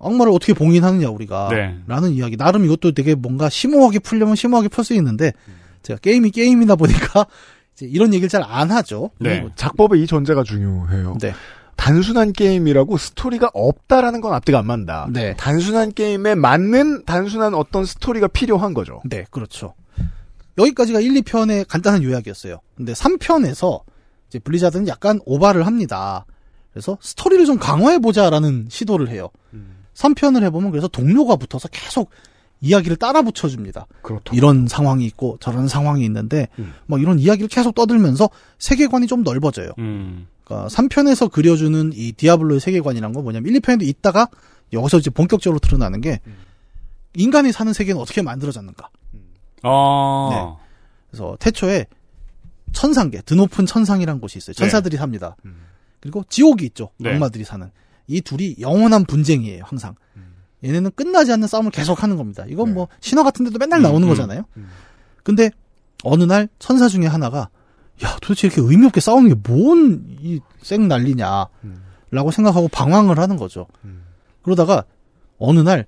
악마를 0.00 0.32
어떻게 0.32 0.52
봉인하느냐 0.54 1.08
우리가 1.10 1.48
네. 1.52 1.76
라는 1.86 2.10
이야기 2.10 2.36
나름 2.36 2.64
이것도 2.64 2.90
되게 2.92 3.14
뭔가 3.14 3.48
심오하게 3.48 4.00
풀려면 4.00 4.34
심오하게 4.34 4.66
풀 4.68 4.82
수 4.84 4.94
있는데 4.94 5.32
제가 5.82 6.00
게임이 6.00 6.30
게임이다 6.32 6.74
보니까 6.74 7.26
이제 7.76 7.86
이런 7.86 8.12
얘기를 8.12 8.28
잘 8.28 8.42
안 8.42 8.72
하죠. 8.72 9.10
네. 9.20 9.46
작법의 9.54 10.02
이 10.02 10.06
전제가 10.08 10.42
중요해요. 10.42 11.16
네. 11.20 11.32
단순한 11.76 12.32
게임이라고 12.32 12.96
스토리가 12.96 13.50
없다라는 13.54 14.20
건 14.20 14.34
앞뒤가 14.34 14.58
안 14.58 14.66
맞는다. 14.66 15.08
네. 15.10 15.34
단순한 15.36 15.92
게임에 15.92 16.34
맞는 16.34 17.04
단순한 17.04 17.54
어떤 17.54 17.84
스토리가 17.84 18.28
필요한 18.28 18.74
거죠. 18.74 19.00
네, 19.04 19.24
그렇죠. 19.30 19.74
여기까지가 20.58 21.00
1, 21.00 21.14
2편의 21.22 21.66
간단한 21.66 22.02
요약이었어요. 22.02 22.60
근데 22.76 22.92
3편에서 22.92 23.82
이제 24.28 24.38
블리자드는 24.38 24.86
약간 24.88 25.20
오바를 25.24 25.66
합니다. 25.66 26.26
그래서 26.72 26.98
스토리를 27.00 27.44
좀 27.46 27.58
강화해보자라는 27.58 28.68
시도를 28.70 29.08
해요. 29.08 29.30
3편을 29.94 30.42
해보면 30.44 30.70
그래서 30.70 30.88
동료가 30.88 31.36
붙어서 31.36 31.68
계속 31.68 32.10
이야기를 32.62 32.96
따라 32.96 33.22
붙여줍니다. 33.22 33.86
그렇죠. 34.02 34.34
이런 34.34 34.66
상황이 34.68 35.04
있고 35.04 35.36
저런 35.40 35.68
상황이 35.68 36.04
있는데 36.04 36.48
뭐 36.86 36.98
이런 36.98 37.18
이야기를 37.18 37.48
계속 37.48 37.74
떠들면서 37.74 38.30
세계관이 38.58 39.08
좀 39.08 39.22
넓어져요. 39.22 39.72
음. 39.78 40.28
그러니까 40.44 40.68
3편에서 40.68 41.30
그려주는 41.30 41.92
이 41.94 42.12
디아블로의 42.12 42.60
세계관이란 42.60 43.12
건 43.12 43.24
뭐냐면 43.24 43.52
1, 43.52 43.60
2편에도 43.60 43.82
있다가 43.82 44.28
여기서 44.72 44.98
이제 44.98 45.10
본격적으로 45.10 45.58
드러나는 45.58 46.00
게 46.00 46.20
인간이 47.14 47.52
사는 47.52 47.72
세계는 47.72 48.00
어떻게 48.00 48.22
만들어졌는가. 48.22 48.88
어. 49.64 50.30
네. 50.32 50.66
그래서 51.10 51.36
태초에 51.40 51.86
천상계, 52.72 53.22
드높은 53.22 53.66
천상이란 53.66 54.20
곳이 54.20 54.38
있어요. 54.38 54.54
천사들이 54.54 54.96
삽니다. 54.96 55.36
그리고 56.00 56.24
지옥이 56.28 56.64
있죠. 56.66 56.90
네. 56.98 57.12
악마들이 57.12 57.44
사는. 57.44 57.70
이 58.06 58.20
둘이 58.20 58.56
영원한 58.60 59.04
분쟁이에요, 59.04 59.64
항상. 59.64 59.94
얘네는 60.64 60.90
끝나지 60.94 61.32
않는 61.32 61.48
싸움을 61.48 61.70
계속 61.70 62.02
하는 62.02 62.16
겁니다. 62.16 62.44
이건 62.48 62.72
뭐 62.74 62.88
신화 63.00 63.22
같은 63.22 63.44
데도 63.44 63.58
맨날 63.58 63.82
나오는 63.82 64.06
음, 64.06 64.08
거잖아요. 64.08 64.44
근데 65.22 65.50
어느 66.04 66.24
날 66.24 66.48
천사 66.58 66.88
중에 66.88 67.06
하나가 67.06 67.48
야, 68.04 68.16
도대체 68.20 68.48
이렇게 68.48 68.60
의미 68.62 68.86
없게 68.86 69.00
싸우는 69.00 69.28
게 69.28 69.34
뭔 69.42 70.04
이쌩 70.62 70.88
난리냐. 70.88 71.46
라고 72.10 72.30
생각하고 72.30 72.68
방황을 72.68 73.18
하는 73.18 73.36
거죠. 73.36 73.66
그러다가 74.42 74.84
어느 75.38 75.60
날 75.60 75.86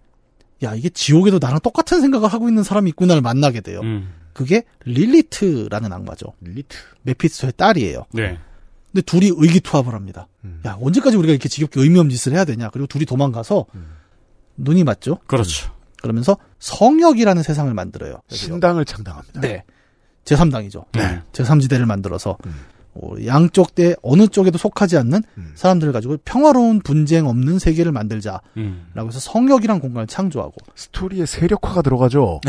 야, 0.63 0.75
이게 0.75 0.89
지옥에도 0.89 1.39
나랑 1.41 1.61
똑같은 1.61 2.01
생각을 2.01 2.29
하고 2.29 2.49
있는 2.49 2.63
사람이 2.63 2.89
있구나를 2.91 3.21
만나게 3.21 3.61
돼요. 3.61 3.81
음. 3.83 4.13
그게 4.33 4.65
릴리트라는 4.85 5.93
악마죠. 5.93 6.33
릴리트. 6.41 6.77
메피스토의 7.03 7.53
딸이에요. 7.57 8.05
네. 8.13 8.39
근데 8.93 9.03
둘이 9.03 9.31
의기투합을 9.35 9.93
합니다. 9.93 10.29
야, 10.67 10.79
언제까지 10.81 11.17
우리가 11.17 11.33
이렇게 11.33 11.49
지겹게 11.49 11.81
의미 11.81 11.99
없는 11.99 12.11
짓을 12.11 12.33
해야 12.33 12.45
되냐. 12.45 12.71
그리고 12.71 12.87
둘이 12.87 13.05
도망가서 13.05 13.67
눈이 14.57 14.85
맞죠? 14.85 15.19
그렇죠. 15.27 15.73
그러면서 16.03 16.37
성역이라는 16.59 17.43
세상을 17.43 17.73
만들어요. 17.73 18.21
신당을 18.29 18.85
창당합니다. 18.85 19.41
네. 19.41 19.65
제3당이죠. 20.25 20.85
네. 20.93 21.23
제3지대를 21.33 21.85
만들어서 21.87 22.37
어, 22.95 23.15
양쪽 23.27 23.75
대 23.75 23.95
어느 24.03 24.29
쪽에도 24.29 24.57
속하지 24.57 24.97
않는 24.99 25.23
사람들을 25.55 25.93
가지고 25.93 26.17
평화로운 26.25 26.81
분쟁 26.81 27.27
없는 27.27 27.59
세계를 27.59 27.91
만들자라고 27.93 28.45
음. 28.59 28.87
해서 28.97 29.19
성역이란 29.19 29.81
공간을 29.81 30.07
창조하고 30.07 30.55
스토리에 30.75 31.27
세력화가 31.27 31.83
들어가죠. 31.83 32.41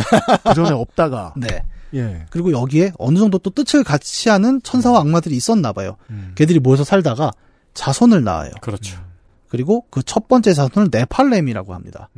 그 0.47 0.53
전에 0.53 0.71
없다가. 0.71 1.33
네. 1.37 1.63
예. 1.93 2.25
그리고 2.29 2.51
여기에 2.51 2.91
어느 2.97 3.17
정도 3.17 3.37
또 3.37 3.49
뜻을 3.49 3.83
같이 3.83 4.29
하는 4.29 4.61
천사와 4.63 4.99
악마들이 4.99 5.35
있었나 5.35 5.71
봐요. 5.71 5.95
걔들이 6.35 6.59
모여서 6.59 6.83
살다가 6.83 7.31
자손을 7.73 8.23
낳아요. 8.23 8.51
그렇죠. 8.61 8.99
그리고 9.55 9.85
그 9.89 10.01
첫 10.03 10.27
번째 10.27 10.53
자손을 10.53 10.89
네팔렘이라고 10.91 11.73
합니다. 11.73 12.09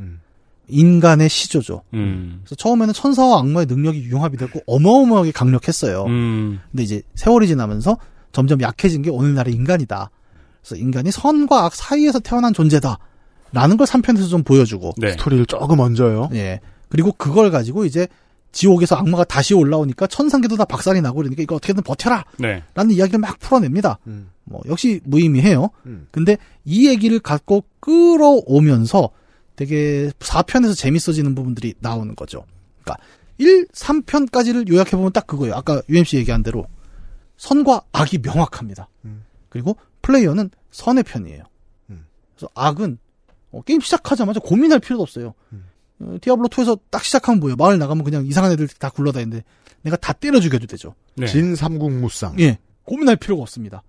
인간의 0.69 1.29
시조죠. 1.29 1.83
음. 1.93 2.39
그래서 2.43 2.55
처음에는 2.55 2.93
천사와 2.93 3.39
악마의 3.39 3.67
능력이 3.67 4.05
융합이 4.05 4.37
됐고 4.37 4.59
어마어마하게 4.65 5.31
강력했어요. 5.31 6.03
음. 6.05 6.59
근데 6.71 6.83
이제 6.83 7.01
세월이 7.15 7.47
지나면서 7.47 7.97
점점 8.31 8.59
약해진 8.61 9.03
게 9.03 9.09
오늘날의 9.11 9.53
인간이다. 9.53 10.09
그래서 10.61 10.75
인간이 10.81 11.11
선과 11.11 11.63
악 11.65 11.75
사이에서 11.75 12.19
태어난 12.19 12.53
존재다. 12.53 12.97
라는 13.53 13.77
걸 13.77 13.87
3편에서 13.87 14.29
좀 14.29 14.43
보여주고. 14.43 14.93
네. 14.97 15.11
스토리를 15.11 15.45
조금 15.45 15.79
얹어요. 15.79 16.29
예. 16.33 16.59
그리고 16.89 17.11
그걸 17.13 17.49
가지고 17.51 17.85
이제 17.85 18.07
지옥에서 18.51 18.95
악마가 18.95 19.23
다시 19.23 19.53
올라오니까 19.53 20.07
천상계도 20.07 20.57
다 20.57 20.65
박살이 20.65 21.01
나고 21.01 21.17
그러니까 21.17 21.43
이거 21.43 21.55
어떻게든 21.55 21.83
버텨라! 21.83 22.25
네. 22.39 22.63
라는 22.73 22.95
이야기를 22.95 23.19
막 23.19 23.39
풀어냅니다. 23.39 23.99
뭐, 24.45 24.61
역시 24.67 25.01
무의미해요. 25.03 25.69
음. 25.85 26.07
근데 26.11 26.37
이 26.63 26.87
얘기를 26.87 27.19
갖고 27.19 27.63
끌어오면서 27.79 29.09
되게 29.55 30.09
4편에서 30.19 30.75
재밌어지는 30.77 31.35
부분들이 31.35 31.73
나오는 31.79 32.15
거죠. 32.15 32.45
그러니까 32.83 33.03
1, 33.37 33.67
3편까지를 33.67 34.69
요약해보면 34.69 35.11
딱 35.11 35.27
그거예요. 35.27 35.55
아까 35.55 35.81
UMC 35.89 36.17
얘기한 36.17 36.43
대로 36.43 36.65
선과 37.37 37.81
악이 37.91 38.19
명확합니다. 38.19 38.87
그리고 39.49 39.77
플레이어는 40.01 40.49
선의 40.71 41.03
편이에요. 41.03 41.43
그래서 42.35 42.49
악은 42.55 42.97
어, 43.51 43.61
게임 43.63 43.79
시작하자마자 43.79 44.39
고민할 44.39 44.79
필요도 44.79 45.01
없어요. 45.01 45.33
어, 45.51 45.57
디아블로 46.21 46.47
2에서 46.49 46.79
딱 46.89 47.03
시작하면 47.03 47.39
뭐예요? 47.39 47.55
마을 47.55 47.77
나가면 47.79 48.03
그냥 48.03 48.25
이상한 48.25 48.51
애들 48.51 48.67
다 48.67 48.89
굴러다니는데 48.89 49.43
내가 49.81 49.95
다 49.97 50.13
때려 50.13 50.39
죽여도 50.39 50.67
되죠. 50.67 50.93
네. 51.15 51.27
진 51.27 51.55
삼국무쌍. 51.55 52.39
예. 52.39 52.59
고민할 52.83 53.15
필요가 53.15 53.41
없습니다. 53.41 53.83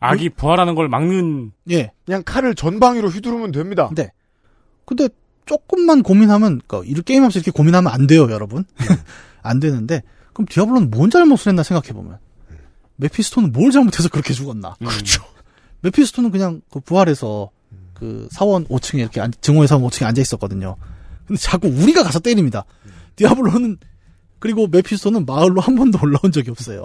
악이 0.00 0.30
부활하는 0.30 0.74
걸 0.74 0.88
막는 0.88 1.52
예. 1.70 1.92
그냥 2.04 2.22
칼을 2.24 2.54
전방위로 2.54 3.08
휘두르면 3.08 3.52
됩니다. 3.52 3.90
네. 3.94 4.10
근데 4.84 5.08
조금만 5.46 6.02
고민하면, 6.02 6.60
그러니까 6.66 6.82
이 6.90 7.00
게임하면서 7.02 7.38
이렇게 7.38 7.50
고민하면 7.52 7.92
안 7.92 8.06
돼요, 8.06 8.28
여러분. 8.30 8.64
안 9.42 9.60
되는데, 9.60 10.02
그럼 10.32 10.46
디아블로는 10.50 10.90
뭔 10.90 11.10
잘못을 11.10 11.50
했나 11.50 11.62
생각해 11.62 11.92
보면. 11.92 12.18
메피스토는 12.96 13.52
뭘 13.52 13.70
잘못해서 13.70 14.08
그렇게 14.08 14.34
죽었나. 14.34 14.74
그렇죠. 14.78 15.22
메피스토는 15.82 16.30
그냥 16.30 16.60
그 16.70 16.80
부활해서 16.80 17.50
그 17.94 18.28
사원 18.30 18.66
5층에 18.66 18.98
이렇게 18.98 19.20
앉- 19.20 19.40
증오의 19.40 19.68
사원 19.68 19.84
5층에 19.84 20.04
앉아 20.06 20.20
있었거든요. 20.20 20.76
근데 21.26 21.40
자꾸 21.40 21.68
우리가 21.68 22.02
가서 22.02 22.20
때립니다. 22.20 22.64
디아블로는 23.16 23.78
그리고 24.38 24.66
메피스토는 24.66 25.24
마을로 25.24 25.60
한 25.60 25.74
번도 25.74 25.98
올라온 26.02 26.32
적이 26.32 26.50
없어요. 26.50 26.82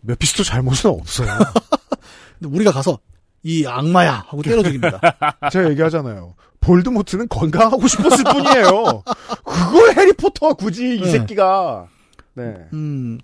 메피스토 0.00 0.44
잘못은 0.44 0.90
없어요. 0.90 1.28
근데 2.40 2.54
우리가 2.54 2.72
가서 2.72 2.98
이 3.42 3.66
악마야 3.66 4.24
하고 4.28 4.42
때려 4.42 4.62
죽입니다. 4.62 5.00
제가 5.52 5.70
얘기하잖아요. 5.70 6.34
볼드모트는 6.60 7.28
건강하고 7.28 7.86
싶었을 7.88 8.24
뿐이에요. 8.24 9.02
그걸 9.44 9.96
해리포터가 9.96 10.54
굳이 10.54 10.96
이 10.96 11.00
네. 11.00 11.10
새끼가. 11.10 11.86
네. 12.34 12.54
음. 12.72 13.18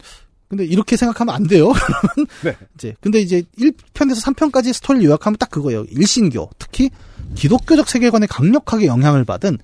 근데 0.49 0.65
이렇게 0.65 0.97
생각하면 0.97 1.35
안 1.35 1.47
돼요. 1.47 1.73
네. 2.43 2.57
이제 2.75 2.95
근데 3.01 3.21
이제 3.21 3.43
1편에서 3.59 4.25
3편까지 4.25 4.73
스토리를 4.73 5.07
요약하면 5.07 5.37
딱 5.39 5.51
그거예요. 5.51 5.85
일신교, 5.91 6.51
특히 6.59 6.91
기독교적 7.35 7.89
세계관에 7.89 8.27
강력하게 8.27 8.87
영향을 8.87 9.25
받은 9.25 9.59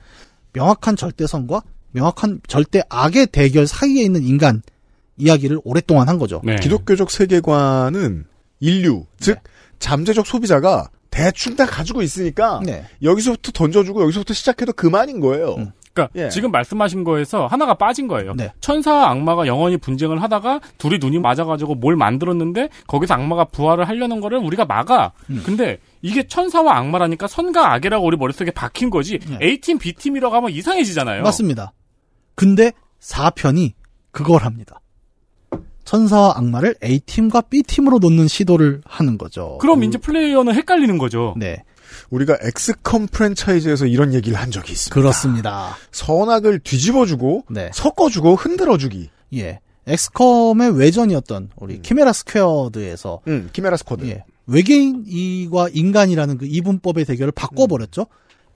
명확한 0.55 0.97
절대선과 0.97 1.63
명확한 1.93 2.41
절대 2.49 2.83
악의 2.89 3.29
대결 3.29 3.67
사이에 3.67 4.03
있는 4.03 4.25
인간 4.25 4.63
이야기를 5.17 5.61
오랫동안 5.65 6.09
한 6.09 6.19
거죠. 6.19 6.41
네. 6.43 6.57
기독교적 6.57 7.11
세계관은 7.11 8.25
인류, 8.61 9.05
즉 9.21 9.39
잠재적 9.79 10.27
소비자가 10.27 10.89
대충 11.11 11.55
다 11.55 11.67
가지고 11.67 12.03
있으니까 12.03 12.61
네. 12.65 12.85
여기서부터 13.03 13.53
던져주고 13.53 14.03
여기서부터 14.03 14.35
시작해도 14.35 14.73
그만인 14.73 15.21
거예요. 15.21 15.57
그러니까 15.95 16.11
예. 16.17 16.29
지금 16.29 16.51
말씀하신 16.51 17.05
거에서 17.05 17.47
하나가 17.47 17.75
빠진 17.75 18.09
거예요. 18.09 18.35
네. 18.35 18.53
천사와 18.61 19.11
악마가 19.11 19.47
영원히 19.47 19.77
분쟁을 19.77 20.21
하다가 20.23 20.61
둘이 20.77 20.99
눈이 20.99 21.21
맞아가지고 21.21 21.77
뭘 21.77 21.95
만들었는데 21.95 22.69
거기서 22.89 23.15
악마가 23.15 23.45
부활을 23.45 23.87
하려는 23.87 24.21
거를 24.21 24.39
우리가 24.39 24.65
막아. 24.65 25.13
음. 25.31 25.43
근데 25.47 25.79
이게 26.05 26.23
천사와 26.29 26.77
악마라니까 26.77 27.27
선과 27.27 27.73
악이라고 27.73 28.07
우리 28.07 28.19
머릿속에 28.19 28.51
박힌 28.51 28.91
거지. 28.91 29.19
A팀, 29.41 29.79
B팀이라고 29.79 30.37
하면 30.37 30.51
이상해지잖아요. 30.51 31.23
맞습니다. 31.23 31.73
근데 32.35 32.73
4편이 33.01 33.73
그걸 34.11 34.43
합니다. 34.43 34.83
천사와 35.85 36.35
악마를 36.37 36.75
A팀과 36.85 37.41
B팀으로 37.43 38.01
놓는 38.01 38.29
시도를 38.29 38.83
하는 38.85 39.17
거죠. 39.17 39.57
그럼 39.63 39.83
이제 39.83 39.97
플레이어는 39.97 40.55
헷갈리는 40.55 40.99
거죠. 40.99 41.35
네. 41.39 41.65
우리가 42.11 42.37
엑스컴 42.43 43.07
프랜차이즈에서 43.07 43.87
이런 43.87 44.13
얘기를 44.13 44.37
한 44.39 44.51
적이 44.51 44.73
있습니다. 44.73 44.95
그렇습니다. 44.95 45.75
선악을 45.91 46.59
뒤집어주고 46.59 47.47
네. 47.49 47.71
섞어주고 47.73 48.35
흔들어주기. 48.35 49.09
예. 49.37 49.61
엑스컴의 49.87 50.79
외전이었던 50.79 51.51
우리 51.57 51.81
키메라 51.81 52.13
스쿼드에서 52.13 53.21
음, 53.27 53.49
키메라 53.55 53.79
스쿼드. 53.79 54.07
예. 54.07 54.25
외계인과 54.47 55.69
인간이라는 55.73 56.39
그 56.39 56.47
이분법의 56.47 57.05
대결을 57.05 57.33
바꿔버렸죠. 57.33 58.07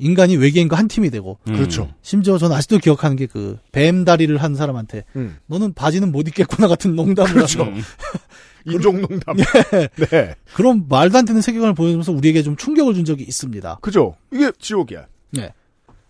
인간이 0.01 0.37
외계인과 0.37 0.77
한 0.77 0.87
팀이 0.87 1.11
되고. 1.11 1.39
음. 1.49 1.55
그렇죠. 1.55 1.93
심지어 2.03 2.39
저는 2.39 2.55
아직도 2.57 2.79
기억하는 2.79 3.17
게 3.17 3.27
그 3.27 3.59
뱀 3.73 4.05
다리를 4.05 4.37
한 4.39 4.55
사람한테 4.55 5.05
음. 5.17 5.39
너는 5.47 5.73
바지는 5.75 6.13
못 6.13 6.29
입겠구나 6.29 6.69
같은 6.69 6.95
농담을 6.95 7.33
그렇죠. 7.33 7.65
하고. 7.65 7.73
인종 8.67 9.01
농담. 9.01 9.39
예. 9.41 9.89
네. 10.07 10.35
그런 10.55 10.85
말도 10.89 11.17
안 11.19 11.25
되는 11.25 11.41
세계관을 11.41 11.75
보여주면서 11.75 12.13
우리에게 12.13 12.43
좀 12.43 12.55
충격을 12.57 12.95
준 12.95 13.05
적이 13.05 13.25
있습니다. 13.25 13.79
그죠. 13.81 14.15
이게 14.33 14.53
지옥이야. 14.59 15.07
네. 15.33 15.53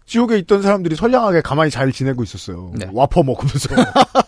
지옥에 0.06 0.38
있던 0.38 0.62
사람들이 0.62 0.96
선량하게 0.96 1.42
가만히 1.42 1.70
잘 1.70 1.92
지내고 1.92 2.22
있었어요. 2.24 2.72
네. 2.74 2.88
와퍼 2.92 3.22
먹으면서. 3.22 3.68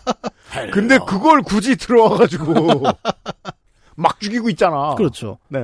근데 0.73 0.97
그걸 1.07 1.41
굳이 1.41 1.75
들어와가지고 1.75 2.83
막 3.95 4.19
죽이고 4.19 4.49
있잖아. 4.49 4.95
그렇죠. 4.95 5.37
네. 5.49 5.59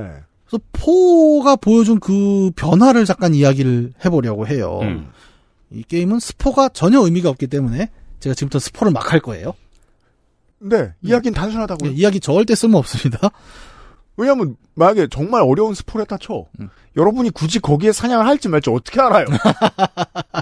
그래서 0.46 0.64
포가 0.72 1.56
보여준 1.56 2.00
그 2.00 2.50
변화를 2.56 3.04
잠깐 3.04 3.34
이야기를 3.34 3.92
해보려고 4.04 4.46
해요. 4.46 4.78
음. 4.82 5.10
이 5.70 5.82
게임은 5.82 6.20
스포가 6.20 6.70
전혀 6.70 7.00
의미가 7.00 7.28
없기 7.28 7.46
때문에 7.48 7.90
제가 8.20 8.34
지금부터 8.34 8.58
스포를 8.58 8.92
막 8.92 9.12
할 9.12 9.20
거예요. 9.20 9.52
네. 10.60 10.92
이야기는 11.02 11.34
단순하다고요. 11.34 11.90
네, 11.90 11.96
이야기 11.96 12.18
절대 12.20 12.54
쓸모 12.54 12.78
없습니다. 12.78 13.30
왜냐면 14.16 14.56
만약에 14.74 15.06
정말 15.10 15.42
어려운 15.42 15.74
스포를 15.74 16.02
했다 16.02 16.16
쳐. 16.18 16.46
음. 16.60 16.68
여러분이 16.96 17.30
굳이 17.30 17.60
거기에 17.60 17.92
사냥을 17.92 18.26
할지 18.26 18.48
말지 18.48 18.70
어떻게 18.70 19.00
알아요? 19.00 19.26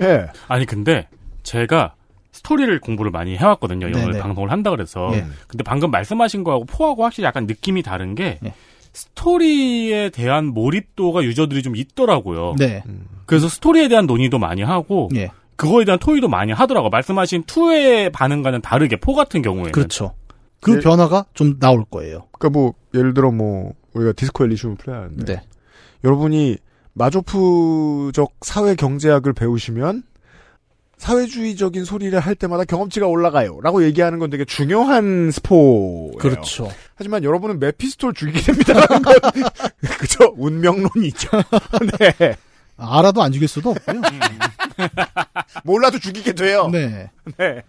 예. 0.01 0.27
아니 0.49 0.65
근데 0.65 1.09
제가 1.43 1.95
스토리를 2.37 2.79
공부를 2.81 3.11
많이 3.11 3.35
해왔거든요. 3.37 3.91
영어 3.91 4.07
네네. 4.07 4.19
방송을 4.21 4.51
한다 4.51 4.71
그래서. 4.71 5.09
예. 5.15 5.25
근데 5.47 5.65
방금 5.65 5.91
말씀하신 5.91 6.45
거하고 6.45 6.67
포하고 6.67 7.05
확실히 7.05 7.27
약간 7.27 7.47
느낌이 7.47 7.83
다른 7.83 8.15
게 8.15 8.39
예. 8.45 8.53
스토리에 8.93 10.11
대한 10.11 10.47
몰입도가 10.47 11.25
유저들이 11.25 11.63
좀 11.63 11.77
있더라고요. 11.77 12.55
네. 12.59 12.83
그래서 13.25 13.49
스토리에 13.49 13.89
대한 13.89 14.07
논의도 14.07 14.39
많이 14.39 14.63
하고 14.63 15.09
예. 15.15 15.31
그거에 15.57 15.87
대한 15.87 15.99
토의도 15.99 16.29
많이 16.29 16.53
하더라고. 16.53 16.91
말씀하신 16.91 17.45
2의 17.45 18.13
반응과는 18.13 18.61
다르게 18.61 18.97
포 18.97 19.15
같은 19.15 19.41
경우에는. 19.41 19.73
그렇죠. 19.73 20.13
그 20.61 20.77
예. 20.77 20.81
변화가 20.81 21.25
좀 21.33 21.59
나올 21.59 21.85
거예요. 21.91 22.27
그러니까 22.33 22.59
뭐 22.59 22.75
예를 22.95 23.15
들어 23.15 23.31
뭐 23.31 23.73
우리가 23.95 24.13
디스코 24.13 24.45
엘리시움을 24.45 24.77
플레이하는데 24.77 25.25
네. 25.25 25.43
여러분이 26.05 26.59
마조프적 26.93 28.35
사회 28.43 28.75
경제학을 28.75 29.33
배우시면 29.33 30.03
사회주의적인 30.99 31.85
소리를 31.85 32.19
할 32.19 32.35
때마다 32.35 32.65
경험치가 32.65 33.07
올라가요. 33.07 33.59
라고 33.63 33.85
얘기하는 33.85 34.19
건 34.19 34.31
되게 34.31 34.45
중요한 34.45 35.31
스포예요. 35.31 36.13
그렇죠. 36.19 36.71
하지만 36.95 37.23
여러분은 37.23 37.59
메피스토를 37.61 38.15
죽이게 38.15 38.41
됩니다라는 38.41 39.03
건 39.03 39.15
그죠? 39.99 40.35
운명론이죠. 40.37 41.29
네. 42.19 42.37
알아도 42.79 43.23
안 43.23 43.33
죽일 43.33 43.49
수도 43.49 43.71
없고요. 43.71 44.01
몰라도 45.65 45.99
죽이게 45.99 46.33
돼요. 46.33 46.69
네. 46.73 47.11
네. 47.39 47.63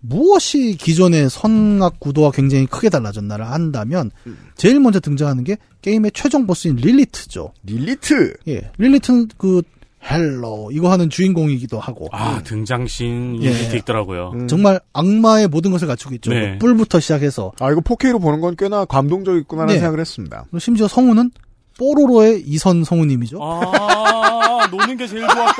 무엇이 0.00 0.76
기존의 0.76 1.28
선악 1.28 1.98
구도와 1.98 2.30
굉장히 2.30 2.66
크게 2.66 2.88
달라졌나를 2.88 3.50
한다면 3.50 4.12
제일 4.56 4.78
먼저 4.78 5.00
등장하는 5.00 5.42
게 5.42 5.56
게임의 5.82 6.12
최종 6.14 6.46
보스인 6.46 6.76
릴리트죠. 6.76 7.52
릴리트. 7.64 8.36
예, 8.46 8.70
릴리트는 8.78 9.28
그 9.36 9.62
hello 10.04 10.70
이거 10.72 10.90
하는 10.90 11.10
주인공이기도 11.10 11.78
하고 11.80 12.08
아 12.12 12.40
등장신 12.42 13.42
예. 13.42 13.76
있더라고요. 13.76 14.30
음. 14.34 14.48
정말 14.48 14.80
악마의 14.92 15.48
모든 15.48 15.70
것을 15.70 15.88
갖추고 15.88 16.14
있죠. 16.16 16.30
네. 16.30 16.52
그 16.52 16.66
뿔부터 16.66 17.00
시작해서 17.00 17.52
아 17.60 17.70
이거 17.70 17.80
4K로 17.80 18.20
보는 18.20 18.40
건 18.40 18.54
꽤나 18.56 18.84
감동적이구나라는 18.84 19.74
네. 19.74 19.80
생각을 19.80 20.00
했습니다. 20.00 20.44
심지어 20.58 20.86
성우는 20.88 21.30
뽀로로의 21.78 22.42
이선 22.46 22.84
성우님이죠. 22.84 23.38
아 23.42 24.68
노는 24.70 24.96
게 24.96 25.06
제일 25.06 25.22
좋았던 25.22 25.54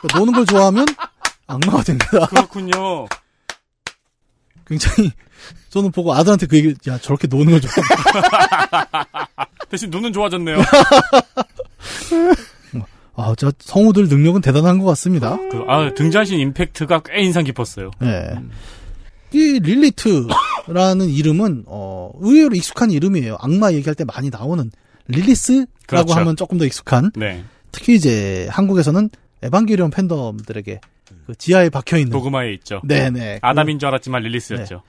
그러니까 0.00 0.18
노는 0.18 0.32
걸 0.34 0.46
좋아하면 0.46 0.86
악마가 1.46 1.82
됩니다. 1.82 2.26
그렇군요. 2.26 3.06
굉장히 4.66 5.10
저는 5.70 5.90
보고 5.90 6.14
아들한테 6.14 6.46
그 6.46 6.56
얘기 6.56 6.74
야 6.88 6.98
저렇게 6.98 7.26
노는 7.26 7.50
걸 7.50 7.60
좋아하는 7.60 7.84
대신 9.68 9.90
눈은 9.90 10.12
좋아졌네요. 10.12 10.58
아, 13.16 13.34
저 13.36 13.52
성우들 13.58 14.08
능력은 14.08 14.40
대단한 14.40 14.78
것 14.78 14.86
같습니다. 14.86 15.36
그, 15.50 15.64
아 15.68 15.92
등장신 15.94 16.40
임팩트가 16.40 17.02
꽤 17.04 17.22
인상 17.22 17.44
깊었어요. 17.44 17.90
네. 18.00 18.34
이 19.32 19.60
릴리트라는 19.60 21.08
이름은 21.10 21.64
어 21.66 22.10
의외로 22.20 22.54
익숙한 22.54 22.90
이름이에요. 22.90 23.36
악마 23.40 23.72
얘기할 23.72 23.94
때 23.94 24.04
많이 24.04 24.30
나오는 24.30 24.70
릴리스라고 25.08 25.68
그렇죠. 25.86 26.14
하면 26.14 26.36
조금 26.36 26.58
더 26.58 26.64
익숙한. 26.64 27.12
네. 27.16 27.44
특히 27.70 27.94
이제 27.94 28.48
한국에서는 28.50 29.10
에반게리온 29.42 29.90
팬덤들에게 29.90 30.80
그 31.26 31.34
지하에 31.36 31.68
박혀 31.68 31.98
있는 31.98 32.12
도그마에 32.12 32.52
있죠. 32.54 32.80
네네. 32.84 33.40
아담인 33.42 33.78
줄 33.78 33.88
알았지만 33.88 34.22
릴리스였죠. 34.22 34.82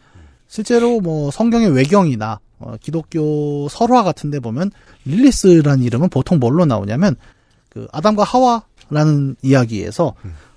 실제로 0.47 0.99
뭐 1.01 1.32
성경의 1.32 1.76
외경이나 1.76 2.39
어, 2.59 2.76
기독교 2.80 3.67
설화 3.69 4.03
같은데 4.03 4.39
보면 4.39 4.71
릴리스라는 5.05 5.84
이름은 5.84 6.09
보통 6.09 6.39
뭘로 6.39 6.65
나오냐면 6.65 7.15
그 7.76 7.88
아담과 7.91 8.23
하와라는 8.23 9.36
이야기에서 9.41 10.15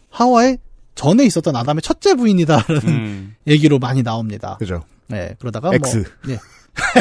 하와의 0.09 0.59
전에 0.95 1.25
있었던 1.25 1.55
아담의 1.55 1.83
첫째 1.83 2.15
부인이다라는 2.15 2.83
음. 2.85 3.35
얘기로 3.47 3.81
많이 3.81 4.05
나옵니다. 4.05 4.57
그죠? 4.61 4.85
네, 5.09 5.35
그러다가 5.41 5.75
X. 5.75 5.97
뭐 5.97 6.05
예. 6.31 6.39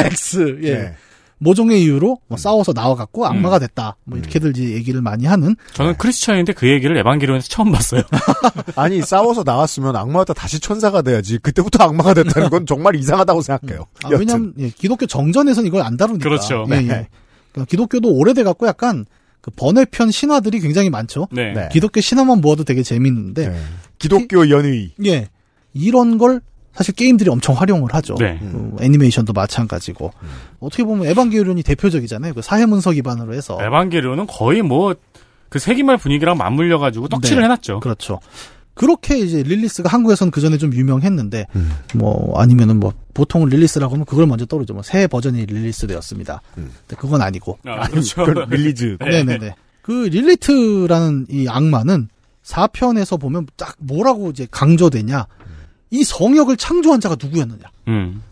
X 0.06 0.58
예. 0.62 0.74
네. 0.74 0.96
모종의 1.38 1.80
이유로 1.84 2.18
뭐 2.26 2.36
싸워서 2.36 2.72
나와갖고 2.72 3.24
악마가 3.24 3.60
됐다. 3.60 3.94
뭐 4.02 4.18
이렇게들 4.18 4.50
이제 4.50 4.72
얘기를 4.72 5.00
많이 5.00 5.24
하는 5.24 5.54
저는 5.72 5.96
크리스천인데 5.96 6.52
그 6.52 6.68
얘기를 6.68 6.96
에반게리온에서 6.96 7.46
처음 7.46 7.70
봤어요. 7.70 8.02
아니 8.74 9.00
싸워서 9.02 9.44
나왔으면 9.44 9.94
악마였다 9.94 10.34
다시 10.34 10.58
천사가 10.58 11.02
돼야지. 11.02 11.38
그때부터 11.38 11.84
악마가 11.84 12.12
됐다는 12.14 12.50
건 12.50 12.66
정말 12.66 12.96
이상하다고 12.96 13.42
생각해요. 13.42 13.86
아, 14.02 14.08
왜냐면 14.10 14.52
예, 14.58 14.68
기독교 14.68 15.06
정전에서는 15.06 15.68
이걸 15.68 15.82
안 15.82 15.96
다루니까. 15.96 16.28
그렇죠. 16.28 16.66
예, 16.70 16.74
네. 16.74 16.82
예. 16.82 17.08
그러니까 17.52 17.70
기독교도 17.70 18.10
오래돼 18.10 18.42
갖고 18.42 18.66
약간 18.66 19.06
그 19.48 19.54
번외편 19.56 20.10
신화들이 20.10 20.60
굉장히 20.60 20.90
많죠. 20.90 21.28
네. 21.30 21.52
네. 21.52 21.68
기독교 21.72 22.00
신화만 22.00 22.40
모아도 22.40 22.64
되게 22.64 22.82
재밌는데 22.82 23.48
네. 23.48 23.56
기독교 23.98 24.48
연의. 24.50 24.92
예 25.06 25.28
이런 25.72 26.18
걸 26.18 26.40
사실 26.72 26.94
게임들이 26.94 27.30
엄청 27.30 27.56
활용을 27.56 27.92
하죠. 27.94 28.14
네. 28.18 28.38
그 28.40 28.76
애니메이션도 28.80 29.32
마찬가지고 29.32 30.12
어떻게 30.60 30.84
보면 30.84 31.06
에반게리온이 31.06 31.62
대표적이잖아요. 31.62 32.34
그 32.34 32.42
사해 32.42 32.66
문서 32.66 32.92
기반으로 32.92 33.34
해서 33.34 33.58
에반게리온은 33.60 34.26
거의 34.26 34.62
뭐 34.62 34.94
그 35.48 35.58
세기말 35.58 35.96
분위기랑 35.96 36.36
맞물려 36.36 36.78
가지고 36.78 37.08
떡칠을 37.08 37.38
네. 37.38 37.44
해놨죠. 37.44 37.80
그렇죠. 37.80 38.20
그렇게 38.74 39.18
이제 39.18 39.42
릴리스가 39.42 39.88
한국에서는 39.88 40.30
그 40.30 40.40
전에 40.40 40.56
좀 40.56 40.72
유명했는데 40.72 41.46
음. 41.56 41.72
뭐 41.94 42.38
아니면은 42.40 42.78
뭐 42.78 42.92
보통 43.18 43.48
릴리스라고 43.48 43.94
하면 43.94 44.06
그걸 44.06 44.26
먼저 44.26 44.46
떠오르죠. 44.46 44.74
뭐 44.74 44.82
새 44.84 45.08
버전이 45.08 45.44
release되었습니다. 45.46 46.40
근데 46.54 46.96
그건 46.96 47.20
아니고. 47.20 47.58
아, 47.64 47.88
그렇죠. 47.88 48.24
release. 48.48 48.96
네. 49.00 49.24
네네 49.24 49.54
그 49.82 49.92
릴리트라는 49.92 51.26
이 51.28 51.48
악마는 51.48 52.08
4편에서 52.44 53.18
보면 53.20 53.48
딱 53.56 53.74
뭐라고 53.78 54.30
이제 54.30 54.46
강조되냐. 54.50 55.26
이 55.90 56.04
성역을 56.04 56.56
창조한 56.56 57.00
자가 57.00 57.16
누구였느냐. 57.20 57.64
음. 57.88 58.22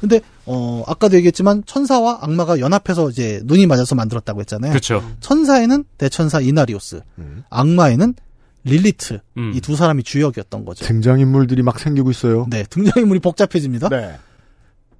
근데 0.00 0.20
어 0.46 0.84
아까도 0.86 1.16
얘기했지만 1.16 1.64
천사와 1.66 2.18
악마가 2.22 2.60
연합해서 2.60 3.10
이제 3.10 3.40
눈이 3.44 3.66
맞아서 3.66 3.96
만들었다고 3.96 4.38
했잖아요. 4.40 4.70
그렇죠. 4.70 5.02
천사에는 5.18 5.82
대천사 5.98 6.40
이나리우스, 6.40 7.00
음. 7.18 7.42
악마에는 7.50 8.14
릴리트 8.62 9.18
음. 9.36 9.52
이 9.56 9.62
두 9.62 9.74
사람이 9.74 10.04
주역이었던 10.04 10.64
거죠. 10.64 10.84
등장인물들이 10.84 11.62
막 11.62 11.80
생기고 11.80 12.12
있어요. 12.12 12.46
네, 12.50 12.62
등장인물이 12.70 13.18
복잡해집니다. 13.18 13.88
네. 13.88 14.16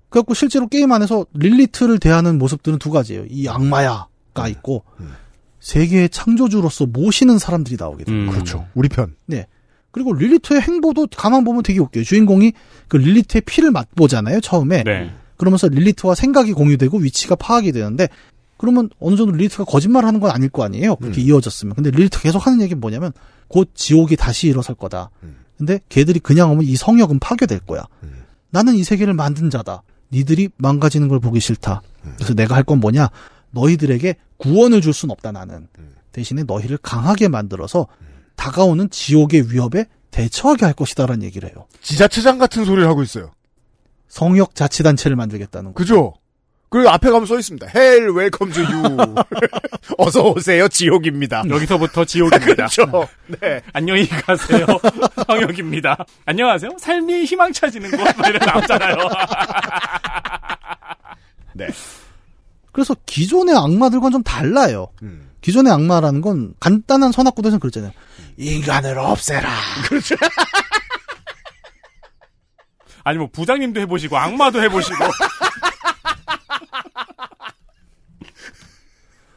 그래갖고 0.09 0.35
실제로 0.35 0.67
게임 0.69 0.93
안에서 0.93 1.27
릴리트를 1.35 1.99
대하는 1.99 2.39
모습들은 2.39 2.79
두 2.79 2.91
가지예요. 2.91 3.27
이 3.29 3.49
악마야가 3.49 4.49
있고 4.49 4.85
음. 5.01 5.13
세계의 5.61 6.09
창조주로서 6.11 6.87
모시는 6.87 7.39
사람들이 7.39 7.77
나오게 7.79 8.05
돼요. 8.05 8.17
음. 8.17 8.31
그렇죠. 8.31 8.67
우리 8.75 8.89
편. 8.89 9.15
네. 9.27 9.47
그리고 9.91 10.13
릴리트의 10.13 10.61
행보도 10.61 11.09
가만 11.17 11.45
보면 11.45 11.63
되게 11.63 11.81
웃겨요. 11.81 12.05
주인공이 12.05 12.53
그 12.89 12.97
릴리트의 12.97 13.43
피를 13.43 13.71
맛보잖아요, 13.71 14.41
처음에. 14.41 14.85
네. 14.85 15.13
그러면서 15.37 15.69
릴리트와 15.69 16.15
생각이 16.15 16.53
공유되고 16.53 16.99
위치가 16.99 17.35
파악이 17.35 17.73
되는데 17.73 18.09
그러면 18.57 18.91
어느 19.01 19.17
정도 19.17 19.33
릴리트가 19.33 19.65
거짓말을 19.65 20.07
하는 20.07 20.21
건 20.21 20.31
아닐 20.31 20.49
거 20.49 20.65
아니에요. 20.65 20.97
그렇게 20.97 21.21
이어졌으면. 21.21 21.75
근데 21.75 21.91
릴리트가 21.91 22.23
계속 22.23 22.47
하는 22.47 22.61
얘기는 22.61 22.81
뭐냐면 22.81 23.13
곧 23.47 23.71
지옥이 23.75 24.17
다시 24.17 24.49
일어설 24.49 24.75
거다. 24.75 25.11
근데 25.57 25.81
걔들이 25.89 26.19
그냥 26.21 26.51
오면 26.53 26.65
이 26.65 26.77
성역은 26.77 27.19
파괴될 27.21 27.61
거야. 27.61 27.85
나는 28.51 28.75
이 28.75 28.83
세계를 28.85 29.15
만든 29.15 29.49
자다. 29.51 29.83
니들이 30.13 30.49
망가지는 30.57 31.09
걸 31.09 31.21
보기 31.21 31.41
싫다. 31.41 31.83
그래서 32.17 32.35
내가 32.35 32.55
할 32.57 32.65
건 32.65 32.81
뭐냐? 32.81 33.09
너희들에게 33.51 34.15
구원을 34.39 34.81
줄 34.81 34.93
순 34.93 35.11
없다 35.11 35.33
나는. 35.33 35.69
대신에 36.13 36.43
너희를 36.45 36.79
강하게 36.79 37.29
만들어서 37.29 37.87
다가오는 38.37 38.91
지옥의 38.91 39.53
위협에 39.53 39.87
대처하게 40.11 40.65
할 40.65 40.75
것이다라는 40.75 41.23
얘기를 41.23 41.49
해요. 41.51 41.67
지자체장 41.83 42.39
같은 42.39 42.65
소리를 42.65 42.89
하고 42.89 43.03
있어요. 43.03 43.33
성역 44.09 44.55
자치단체를 44.55 45.17
만들겠다는 45.17 45.73
거. 45.73 45.79
그죠? 45.79 46.15
그리고 46.71 46.91
앞에 46.91 47.11
가면 47.11 47.27
써 47.27 47.39
있습니다. 47.39 47.67
Hell, 47.75 48.11
welcome 48.11 48.53
to 48.53 48.63
you. 48.63 49.15
어서 49.97 50.23
오세요, 50.31 50.69
지옥입니다. 50.69 51.45
여기서부터 51.49 52.05
지옥입니다. 52.05 52.67
그렇죠. 52.69 53.09
네. 53.41 53.63
안녕히 53.73 54.07
가세요. 54.09 54.67
성역입니다. 55.27 56.05
안녕하세요. 56.27 56.73
삶이 56.79 57.25
희망 57.25 57.53
찾는 57.53 57.91
곳. 57.91 58.17
막 58.17 58.29
이런 58.29 58.39
나오잖아요. 58.47 58.97
네. 61.55 61.69
그래서 62.73 62.95
기존의 63.07 63.57
악마들과는 63.57 64.13
좀 64.13 64.23
달라요. 64.23 64.89
음. 65.03 65.31
기존의 65.41 65.73
악마라는 65.73 66.21
건 66.21 66.55
간단한 66.61 67.13
선악구도에서는 67.13 67.61
그랬잖아요. 67.61 67.93
인간을 68.37 68.99
없애라. 68.99 69.49
그렇죠. 69.89 70.17
아니 73.05 73.17
뭐 73.17 73.29
부장님도 73.33 73.81
해보시고 73.81 74.19
악마도 74.19 74.63
해보시고 74.63 74.97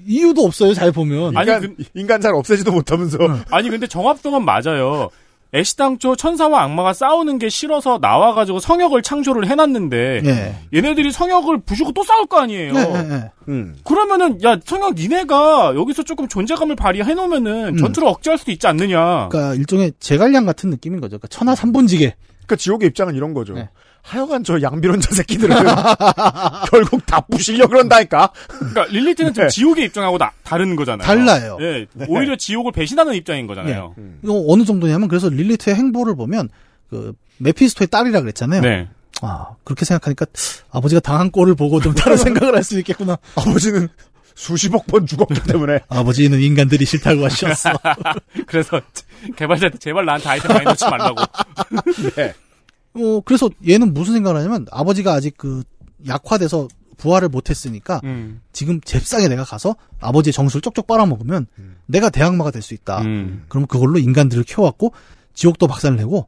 이유도 0.06 0.44
없어요, 0.44 0.74
잘 0.74 0.92
보면. 0.92 1.36
아니, 1.38 1.52
인간, 1.52 1.76
인간 1.94 2.22
잘 2.22 2.34
없애지도 2.34 2.72
못하면서. 2.72 3.18
아니 3.50 3.70
근데 3.70 3.88
정합성은 3.88 4.44
맞아요. 4.44 5.10
애시당초 5.54 6.16
천사와 6.16 6.64
악마가 6.64 6.94
싸우는 6.94 7.38
게 7.38 7.50
싫어서 7.50 8.00
나와가지고 8.02 8.60
성역을 8.60 9.02
창조를 9.02 9.50
해놨는데 9.50 10.22
예. 10.24 10.56
얘네들이 10.74 11.12
성역을 11.12 11.62
부수고 11.66 11.92
또 11.92 12.04
싸울 12.04 12.26
거 12.28 12.40
아니에요. 12.40 12.72
네, 12.72 12.86
네, 12.86 13.04
네. 13.04 13.32
음. 13.50 13.76
그러면은 13.84 14.42
야 14.44 14.58
성역 14.64 14.94
니네가 14.94 15.74
여기서 15.76 16.04
조금 16.04 16.30
존재감을 16.30 16.78
발휘해 16.78 17.14
놓으면은 17.14 17.74
음. 17.74 17.78
전투를 17.78 18.08
억제할 18.08 18.38
수도 18.38 18.52
있지 18.52 18.66
않느냐. 18.68 19.28
그러니까 19.28 19.56
일종의 19.56 19.92
제갈량 20.00 20.46
같은 20.46 20.70
느낌인 20.70 21.02
거죠. 21.02 21.18
그러니까 21.18 21.28
천하 21.28 21.54
삼분지계. 21.54 22.16
그러니까 22.38 22.56
지옥의 22.56 22.88
입장은 22.90 23.16
이런 23.16 23.34
거죠. 23.34 23.56
네. 24.04 24.10
하여간 24.18 24.44
저 24.44 24.62
양비론자 24.62 25.14
새끼들은 25.16 25.56
결국 26.70 27.06
다 27.06 27.22
부시려 27.22 27.68
그런다니까. 27.68 28.32
그러니까 28.48 28.86
릴리트는 28.86 29.34
지금 29.34 29.48
네. 29.48 29.54
지옥의 29.54 29.86
입장하고 29.86 30.18
나- 30.18 30.32
다른 30.44 30.76
거잖아요. 30.76 31.06
달라요. 31.06 31.58
예, 31.62 31.86
오히려 32.08 32.36
지옥을 32.36 32.72
배신하는 32.72 33.14
입장인 33.14 33.48
거잖아요. 33.48 33.96
이거 34.24 34.44
어느 34.48 34.64
정도냐면 34.66 35.08
그래서 35.08 35.30
릴리트의 35.30 35.76
행보를 35.76 36.16
보면 36.16 36.50
그 36.90 37.14
메피스토의 37.38 37.88
딸이라 37.88 38.22
그랬잖아요. 38.22 38.62
네. 38.62 38.88
아 39.22 39.50
그렇게 39.64 39.86
생각하니까 39.86 40.26
아버지가 40.72 41.00
당한 41.00 41.30
꼴을 41.32 41.54
보고 41.56 41.80
좀 41.80 41.94
다른 41.94 42.18
생각을 42.18 42.56
할 42.56 42.64
수 42.64 42.78
있겠구나. 42.80 43.18
아버지는 43.36 43.88
수십억 44.36 44.88
번 44.88 45.06
죽었기 45.06 45.44
때문에. 45.44 45.80
아버지는 45.90 46.42
인간들이 46.42 46.86
싫다고 46.86 47.26
하셨어. 47.26 47.72
그래서 48.48 48.82
개발자한테 49.36 49.78
제발 49.78 50.06
나한테 50.06 50.28
아이템 50.30 50.52
많이 50.54 50.66
넣지 50.66 50.86
말라고. 50.86 51.22
네. 52.16 52.34
어 52.94 53.22
그래서 53.26 53.50
얘는 53.68 53.94
무슨 53.94 54.14
생각을 54.16 54.40
하냐면 54.40 54.66
아버지가 54.72 55.14
아직 55.14 55.38
그 55.38 55.64
약화돼서 56.08 56.68
부활을 56.98 57.30
못했으니까 57.30 58.02
음. 58.04 58.42
지금 58.54 58.80
잽싸게 58.82 59.28
내가 59.28 59.44
가서 59.44 59.76
아버지의 60.00 60.34
정수를 60.34 60.62
쪽쪽 60.62 60.86
빨아먹으면 60.88 61.48
내가 61.88 62.10
대악마가 62.10 62.52
될 62.52 62.62
수 62.62 62.74
있다. 62.74 63.02
음. 63.02 63.46
그럼 63.48 63.66
그걸로 63.66 63.98
인간들을 63.98 64.44
키워갖고 64.44 64.94
지옥도 65.34 65.68
박살내고 65.68 66.28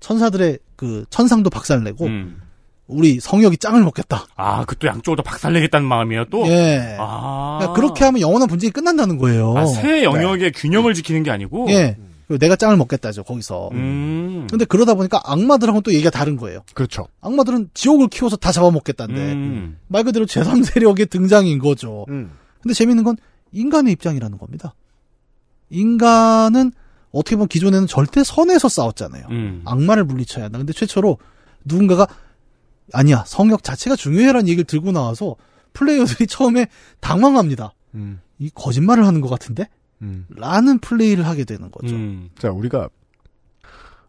천사들의 0.00 0.58
그 0.76 1.04
천상도 1.10 1.48
박살내고 1.50 2.06
음. 2.06 2.40
우리 2.86 3.18
성역이 3.18 3.56
짱을 3.56 3.82
먹겠다. 3.82 4.26
아, 4.36 4.64
그 4.66 4.76
또 4.76 4.86
양쪽으로 4.88 5.22
다 5.22 5.30
박살내겠다는 5.30 5.88
마음이에요, 5.88 6.26
또? 6.26 6.46
예. 6.48 6.96
아. 7.00 7.56
그러니까 7.58 7.72
그렇게 7.80 8.04
하면 8.04 8.20
영원한 8.20 8.46
분쟁이 8.46 8.70
끝난다는 8.72 9.16
거예요. 9.16 9.56
아, 9.56 9.64
새 9.64 10.04
영역의 10.04 10.52
균형을 10.52 10.92
지키는 10.92 11.22
게 11.22 11.30
아니고? 11.30 11.68
예. 11.70 11.96
그리고 11.96 12.13
내가 12.28 12.56
짱을 12.56 12.76
먹겠다죠 12.76 13.24
거기서. 13.24 13.70
음. 13.72 14.46
근데 14.48 14.64
그러다 14.64 14.94
보니까 14.94 15.20
악마들하고는 15.24 15.82
또 15.82 15.92
얘기가 15.92 16.10
다른 16.10 16.36
거예요. 16.36 16.60
그렇죠. 16.74 17.06
악마들은 17.20 17.70
지옥을 17.74 18.08
키워서 18.08 18.36
다 18.36 18.52
잡아먹겠다는데 18.52 19.32
음. 19.32 19.78
말 19.88 20.04
그대로 20.04 20.24
제3 20.26 20.64
세력의 20.64 21.06
등장인 21.06 21.58
거죠. 21.58 22.06
음. 22.08 22.32
근데 22.62 22.74
재밌는 22.74 23.04
건 23.04 23.16
인간의 23.52 23.92
입장이라는 23.92 24.38
겁니다. 24.38 24.74
인간은 25.70 26.72
어떻게 27.12 27.36
보면 27.36 27.48
기존에는 27.48 27.86
절대 27.86 28.24
선에서 28.24 28.68
싸웠잖아요. 28.68 29.26
음. 29.30 29.62
악마를 29.64 30.04
물리쳐야 30.04 30.46
한다. 30.46 30.58
근데 30.58 30.72
최초로 30.72 31.18
누군가가 31.64 32.06
아니야 32.92 33.24
성역 33.26 33.62
자체가 33.62 33.96
중요해라는 33.96 34.48
얘기를 34.48 34.64
들고 34.64 34.92
나와서 34.92 35.36
플레이어들이 35.72 36.26
처음에 36.26 36.66
당황합니다. 37.00 37.74
음. 37.94 38.20
이 38.38 38.50
거짓말을 38.50 39.06
하는 39.06 39.20
것 39.20 39.28
같은데? 39.28 39.68
음. 40.04 40.26
라는 40.30 40.78
플레이를 40.78 41.26
하게 41.26 41.44
되는 41.44 41.70
거죠. 41.70 41.94
음. 41.94 42.30
자, 42.38 42.50
우리가 42.50 42.88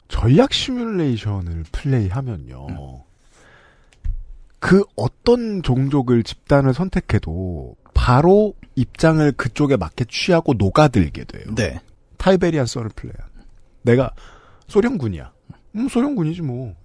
전략 0.07 0.53
시뮬레이션을 0.53 1.63
플레이하면요. 1.71 3.03
그 4.59 4.83
어떤 4.95 5.61
종족을 5.63 6.23
집단을 6.23 6.73
선택해도 6.73 7.75
바로 7.93 8.53
입장을 8.75 9.31
그쪽에 9.33 9.77
맞게 9.77 10.05
취하고 10.09 10.53
녹아들게 10.53 11.23
돼요. 11.25 11.43
네. 11.55 11.79
타이베리안 12.17 12.65
썰을 12.65 12.89
플레이한. 12.95 13.29
내가 13.83 14.11
소련군이야. 14.67 15.31
음, 15.75 15.87
소련군이지 15.87 16.41
뭐. 16.41 16.75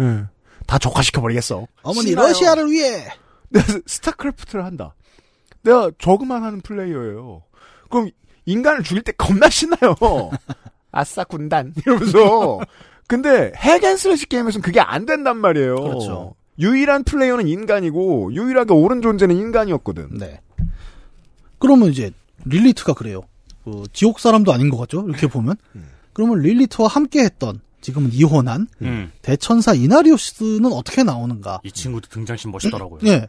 예. 0.00 0.24
다 0.66 0.78
적화시켜버리겠어. 0.78 1.66
어머니 1.82 2.08
싫어요. 2.08 2.28
러시아를 2.28 2.70
위해 2.70 3.06
내가 3.50 3.66
스타크래프트를 3.86 4.64
한다. 4.64 4.94
내가 5.62 5.90
저그만 5.98 6.42
하는 6.42 6.60
플레이어예요. 6.60 7.42
그럼 7.90 8.10
인간을 8.48 8.82
죽일 8.82 9.02
때 9.02 9.12
겁나 9.12 9.50
신나요. 9.50 9.94
아싸 10.90 11.24
군단 11.24 11.74
이러면서. 11.76 12.60
근데 13.06 13.52
hack 13.56 13.79
and 13.79 13.97
slash 13.97 14.26
게임에서는 14.28 14.62
그게 14.62 14.80
안 14.80 15.06
된단 15.06 15.36
말이에요. 15.38 15.76
그렇죠. 15.76 16.34
유일한 16.58 17.04
플레이어는 17.04 17.46
인간이고 17.46 18.32
유일하게 18.34 18.72
옳은 18.72 19.02
존재는 19.02 19.36
인간이었거든. 19.36 20.18
네. 20.18 20.40
그러면 21.58 21.90
이제 21.90 22.10
릴리트가 22.44 22.94
그래요. 22.94 23.22
그 23.64 23.84
지옥 23.92 24.18
사람도 24.18 24.52
아닌 24.52 24.70
것 24.70 24.76
같죠? 24.78 25.04
이렇게 25.08 25.26
보면. 25.26 25.56
그러면 26.12 26.40
릴리트와 26.40 26.88
함께 26.88 27.20
했던 27.20 27.60
지금은 27.80 28.12
이혼한 28.12 28.66
음. 28.82 29.12
대천사 29.22 29.74
이나리우스는 29.74 30.72
어떻게 30.72 31.02
나오는가? 31.02 31.60
이 31.62 31.70
친구도 31.70 32.08
등장신 32.08 32.50
멋있더라고요. 32.50 33.00
예. 33.06 33.26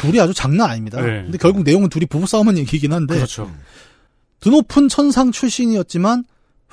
둘이 0.00 0.20
아주 0.20 0.34
장난 0.34 0.70
아닙니다. 0.70 1.00
네. 1.00 1.22
근데 1.22 1.38
결국 1.38 1.62
내용은 1.62 1.88
둘이 1.88 2.06
부부 2.06 2.26
싸움한 2.26 2.58
얘기긴 2.58 2.92
한데 2.92 3.14
그렇죠. 3.14 3.50
드높은 4.40 4.88
천상 4.88 5.32
출신이었지만 5.32 6.24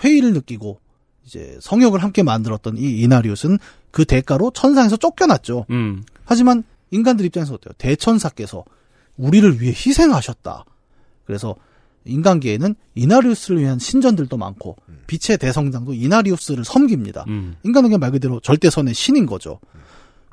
회의를 0.03 0.33
느끼고 0.33 0.79
이제 1.25 1.57
성역을 1.61 2.03
함께 2.03 2.23
만들었던 2.23 2.77
이 2.77 3.01
이나리우스는 3.01 3.57
그 3.91 4.05
대가로 4.05 4.51
천상에서 4.51 4.97
쫓겨났죠. 4.97 5.65
음. 5.69 6.03
하지만 6.25 6.63
인간들 6.91 7.25
입장에서 7.25 7.53
어때요? 7.55 7.73
대천사께서 7.77 8.63
우리를 9.17 9.61
위해 9.61 9.71
희생하셨다. 9.71 10.65
그래서 11.25 11.55
인간계에는 12.05 12.75
이나리우스를 12.95 13.61
위한 13.61 13.79
신전들도 13.79 14.35
많고 14.35 14.75
빛의 15.07 15.37
대성당도 15.37 15.93
이나리우스를 15.93 16.65
섬깁니다. 16.65 17.25
음. 17.27 17.55
인간은 17.63 17.89
그냥 17.89 17.99
말 17.99 18.11
그대로 18.11 18.39
절대선의 18.39 18.93
신인 18.93 19.25
거죠. 19.25 19.59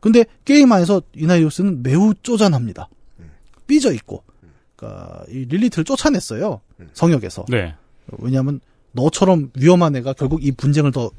근데 0.00 0.24
게임 0.44 0.72
안에서 0.72 1.02
이나리우스는 1.14 1.82
매우 1.82 2.14
쪼잔합니다. 2.22 2.88
삐져 3.66 3.92
있고, 3.92 4.24
그러니까 4.80 5.24
이 5.28 5.44
릴리트를 5.44 5.84
쫓아냈어요 5.84 6.60
성역에서. 6.94 7.44
네. 7.48 7.74
왜냐하면 8.18 8.60
너처럼 8.92 9.50
위험한 9.54 9.94
애가 9.96 10.14
결국 10.14 10.44
이 10.44 10.50
분쟁을 10.50 10.90
더 10.90 11.10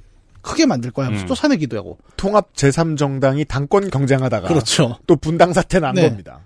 크게 0.42 0.66
만들 0.66 0.90
거야 0.90 1.06
하면서 1.06 1.26
음. 1.26 1.28
쫓아내기도 1.28 1.78
하고. 1.78 2.00
통합 2.18 2.54
제3정당이 2.54 3.48
당권 3.48 3.90
경쟁하다가 3.90 4.48
그렇죠. 4.48 4.98
또 5.06 5.16
분당 5.16 5.54
사태 5.54 5.80
난 5.80 5.94
네. 5.94 6.10
겁니다. 6.10 6.40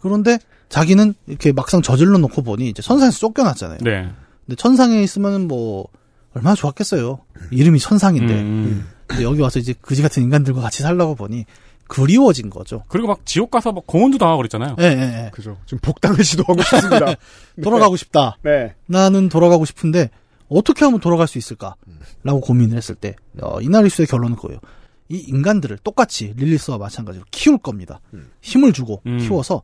그런데 0.00 0.38
자기는 0.70 1.14
이렇게 1.26 1.52
막상 1.52 1.82
저질러 1.82 2.16
놓고 2.18 2.42
보니 2.42 2.68
이제 2.70 2.80
천상에서 2.80 3.18
쫓겨났잖아요. 3.18 3.78
네. 3.82 4.10
근데 4.46 4.56
천상에 4.56 5.02
있으면 5.02 5.46
뭐 5.46 5.86
얼마나 6.34 6.56
좋았겠어요. 6.56 7.20
이름이 7.50 7.78
천상인데. 7.78 8.34
음. 8.34 8.88
근데 9.06 9.24
여기 9.24 9.42
와서 9.42 9.58
이제 9.58 9.74
그지 9.78 10.00
같은 10.00 10.22
인간들과 10.22 10.62
같이 10.62 10.82
살라고 10.82 11.14
보니 11.14 11.44
그리워진 11.88 12.50
거죠. 12.50 12.84
그리고 12.88 13.08
막 13.08 13.26
지옥 13.26 13.50
가서 13.50 13.72
막 13.72 13.86
공원도 13.86 14.18
당하고 14.18 14.38
그랬잖아요. 14.38 14.76
예, 14.80 14.84
예, 14.84 15.24
예. 15.26 15.30
그죠. 15.32 15.58
지금 15.66 15.78
복당을 15.82 16.22
시도하고 16.24 16.62
싶습니다. 16.62 17.14
돌아가고 17.62 17.96
싶다. 17.96 18.38
네. 18.42 18.74
나는 18.86 19.28
돌아가고 19.28 19.64
싶은데 19.64 20.10
어떻게 20.48 20.84
하면 20.84 21.00
돌아갈 21.00 21.26
수 21.26 21.38
있을까라고 21.38 22.40
고민을 22.42 22.76
했을 22.76 22.94
때 22.94 23.14
어, 23.40 23.60
이나리스의 23.60 24.06
결론은 24.06 24.36
그거예요. 24.36 24.60
이 25.08 25.16
인간들을 25.28 25.78
똑같이 25.84 26.32
릴리스와 26.36 26.78
마찬가지로 26.78 27.24
키울 27.30 27.58
겁니다. 27.58 28.00
힘을 28.40 28.72
주고 28.72 29.02
음. 29.06 29.18
키워서 29.18 29.62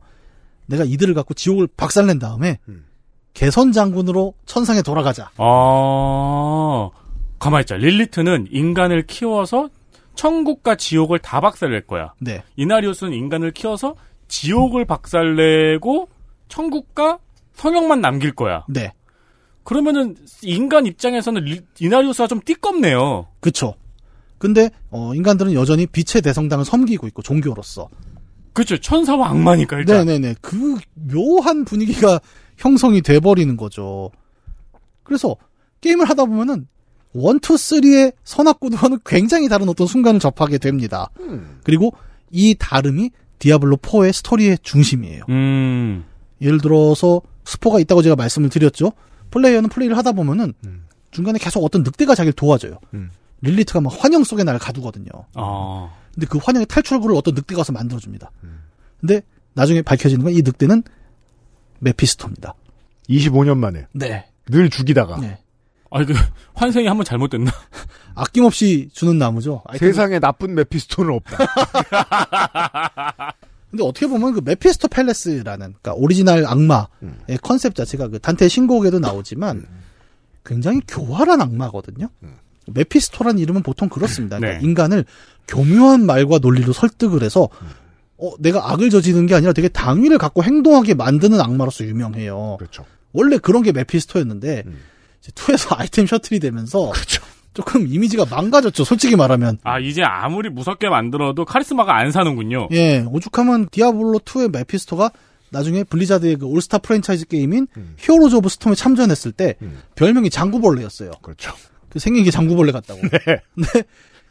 내가 0.67 0.83
이들을 0.83 1.13
갖고 1.15 1.33
지옥을 1.33 1.67
박살낸 1.75 2.19
다음에 2.19 2.59
음. 2.67 2.85
개선 3.33 3.71
장군으로 3.71 4.35
천상에 4.45 4.81
돌아가자. 4.81 5.31
아. 5.37 6.89
가만히 7.39 7.61
있자. 7.61 7.77
릴리트는 7.77 8.47
인간을 8.51 9.07
키워서 9.07 9.69
천국과 10.15 10.75
지옥을 10.75 11.19
다 11.19 11.39
박살낼 11.41 11.87
거야. 11.87 12.13
네. 12.19 12.43
이나리우스는 12.57 13.13
인간을 13.13 13.51
키워서 13.51 13.95
지옥을 14.27 14.85
박살내고 14.85 16.09
천국과 16.49 17.19
성역만 17.53 18.01
남길 18.01 18.33
거야. 18.33 18.65
네. 18.67 18.93
그러면은 19.63 20.15
인간 20.41 20.85
입장에서는 20.85 21.43
리- 21.43 21.61
이나리우스가 21.79 22.27
좀 22.27 22.39
띠껍네요. 22.43 23.27
그쵸. 23.39 23.75
근데 24.37 24.69
어, 24.89 25.13
인간들은 25.13 25.53
여전히 25.53 25.85
빛의 25.85 26.21
대성당을 26.23 26.65
섬기고 26.65 27.07
있고 27.07 27.21
종교로서. 27.21 27.89
그렇죠. 28.53 28.77
천사와 28.77 29.29
악마니까 29.29 29.77
일단. 29.79 30.05
네네네. 30.05 30.35
그 30.41 30.77
묘한 30.95 31.65
분위기가 31.65 32.19
형성이 32.57 33.01
돼버리는 33.01 33.55
거죠. 33.57 34.11
그래서 35.03 35.35
게임을 35.81 36.09
하다 36.09 36.25
보면은 36.25 36.67
원투 37.13 37.57
쓰리의 37.57 38.13
선악구도와는 38.23 38.99
굉장히 39.05 39.49
다른 39.49 39.67
어떤 39.69 39.87
순간을 39.87 40.19
접하게 40.19 40.57
됩니다. 40.57 41.09
그리고 41.63 41.93
이 42.31 42.55
다름이 42.57 43.11
디아블로 43.39 43.77
4의 43.77 44.11
스토리의 44.13 44.59
중심이에요. 44.61 45.23
음. 45.29 46.05
예를 46.41 46.59
들어서 46.61 47.21
스포가 47.45 47.79
있다고 47.79 48.01
제가 48.01 48.15
말씀을 48.15 48.49
드렸죠. 48.49 48.91
플레이어는 49.31 49.69
플레이를 49.69 49.97
하다 49.97 50.11
보면은 50.11 50.53
중간에 51.11 51.39
계속 51.39 51.63
어떤 51.63 51.83
늑대가 51.83 52.13
자기를 52.15 52.33
도와줘요. 52.33 52.79
음. 52.93 53.09
릴리트가 53.41 53.81
막 53.81 53.93
환영 53.97 54.23
속에 54.23 54.43
나를 54.43 54.59
가두거든요. 54.59 55.09
아. 55.33 55.89
근데 56.13 56.27
그 56.27 56.37
환영의 56.37 56.65
탈출구를 56.67 57.15
어떤 57.15 57.33
늑대가 57.33 57.59
와서 57.61 57.71
만들어줍니다. 57.73 58.31
근데 58.99 59.21
나중에 59.53 59.81
밝혀지는 59.81 60.23
건 60.23 60.33
이 60.33 60.41
늑대는 60.41 60.83
메피스토입니다. 61.79 62.53
25년 63.09 63.57
만에. 63.57 63.87
네. 63.93 64.25
늘 64.47 64.69
죽이다가. 64.69 65.17
네. 65.19 65.39
아, 65.91 66.05
그, 66.05 66.13
환생이 66.53 66.87
한번 66.87 67.03
잘못됐나? 67.05 67.51
아낌없이 68.15 68.89
주는 68.93 69.17
나무죠. 69.17 69.61
아이템- 69.65 69.89
세상에 69.89 70.19
나쁜 70.19 70.53
메피스토는 70.55 71.13
없다. 71.15 71.37
근데 73.71 73.83
어떻게 73.83 74.07
보면 74.07 74.33
그 74.33 74.41
메피스토펠레스라는 74.43 75.75
그러니까 75.81 75.93
오리지널 75.93 76.45
악마의 76.47 77.37
컨셉 77.43 77.75
자체가 77.75 78.07
그 78.07 78.19
단테 78.19 78.47
신곡에도 78.47 78.99
나오지만 78.99 79.65
굉장히 80.43 80.81
교활한 80.87 81.39
악마거든요. 81.41 82.09
메피스토라는 82.67 83.39
이름은 83.39 83.61
보통 83.63 83.87
그렇습니다. 83.89 84.37
그러니까 84.37 84.59
네. 84.61 84.65
인간을 84.67 85.05
교묘한 85.47 86.05
말과 86.05 86.39
논리로 86.39 86.73
설득을 86.73 87.21
해서 87.23 87.47
어, 88.17 88.31
내가 88.39 88.71
악을 88.71 88.89
저지르는 88.89 89.27
게 89.27 89.35
아니라 89.35 89.53
되게 89.53 89.69
당위를 89.69 90.17
갖고 90.17 90.43
행동하게 90.43 90.93
만드는 90.95 91.39
악마로서 91.39 91.85
유명해요. 91.85 92.57
그렇죠. 92.59 92.85
원래 93.13 93.37
그런 93.37 93.63
게 93.63 93.71
메피스토였는데 93.71 94.63
이 94.67 94.71
제 95.21 95.31
2에서 95.31 95.75
아이템 95.79 96.05
셔틀이 96.05 96.39
되면서 96.39 96.91
조금 97.53 97.87
이미지가 97.87 98.25
망가졌죠. 98.29 98.83
솔직히 98.83 99.15
말하면. 99.15 99.57
아, 99.63 99.79
이제 99.79 100.01
아무리 100.03 100.49
무섭게 100.49 100.87
만들어도 100.89 101.45
카리스마가 101.45 101.97
안 101.97 102.11
사는군요. 102.11 102.69
예, 102.71 103.05
오죽하면 103.09 103.69
디아블로 103.69 104.19
2의 104.19 104.51
메피스토가 104.51 105.11
나중에 105.51 105.83
블리자드의 105.83 106.37
그 106.37 106.45
올스타 106.45 106.77
프랜차이즈 106.77 107.25
게임인 107.25 107.67
히어로즈 107.97 108.35
오브 108.35 108.49
스톰에 108.49 108.75
참전했을 108.75 109.31
때 109.31 109.55
별명이 109.95 110.29
장구벌레였어요. 110.29 111.11
그렇죠. 111.23 111.51
그 111.89 111.97
생긴 111.97 112.23
게 112.23 112.29
장구벌레 112.31 112.71
같다고. 112.71 113.01
근데 113.55 113.83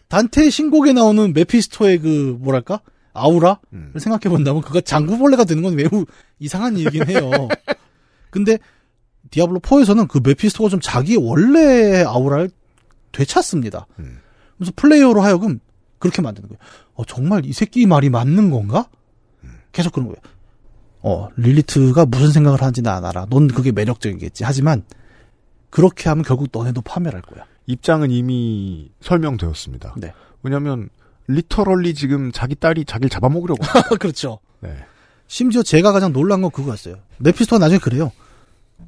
단테 0.07 0.49
신곡에 0.49 0.93
나오는 0.93 1.33
메피스토의 1.33 1.99
그 1.99 2.37
뭐랄까 2.41 2.81
아우라를 3.13 3.57
생각해 3.99 4.29
본다면 4.29 4.63
그가 4.63 4.81
장구벌레가 4.81 5.45
되는 5.45 5.63
건 5.63 5.75
매우 5.75 6.07
이상한 6.39 6.79
일이긴 6.79 7.09
해요. 7.09 7.31
근데 8.31 8.59
디아블로 9.31 9.61
4에서는 9.61 10.09
그 10.09 10.21
메피스토가 10.23 10.69
좀 10.71 10.81
자기 10.81 11.17
원래의 11.17 12.05
아우라를 12.05 12.51
되찾습니다. 13.13 13.87
그래서 14.57 14.73
플레이어로 14.77 15.21
하여금 15.21 15.61
그렇게 15.99 16.23
만드는 16.23 16.49
거예요. 16.49 16.59
어, 16.95 17.05
정말 17.05 17.45
이 17.45 17.53
새끼 17.53 17.87
말이 17.87 18.11
맞는 18.11 18.51
건가? 18.51 18.89
계속 19.73 19.93
그런 19.93 20.09
거예요. 20.09 20.17
어, 21.01 21.29
릴리트가 21.37 22.07
무슨 22.07 22.33
생각을 22.33 22.61
하는지 22.61 22.83
나 22.83 22.97
알아. 22.97 23.27
넌 23.31 23.49
그게 23.49 23.71
매력적이겠지. 23.73 24.45
하지만 24.45 24.83
그렇게 25.71 26.09
하면 26.09 26.25
결국 26.25 26.49
너네도 26.53 26.81
파멸할 26.83 27.23
거야. 27.23 27.45
입장은 27.67 28.11
이미 28.11 28.91
설명되었습니다. 29.01 29.95
네. 29.99 30.13
왜냐면 30.43 30.89
리터럴리 31.29 31.95
지금 31.95 32.33
자기 32.33 32.55
딸이 32.55 32.87
자기를 32.87 33.11
잡아먹으려고. 33.11 33.63
그렇죠. 34.01 34.39
네. 34.61 34.75
심지어 35.27 35.63
제가 35.63 35.93
가장 35.93 36.13
놀란 36.13 36.41
건 36.41 36.51
그거였어요. 36.51 36.97
메피스토가 37.19 37.59
나중에 37.61 37.79
그래요. 37.79 38.11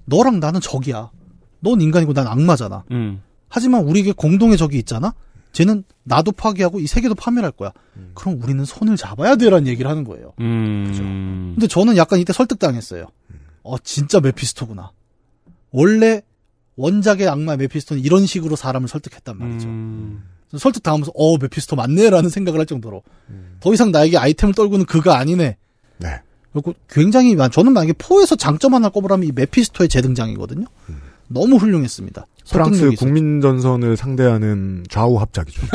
너랑 0.05 0.41
나는 0.41 0.61
적이야. 0.61 1.11
넌 1.61 1.81
인간이고 1.81 2.13
난 2.13 2.27
악마잖아. 2.27 2.85
음. 2.91 3.23
하지만 3.49 3.85
우리에게 3.85 4.13
공동의 4.13 4.57
적이 4.57 4.79
있잖아. 4.79 5.15
쟤는 5.53 5.85
나도 6.05 6.33
파괴하고 6.33 6.79
이 6.81 6.87
세계도 6.87 7.15
파멸할 7.17 7.51
거야. 7.51 7.73
그럼 8.15 8.41
우리는 8.43 8.65
손을 8.65 8.97
잡아야 8.97 9.37
돼라는 9.37 9.67
얘기를 9.67 9.91
하는 9.91 10.05
거예요. 10.05 10.33
음. 10.41 11.53
근데 11.55 11.67
저는 11.67 11.97
약간 11.97 12.21
이때 12.21 12.33
설득당했어요. 12.33 13.07
어, 13.63 13.79
진짜 13.79 14.21
메피스토구나. 14.21 14.93
원래 15.73 16.23
원작의 16.77 17.29
악마 17.29 17.57
메피스토는 17.57 18.03
이런 18.03 18.27
식으로 18.27 18.57
사람을 18.57 18.89
설득했단 18.89 19.37
말이죠. 19.37 19.69
음. 19.69 20.23
설득당하면서 20.57 21.13
어 21.15 21.37
메피스토 21.39 21.77
맞네라는 21.77 22.29
생각을 22.31 22.59
할 22.59 22.67
정도로 22.67 23.03
더 23.61 23.73
이상 23.73 23.93
나에게 23.93 24.19
아이템을 24.19 24.55
떨구는 24.55 24.87
그가 24.87 25.19
아니네. 25.19 25.57
네. 25.99 26.23
그리고 26.53 26.75
굉장히 26.89 27.35
많- 27.37 27.51
저는 27.51 27.73
만약에 27.73 27.93
포에서 27.95 28.35
장점 28.37 28.75
하나 28.75 28.89
꼽으라면 28.89 29.29
이 29.29 29.33
메피스토의 29.33 29.89
재등장이거든요. 29.89 30.67
너무 31.29 31.57
훌륭했습니다. 31.57 32.27
프랑스 32.51 32.79
있어요. 32.83 32.91
국민 32.99 33.41
전선을 33.41 33.97
상대하는 33.97 34.85
좌우 34.91 35.17
합작이죠. 35.21 35.63
음. 35.63 35.69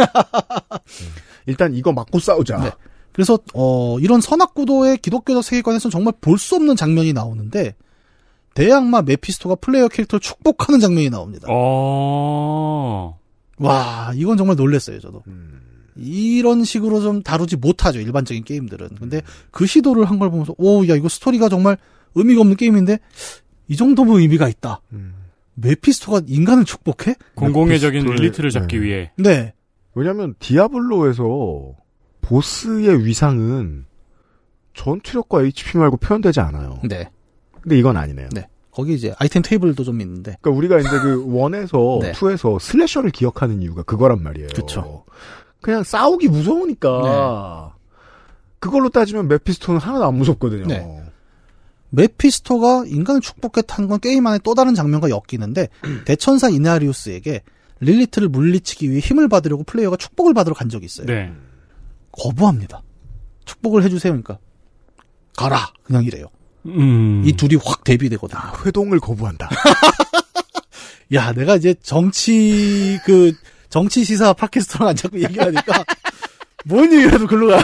일단 1.48 1.74
이거 1.74 1.94
맞고 1.94 2.20
싸우자. 2.20 2.58
네. 2.60 2.72
그래서 3.14 3.40
어 3.54 3.98
이런 4.00 4.20
선악구도의 4.20 4.98
기독교적 4.98 5.44
세계관에서는 5.44 5.92
정말 5.92 6.14
볼 6.20 6.38
수 6.38 6.56
없는 6.56 6.76
장면이 6.76 7.14
나오는데 7.14 7.76
대악마 8.54 9.02
메피스토가 9.04 9.56
플레이어 9.56 9.88
캐릭터를 9.88 10.20
축복하는 10.20 10.80
장면이 10.82 11.10
나옵니다. 11.10 11.48
어. 11.50 13.18
와 13.58 14.12
이건 14.16 14.36
정말 14.38 14.58
놀랐어요 14.58 15.00
저도. 15.00 15.24
음. 15.28 15.62
이런 15.96 16.64
식으로 16.64 17.02
좀 17.02 17.22
다루지 17.24 17.56
못하죠 17.58 18.00
일반적인 18.00 18.44
게임들은. 18.44 18.90
근데 19.00 19.22
그 19.52 19.66
시도를 19.66 20.06
한 20.06 20.20
걸 20.20 20.30
보면서 20.30 20.54
오 20.58 20.86
야 20.88 20.96
이거 20.96 21.08
스토리가 21.10 21.50
정말 21.50 21.78
의미가 22.16 22.42
없는 22.42 22.56
게임인데 22.58 23.00
이 23.68 23.76
정도면 23.76 24.20
의미가 24.20 24.48
있다. 24.50 24.82
메피스토가 25.56 26.22
인간을 26.28 26.66
축복해? 26.66 27.16
공공의적인 27.36 28.06
릴리트를 28.06 28.50
잡기 28.52 28.78
네. 28.78 28.84
위해. 28.84 29.12
네. 29.18 29.54
왜냐면 29.94 30.36
디아블로에서 30.40 31.74
보스의 32.22 33.06
위상은 33.06 33.86
전투력과 34.74 35.44
HP 35.44 35.78
말고 35.78 35.98
표현되지 35.98 36.42
않아요. 36.42 36.80
네. 36.84 37.10
근데 37.62 37.78
이건 37.80 37.96
아니네요. 37.96 38.28
네. 38.34 38.48
거기 38.72 38.94
이제 38.94 39.14
아이템 39.20 39.42
테이블도 39.42 39.86
좀 39.86 40.02
있는데. 40.02 40.36
그러니까 40.42 40.58
우리가 40.58 40.80
이제 40.80 40.90
그 41.02 41.24
one에서 41.34 42.00
네. 42.02 42.12
two에서 42.12 42.60
slasher를 42.60 43.12
기억하는 43.12 43.62
이유가 43.62 43.84
그거란 43.84 44.22
말이에요. 44.22 44.50
그쵸. 44.54 45.05
그냥 45.66 45.84
싸우기 45.84 46.28
무서우니까. 46.28 47.76
그걸로 48.60 48.90
따지면 48.90 49.28
메피스토는 49.28 49.82
하나도 49.82 50.06
안 50.06 50.14
무섭거든요. 50.14 50.68
네. 50.68 51.04
메피스토가 51.90 52.84
인간을 52.86 53.20
축복했다는 53.20 53.90
건 53.90 54.00
게임 54.00 54.28
안에 54.28 54.38
또 54.44 54.54
다른 54.54 54.76
장면과 54.76 55.10
엮이는데 55.10 55.70
대천사 56.06 56.50
이나리우스에게 56.50 57.42
릴리트를 57.80 58.30
물리치기 58.30 58.92
위해 58.92 59.00
힘을 59.00 59.28
받으려고 59.28 59.64
플레이어가 59.64 59.98
축복을 59.98 60.36
받으러 60.36 60.54
간 60.54 60.70
적이 60.70 60.86
있어요. 60.86 61.08
네. 61.08 61.34
거부합니다. 62.12 62.84
축복을 63.46 63.82
해주세요. 63.82 64.14
그러니까 64.14 64.38
가라 65.36 65.74
그냥 65.82 66.04
이래요. 66.04 66.28
음. 66.68 67.24
이 67.26 67.34
둘이 67.34 67.56
확 67.56 67.84
대비되거든요. 67.84 68.40
회동을 68.68 69.00
거부한다. 69.00 69.50
야 71.14 71.34
내가 71.34 71.56
이제 71.56 71.74
정치 71.82 73.00
그 73.04 73.34
정치 73.76 74.06
시사 74.06 74.32
팟캐스트랑 74.32 74.88
안 74.88 74.96
자꾸 74.96 75.22
얘기하니까 75.22 75.84
뭔 76.64 76.94
얘기라도 76.94 77.28
글로 77.28 77.48
가. 77.48 77.62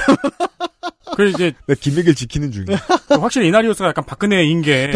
그 1.16 1.30
이제 1.30 1.54
나 1.66 1.74
김백일 1.74 2.16
지키는 2.16 2.52
중이야. 2.52 2.78
확실히 3.22 3.48
이나리우스가 3.48 3.88
약간 3.88 4.06
박근혜인 4.06 4.62
게 4.62 4.92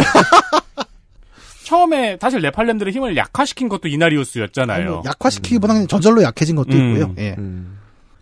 처음에 1.63 2.18
사실 2.20 2.41
네팔렘들의 2.41 2.91
힘을 2.93 3.16
약화시킨 3.16 3.70
것도 3.70 3.88
이나리우스였잖아요. 3.88 4.89
뭐 4.91 5.03
약화시키기보다는 5.05 5.88
저절로 5.88 6.22
약해진 6.22 6.57
것도 6.57 6.74
음. 6.74 6.97
있고요. 6.97 7.16
예. 7.20 7.38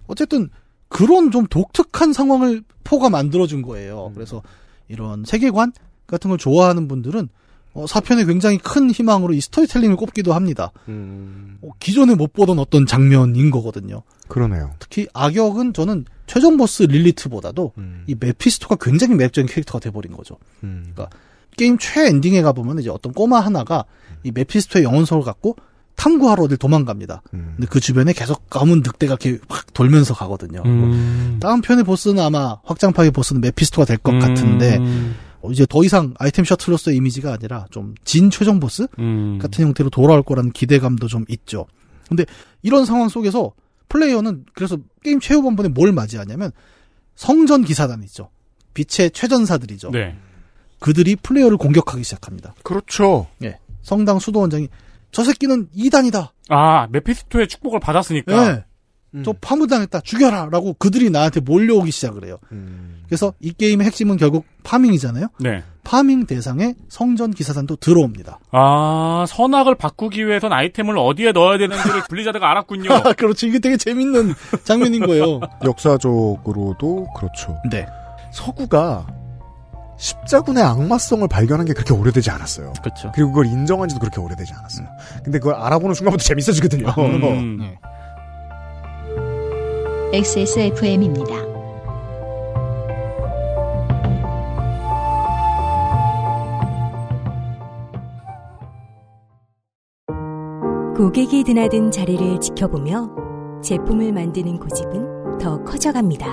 어쨌든 0.05 0.51
그런 0.87 1.31
좀 1.31 1.47
독특한 1.47 2.13
상황을 2.13 2.61
four가 2.83 3.09
만들어준 3.09 3.63
거예요. 3.63 4.11
그래서 4.13 4.43
이런 4.87 5.25
세계관 5.25 5.73
같은 6.05 6.29
걸 6.29 6.37
좋아하는 6.37 6.87
분들은 6.87 7.27
어, 7.73 7.87
사편에 7.87 8.25
굉장히 8.25 8.57
큰 8.57 8.91
희망으로 8.91 9.33
이 9.33 9.41
스토리텔링을 9.41 9.95
꼽기도 9.95 10.33
합니다. 10.33 10.71
어, 11.61 11.69
기존에 11.79 12.15
못 12.15 12.33
보던 12.33 12.59
어떤 12.59 12.85
장면인 12.85 13.51
거거든요. 13.51 14.03
그러네요. 14.27 14.73
특히 14.79 15.07
악역은 15.13 15.73
저는 15.73 16.05
최종 16.27 16.57
보스 16.57 16.83
릴리트보다도 16.83 17.73
이 18.07 18.15
메피스토가 18.19 18.77
굉장히 18.79 19.15
매력적인 19.15 19.47
캐릭터가 19.47 19.79
돼버린 19.79 20.13
거죠. 20.13 20.37
그러니까 20.61 21.09
게임 21.57 21.77
최 21.77 22.07
엔딩에 22.07 22.41
가보면 22.41 22.79
이제 22.79 22.89
어떤 22.89 23.13
꼬마 23.13 23.39
하나가 23.39 23.85
이 24.23 24.31
메피스토의 24.31 24.85
영혼석을 24.85 25.23
갖고 25.23 25.55
탐구하러 25.95 26.43
어딜 26.43 26.57
도망갑니다. 26.57 27.21
근데 27.29 27.67
그 27.69 27.79
주변에 27.79 28.13
계속 28.13 28.49
검은 28.49 28.77
늑대가 28.79 29.17
이렇게 29.21 29.39
확 29.47 29.73
돌면서 29.73 30.13
가거든요. 30.13 30.63
음. 30.65 31.37
다음 31.39 31.61
편의 31.61 31.83
보스는 31.83 32.23
아마 32.23 32.57
확장팩의 32.63 33.11
보스는 33.11 33.41
메피스토가 33.41 33.85
될것 33.85 34.15
음. 34.15 34.19
같은데 34.19 34.77
어, 34.77 35.13
이제 35.51 35.65
더 35.67 35.83
이상 35.83 36.13
아이템 36.19 36.45
셔틀로서의 36.45 36.97
이미지가 36.97 37.33
아니라 37.33 37.65
좀 37.71 37.95
진 38.05 38.29
최종 38.29 38.59
보스 38.59 38.87
음. 38.99 39.39
같은 39.41 39.65
형태로 39.65 39.89
돌아올 39.89 40.23
거라는 40.23 40.51
기대감도 40.51 41.07
좀 41.07 41.25
있죠. 41.29 41.65
근데 42.07 42.25
이런 42.61 42.85
상황 42.85 43.09
속에서 43.09 43.51
플레이어는 43.89 44.45
그래서 44.53 44.77
게임 45.03 45.19
최후반부에 45.19 45.69
뭘 45.69 45.91
맞이하냐면 45.91 46.51
성전 47.15 47.63
기사단 47.63 48.03
있죠. 48.03 48.29
빛의 48.73 49.11
최전사들이죠. 49.11 49.91
네. 49.91 50.15
그들이 50.79 51.15
플레이어를 51.15 51.57
공격하기 51.57 52.03
시작합니다. 52.03 52.55
그렇죠. 52.63 53.27
예. 53.43 53.59
성당 53.81 54.19
수도원장이 54.19 54.67
저 55.11 55.23
새끼는 55.23 55.69
이단이다. 55.73 56.33
아, 56.49 56.87
메피스토의 56.87 57.47
축복을 57.47 57.79
받았으니까. 57.79 58.51
예. 58.51 58.65
저 59.23 59.33
파문당했다. 59.33 60.01
죽여라. 60.01 60.49
라고 60.51 60.73
그들이 60.73 61.09
나한테 61.09 61.39
몰려오기 61.39 61.91
시작을 61.91 62.25
해요. 62.25 62.37
그래서 63.07 63.33
이 63.39 63.51
게임의 63.53 63.85
핵심은 63.85 64.17
결국 64.17 64.45
파밍이잖아요. 64.63 65.27
네. 65.39 65.63
파밍 65.83 66.25
대상에 66.25 66.73
성전 66.89 67.31
기사단도 67.31 67.75
들어옵니다. 67.75 68.39
아, 68.51 69.25
선악을 69.27 69.75
바꾸기 69.75 70.25
위해선 70.25 70.51
아이템을 70.53 70.97
어디에 70.97 71.31
넣어야 71.33 71.57
되는지를 71.57 72.03
블리자드가 72.09 72.49
알았군요. 72.49 72.89
그렇죠. 73.17 73.45
이게 73.45 73.59
되게 73.59 73.77
재밌는 73.77 74.33
장면인 74.63 75.05
거예요. 75.05 75.41
역사적으로도 75.63 77.07
그렇죠. 77.15 77.57
네. 77.69 77.85
서구가 78.31 79.05
십자군의 79.97 80.63
악마성을 80.63 81.27
발견한 81.27 81.65
게 81.65 81.73
그렇게 81.73 81.93
오래되지 81.93 82.31
않았어요. 82.31 82.73
그렇죠. 82.81 83.11
그리고 83.13 83.29
그걸 83.31 83.45
인정한 83.45 83.87
지도 83.89 83.99
그렇게 83.99 84.19
오래되지 84.19 84.53
않았어요. 84.53 84.87
근데 85.23 85.39
그걸 85.39 85.55
알아보는 85.55 85.93
순간부터 85.93 86.23
재밌어지거든요. 86.23 86.87
음. 86.97 87.75
네. 90.13 90.19
XSFM입니다. 90.19 91.33
고객이 100.95 101.43
드나든 101.43 101.89
자리를 101.89 102.39
지켜보며 102.39 103.09
제품을 103.63 104.13
만드는 104.13 104.59
고집은 104.59 105.39
더 105.39 105.63
커져갑니다. 105.63 106.27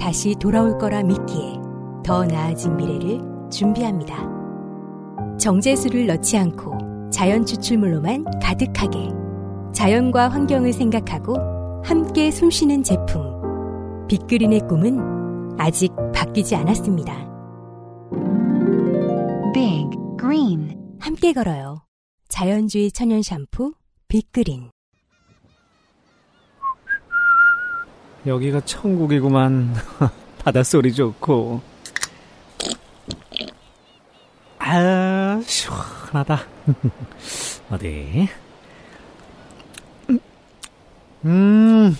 다시 0.00 0.34
돌아올 0.40 0.78
거라 0.78 1.02
믿기에 1.02 1.60
더 2.02 2.24
나아진 2.24 2.74
미래를 2.78 3.20
준비합니다. 3.50 4.16
정제수를 5.38 6.06
넣지 6.06 6.38
않고 6.38 7.10
자연 7.10 7.44
추출물로만 7.44 8.24
가득하게 8.42 9.10
자연과 9.74 10.28
환경을 10.28 10.72
생각하고 10.72 11.57
함께 11.88 12.30
숨쉬는 12.30 12.82
제품. 12.82 14.06
빅그린의 14.08 14.60
꿈은 14.68 15.56
아직 15.58 15.90
바뀌지 16.12 16.54
않았습니다. 16.54 17.14
Big 19.54 19.88
Green 20.20 20.76
함께 21.00 21.32
걸어요. 21.32 21.86
자연주의 22.28 22.92
천연 22.92 23.22
샴푸 23.22 23.72
빅그린. 24.08 24.70
여기가 28.26 28.60
천국이구만. 28.66 29.72
바닷소리 30.44 30.92
좋고. 30.92 31.62
아, 34.58 35.40
시원하다. 35.42 36.38
어디? 37.72 38.28
음, 41.24 41.96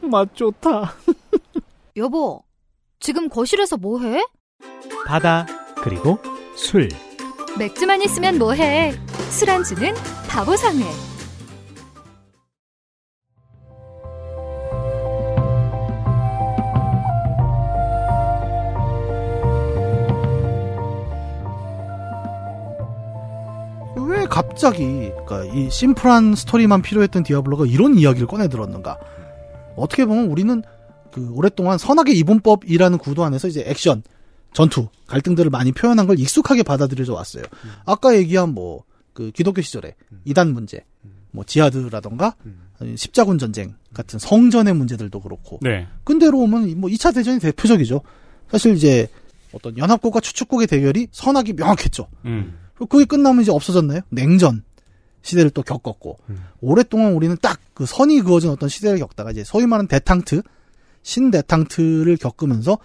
맛 0.00 0.34
좋다. 0.34 0.94
여보, 1.96 2.42
지금 3.00 3.28
거실에서 3.28 3.76
뭐해? 3.76 4.22
바다, 5.06 5.46
그리고 5.76 6.18
술. 6.56 6.88
맥주만 7.58 8.02
있으면 8.02 8.38
뭐해? 8.38 8.92
술안주는 9.30 9.94
바보상회. 10.28 11.11
갑자기 24.52 25.10
그러니까 25.24 25.44
이 25.54 25.70
심플한 25.70 26.34
스토리만 26.34 26.82
필요했던 26.82 27.22
디아블로가 27.22 27.66
이런 27.66 27.96
이야기를 27.96 28.26
꺼내 28.26 28.48
들었는가? 28.48 28.98
어떻게 29.76 30.04
보면 30.04 30.26
우리는 30.26 30.62
그 31.10 31.30
오랫동안 31.32 31.78
선악의 31.78 32.16
이분법이라는 32.18 32.98
구도 32.98 33.24
안에서 33.24 33.48
이제 33.48 33.64
액션, 33.66 34.02
전투, 34.52 34.88
갈등들을 35.06 35.50
많이 35.50 35.72
표현한 35.72 36.06
걸 36.06 36.18
익숙하게 36.18 36.62
받아들여져 36.62 37.14
왔어요. 37.14 37.44
아까 37.84 38.16
얘기한 38.16 38.54
뭐 38.54 38.84
그 39.12 39.30
기독교 39.30 39.60
시절에 39.60 39.94
이단 40.24 40.52
문제, 40.52 40.84
뭐 41.30 41.44
지하드라던가 41.44 42.34
아니면 42.78 42.96
십자군 42.96 43.38
전쟁 43.38 43.74
같은 43.94 44.18
성전의 44.18 44.74
문제들도 44.74 45.20
그렇고. 45.20 45.58
네. 45.62 45.86
근대로 46.04 46.38
오면 46.40 46.80
뭐 46.80 46.90
2차 46.90 47.14
대전이 47.14 47.38
대표적이죠. 47.38 48.00
사실 48.50 48.74
이제 48.74 49.08
어떤 49.52 49.76
연합국과 49.76 50.20
추축국의 50.20 50.66
대결이 50.66 51.08
선악이 51.12 51.52
명확했죠. 51.54 52.08
음. 52.24 52.58
그게 52.74 53.04
끝나면 53.04 53.42
이제 53.42 53.52
없어졌나요? 53.52 54.00
냉전 54.10 54.64
시대를 55.22 55.50
또 55.50 55.62
겪었고 55.62 56.18
오랫동안 56.60 57.12
우리는 57.12 57.36
딱 57.40 57.60
그 57.82 57.86
선이 57.86 58.20
그어진 58.20 58.50
어떤 58.50 58.68
시대를 58.68 58.98
겪다가 58.98 59.30
이제 59.30 59.44
소위 59.44 59.66
말하는 59.66 59.88
데탕트 59.88 60.42
신데탕트를 61.02 62.16
겪으면서 62.16 62.78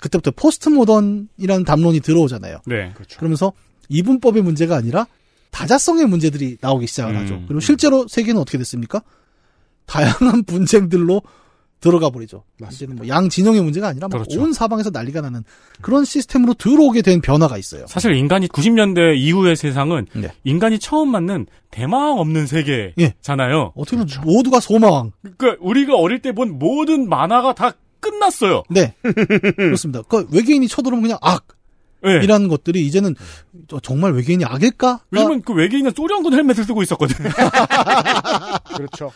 그때부터 0.00 0.32
포스트 0.32 0.68
모던이라는 0.68 1.64
담론이 1.64 2.00
들어오잖아요. 2.00 2.58
네. 2.66 2.92
그러면서 3.16 3.52
이분법의 3.88 4.42
문제가 4.42 4.76
아니라 4.76 5.06
다자성의 5.50 6.06
문제들이 6.06 6.58
나오기 6.60 6.86
시작을 6.86 7.14
음. 7.14 7.20
하죠. 7.20 7.42
그리고 7.46 7.60
실제로 7.60 8.06
세계는 8.08 8.40
어떻게 8.40 8.58
됐습니까? 8.58 9.02
다양한 9.86 10.44
분쟁들로 10.44 11.22
들어가 11.84 12.10
버리죠. 12.10 12.44
이제는 12.72 12.96
뭐 12.96 13.06
양 13.08 13.28
진영의 13.28 13.60
문제가 13.62 13.88
아니라 13.88 14.08
막 14.08 14.18
그렇죠. 14.18 14.40
온 14.42 14.52
사방에서 14.52 14.90
난리가 14.90 15.20
나는 15.20 15.44
그런 15.82 16.04
시스템으로 16.04 16.54
들어오게 16.54 17.02
된 17.02 17.20
변화가 17.20 17.58
있어요. 17.58 17.84
사실 17.86 18.14
인간이 18.14 18.48
90년대 18.48 19.16
이후의 19.18 19.56
세상은 19.56 20.06
네. 20.14 20.28
인간이 20.44 20.78
처음 20.78 21.10
맞는 21.10 21.46
대망 21.70 22.18
없는 22.18 22.46
세계잖아요. 22.46 23.72
어떻게 23.76 23.96
보면 23.98 24.08
모두가 24.24 24.60
소망. 24.60 25.12
그러니까 25.36 25.56
우리가 25.60 25.94
어릴 25.96 26.20
때 26.22 26.32
본 26.32 26.58
모든 26.58 27.08
만화가 27.08 27.54
다 27.54 27.72
끝났어요. 28.00 28.62
네. 28.70 28.94
그렇습니다. 29.56 30.02
그 30.08 30.26
외계인이 30.32 30.66
쳐들어오면 30.68 31.02
그냥 31.02 31.18
악. 31.22 31.46
네. 32.02 32.22
이라는 32.22 32.48
것들이 32.48 32.84
이제는 32.86 33.14
저- 33.68 33.80
정말 33.80 34.12
외계인이 34.12 34.44
악일까? 34.44 35.00
왜냐면 35.10 35.40
그 35.42 35.54
외계인은 35.54 35.92
소련군 35.96 36.34
헬멧을 36.34 36.64
쓰고 36.64 36.82
있었거든. 36.82 37.16
그렇죠. 38.76 39.10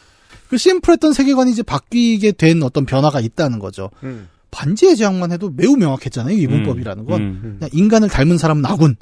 그 0.49 0.57
심플했던 0.57 1.13
세계관이 1.13 1.51
이제 1.51 1.63
바뀌게 1.63 2.33
된 2.33 2.63
어떤 2.63 2.87
변화가 2.87 3.21
있다는 3.21 3.59
거죠. 3.59 3.91
음. 4.03 4.29
반지의 4.51 4.97
제왕만 4.97 5.33
해도 5.33 5.51
매우 5.55 5.77
명확했잖아요. 5.77 6.35
이분법이라는 6.37 7.05
건 7.05 7.21
음. 7.21 7.57
그냥 7.59 7.71
인간을 7.73 8.09
닮은 8.09 8.39
사람은 8.39 8.65
아군, 8.65 8.97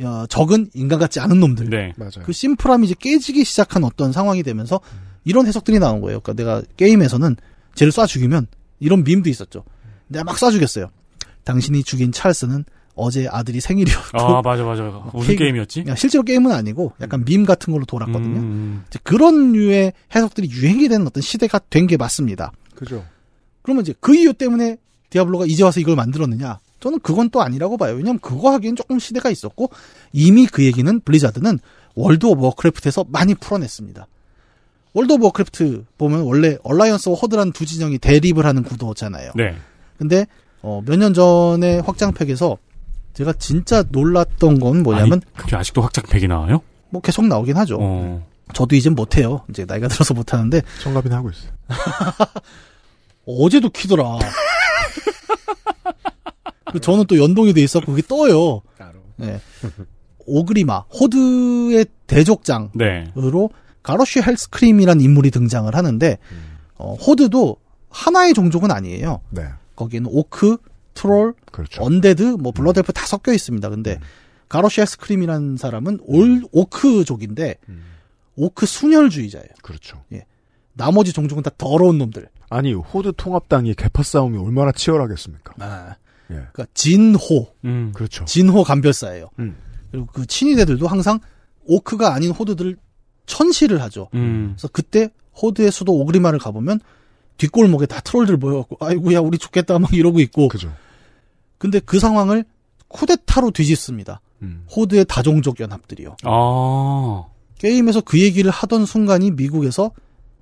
어, 0.00 0.24
적은 0.28 0.68
인간 0.74 0.98
같지 0.98 1.20
않은 1.20 1.38
놈들. 1.38 1.68
네. 1.68 1.92
맞아요. 1.96 2.24
그 2.24 2.32
심플함이 2.32 2.86
이제 2.86 2.94
깨지기 2.98 3.44
시작한 3.44 3.84
어떤 3.84 4.12
상황이 4.12 4.42
되면서 4.42 4.80
이런 5.24 5.46
해석들이 5.46 5.78
나온 5.78 6.00
거예요. 6.00 6.20
그러니까 6.20 6.42
내가 6.42 6.62
게임에서는 6.76 7.36
쟤를 7.74 7.92
쏴 7.92 8.06
죽이면 8.08 8.46
이런 8.80 9.04
밈도 9.04 9.28
있었죠. 9.28 9.64
내가 10.08 10.24
막 10.24 10.36
쏴 10.36 10.52
죽였어요. 10.52 10.88
당신이 11.44 11.84
죽인 11.84 12.12
찰스는 12.12 12.64
어제 12.94 13.26
아들이 13.30 13.60
생일이었고 13.60 14.18
아, 14.20 14.42
맞아, 14.42 14.62
맞아. 14.64 14.82
무슨 15.12 15.28
케이크- 15.28 15.44
게임이었지? 15.44 15.84
야, 15.88 15.94
실제로 15.94 16.22
게임은 16.24 16.52
아니고 16.52 16.92
약간 17.00 17.24
밈 17.24 17.46
같은 17.46 17.72
걸로 17.72 17.84
돌았거든요. 17.86 18.38
음. 18.40 18.84
이제 18.88 18.98
그런 19.02 19.52
류의 19.52 19.92
해석들이 20.14 20.50
유행이 20.50 20.88
되는 20.88 21.06
어떤 21.06 21.22
시대가 21.22 21.58
된 21.58 21.86
게 21.86 21.96
맞습니다. 21.96 22.52
그죠. 22.74 23.04
그러면 23.62 23.82
이제 23.82 23.94
그 24.00 24.14
이유 24.14 24.32
때문에 24.34 24.76
디아블로가 25.10 25.46
이제 25.46 25.62
와서 25.62 25.80
이걸 25.80 25.96
만들었느냐? 25.96 26.58
저는 26.80 26.98
그건 27.00 27.30
또 27.30 27.40
아니라고 27.42 27.76
봐요. 27.76 27.94
왜냐면 27.94 28.18
그거 28.18 28.50
하기엔 28.52 28.76
조금 28.76 28.98
시대가 28.98 29.30
있었고 29.30 29.70
이미 30.12 30.46
그 30.46 30.64
얘기는 30.64 31.00
블리자드는 31.00 31.60
월드 31.94 32.26
오브 32.26 32.42
워크래프트에서 32.42 33.04
많이 33.08 33.34
풀어냈습니다. 33.34 34.06
월드 34.94 35.12
오브 35.14 35.24
워크래프트 35.26 35.84
보면 35.96 36.22
원래 36.22 36.56
얼라이언스와 36.64 37.16
호드라는 37.16 37.52
두 37.52 37.64
진영이 37.66 37.98
대립을 37.98 38.44
하는 38.44 38.62
구도잖아요. 38.64 39.32
네. 39.36 39.54
근데 39.98 40.26
어, 40.60 40.82
몇 40.84 40.96
년 40.96 41.14
전에 41.14 41.78
확장팩에서 41.80 42.56
제가 43.14 43.32
진짜 43.34 43.84
놀랐던 43.90 44.58
건 44.60 44.82
뭐냐면 44.82 45.12
아니, 45.12 45.20
그게 45.36 45.56
아직도 45.56 45.82
확장팩이 45.82 46.28
나와요? 46.28 46.62
뭐 46.90 47.00
계속 47.02 47.26
나오긴 47.26 47.56
하죠. 47.58 47.78
어. 47.80 48.26
저도 48.54 48.76
이젠 48.76 48.94
못해요. 48.94 49.42
이제 49.50 49.64
나이가 49.64 49.88
들어서 49.88 50.14
못하는데 50.14 50.62
정갑이나 50.82 51.16
하고 51.16 51.30
있어요. 51.30 51.52
어제도 53.26 53.70
키더라. 53.70 54.18
그 56.72 56.80
저는 56.80 57.04
또 57.06 57.18
연동이 57.18 57.52
돼 57.52 57.62
있었고 57.62 57.92
그게 57.92 58.02
떠요. 58.06 58.62
네. 59.16 59.40
오그리마 60.26 60.84
호드의 61.00 61.86
대족장으로 62.06 62.70
네. 62.74 63.04
가로슈 63.82 64.22
헬스크림이라는 64.22 65.04
인물이 65.04 65.30
등장을 65.30 65.72
하는데 65.74 66.18
어, 66.76 66.94
호드도 66.94 67.56
하나의 67.90 68.34
종족은 68.34 68.70
아니에요. 68.70 69.20
네. 69.30 69.44
거기는 69.76 70.08
오크, 70.10 70.56
트롤, 70.94 71.34
그렇죠. 71.50 71.82
언데드, 71.82 72.36
뭐 72.40 72.52
블러드엘프 72.52 72.92
다 72.92 73.06
섞여 73.06 73.32
있습니다. 73.32 73.68
근데 73.68 73.98
가로슈 74.48 74.80
헬스크림이라는 74.80 75.56
사람은 75.56 76.00
올 76.04 76.42
오크족인데 76.52 77.56
오크 78.36 78.66
순혈주의자예요. 78.66 79.48
그렇죠. 79.62 80.04
예. 80.12 80.24
나머지 80.74 81.12
종족은 81.12 81.42
다 81.42 81.50
더러운 81.56 81.98
놈들. 81.98 82.28
아니 82.48 82.72
호드 82.74 83.12
통합당이 83.16 83.74
계파 83.74 84.02
싸움이 84.02 84.38
얼마나 84.38 84.72
치열하겠습니까? 84.72 85.54
아, 85.58 85.96
예. 86.30 86.34
그러니까 86.34 86.66
진호, 86.74 87.54
음. 87.64 87.92
그렇죠. 87.94 88.24
진호 88.24 88.64
감별사예요. 88.64 89.30
음. 89.38 89.56
그리고 89.90 90.06
그 90.06 90.26
친위대들도 90.26 90.86
항상 90.86 91.20
오크가 91.64 92.14
아닌 92.14 92.30
호드들을 92.30 92.76
천시를 93.26 93.80
하죠. 93.82 94.08
음. 94.14 94.52
그래서 94.54 94.68
그때 94.68 95.10
호드의 95.40 95.70
수도 95.70 95.92
오그리마를 95.94 96.38
가보면 96.38 96.80
뒷골목에 97.36 97.86
다 97.86 98.00
트롤들 98.00 98.36
모여갖고 98.36 98.76
아이고야 98.80 99.20
우리 99.20 99.38
죽겠다 99.38 99.78
막 99.78 99.92
이러고 99.92 100.20
있고. 100.20 100.48
그죠. 100.48 100.72
근데 101.58 101.80
그 101.80 101.98
상황을 101.98 102.44
쿠데타로 102.88 103.52
뒤집습니다. 103.52 104.20
음. 104.42 104.64
호드의 104.74 105.04
다종족 105.06 105.60
연합들이요. 105.60 106.16
아. 106.24 107.24
게임에서 107.58 108.00
그 108.00 108.20
얘기를 108.20 108.50
하던 108.50 108.86
순간이 108.86 109.30
미국에서 109.30 109.92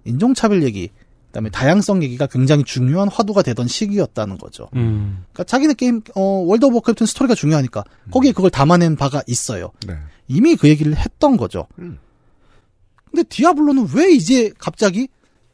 인종차별 0.04 0.62
얘기, 0.62 0.88
그다음에 1.26 1.50
다양성 1.50 2.02
얘기가 2.02 2.26
굉장히 2.26 2.64
중요한 2.64 3.08
화두가 3.08 3.42
되던 3.42 3.68
시기였다는 3.68 4.38
거죠. 4.38 4.68
음. 4.74 5.24
그러니까 5.32 5.44
자기네 5.44 5.74
게임 5.74 6.00
어 6.16 6.22
월드 6.22 6.64
오브 6.64 6.76
워크래프트는 6.76 7.06
스토리가 7.06 7.34
중요하니까 7.34 7.84
거기에 8.10 8.32
그걸 8.32 8.50
담아낸 8.50 8.96
바가 8.96 9.22
있어요. 9.26 9.70
네. 9.86 9.94
이미 10.26 10.56
그 10.56 10.68
얘기를 10.68 10.96
했던 10.96 11.36
거죠. 11.36 11.66
음. 11.78 11.98
근데 13.04 13.22
디아블로는 13.24 13.88
왜 13.94 14.10
이제 14.12 14.50
갑자기 14.58 15.08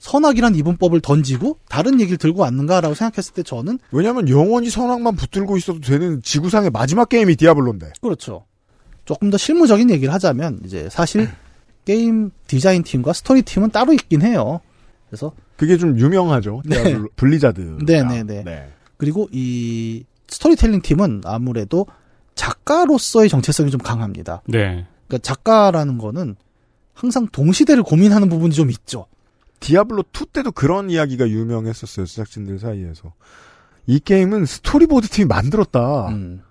선악이란 0.07 0.55
이분법을 0.55 1.01
던지고 1.01 1.59
다른 1.69 2.01
얘기를 2.01 2.17
들고 2.17 2.43
왔는가라고 2.43 2.95
생각했을 2.95 3.35
때 3.35 3.43
저는 3.43 3.81
왜냐하면 3.91 4.29
영원히 4.29 4.71
선악만 4.71 5.17
붙들고 5.17 5.57
있어도 5.57 5.81
되는 5.81 6.23
지구상의 6.23 6.71
마지막 6.71 7.09
게임이 7.09 7.35
디아블로인데. 7.35 7.95
그렇죠. 8.01 8.45
조금 9.05 9.31
더 9.31 9.37
실무적인 9.37 9.91
얘기를 9.91 10.15
하자면 10.15 10.61
이제 10.65 10.89
사실 10.91 11.29
게임 11.85 12.31
디자인 12.47 12.85
팀과 12.85 13.15
스토리 13.15 13.43
팀은 13.43 13.71
따로 13.71 13.93
있긴 13.93 14.23
해요. 14.23 14.61
그래서 15.09 15.33
그게 15.57 15.77
좀 15.77 15.99
유명하죠. 15.99 16.63
네. 16.65 16.97
블리자드. 17.17 17.79
네네네. 17.85 18.45
그리고 18.97 19.29
이 19.33 20.05
스토리텔링 20.29 20.83
팀은 20.83 21.23
아무래도 21.25 21.85
작가로서의 22.37 23.29
정체성이 23.29 23.73
좀 23.73 23.81
강합니다. 23.81 24.43
네. 24.47 24.87
그러니까 25.09 25.19
작가라는 25.23 25.99
거는 25.99 26.37
항상 26.95 27.27
동시대를 27.27 27.83
고민하는 27.83 28.29
부분이 28.29 28.55
좀 28.55 28.71
있죠. 28.71 29.07
디아블로 29.67 30.05
2 30.15 30.27
때도 30.27 30.53
그런 30.53 30.91
이야기가 30.91 31.29
유명했었어요. 31.29 32.07
제작진들 32.07 32.61
사이에서. 32.61 33.13
이 33.89 33.99
게임은 33.99 34.47
스토리보드 34.47 35.09
팀이 35.09 35.27
만들었다. 35.27 36.09
음. 36.09 36.43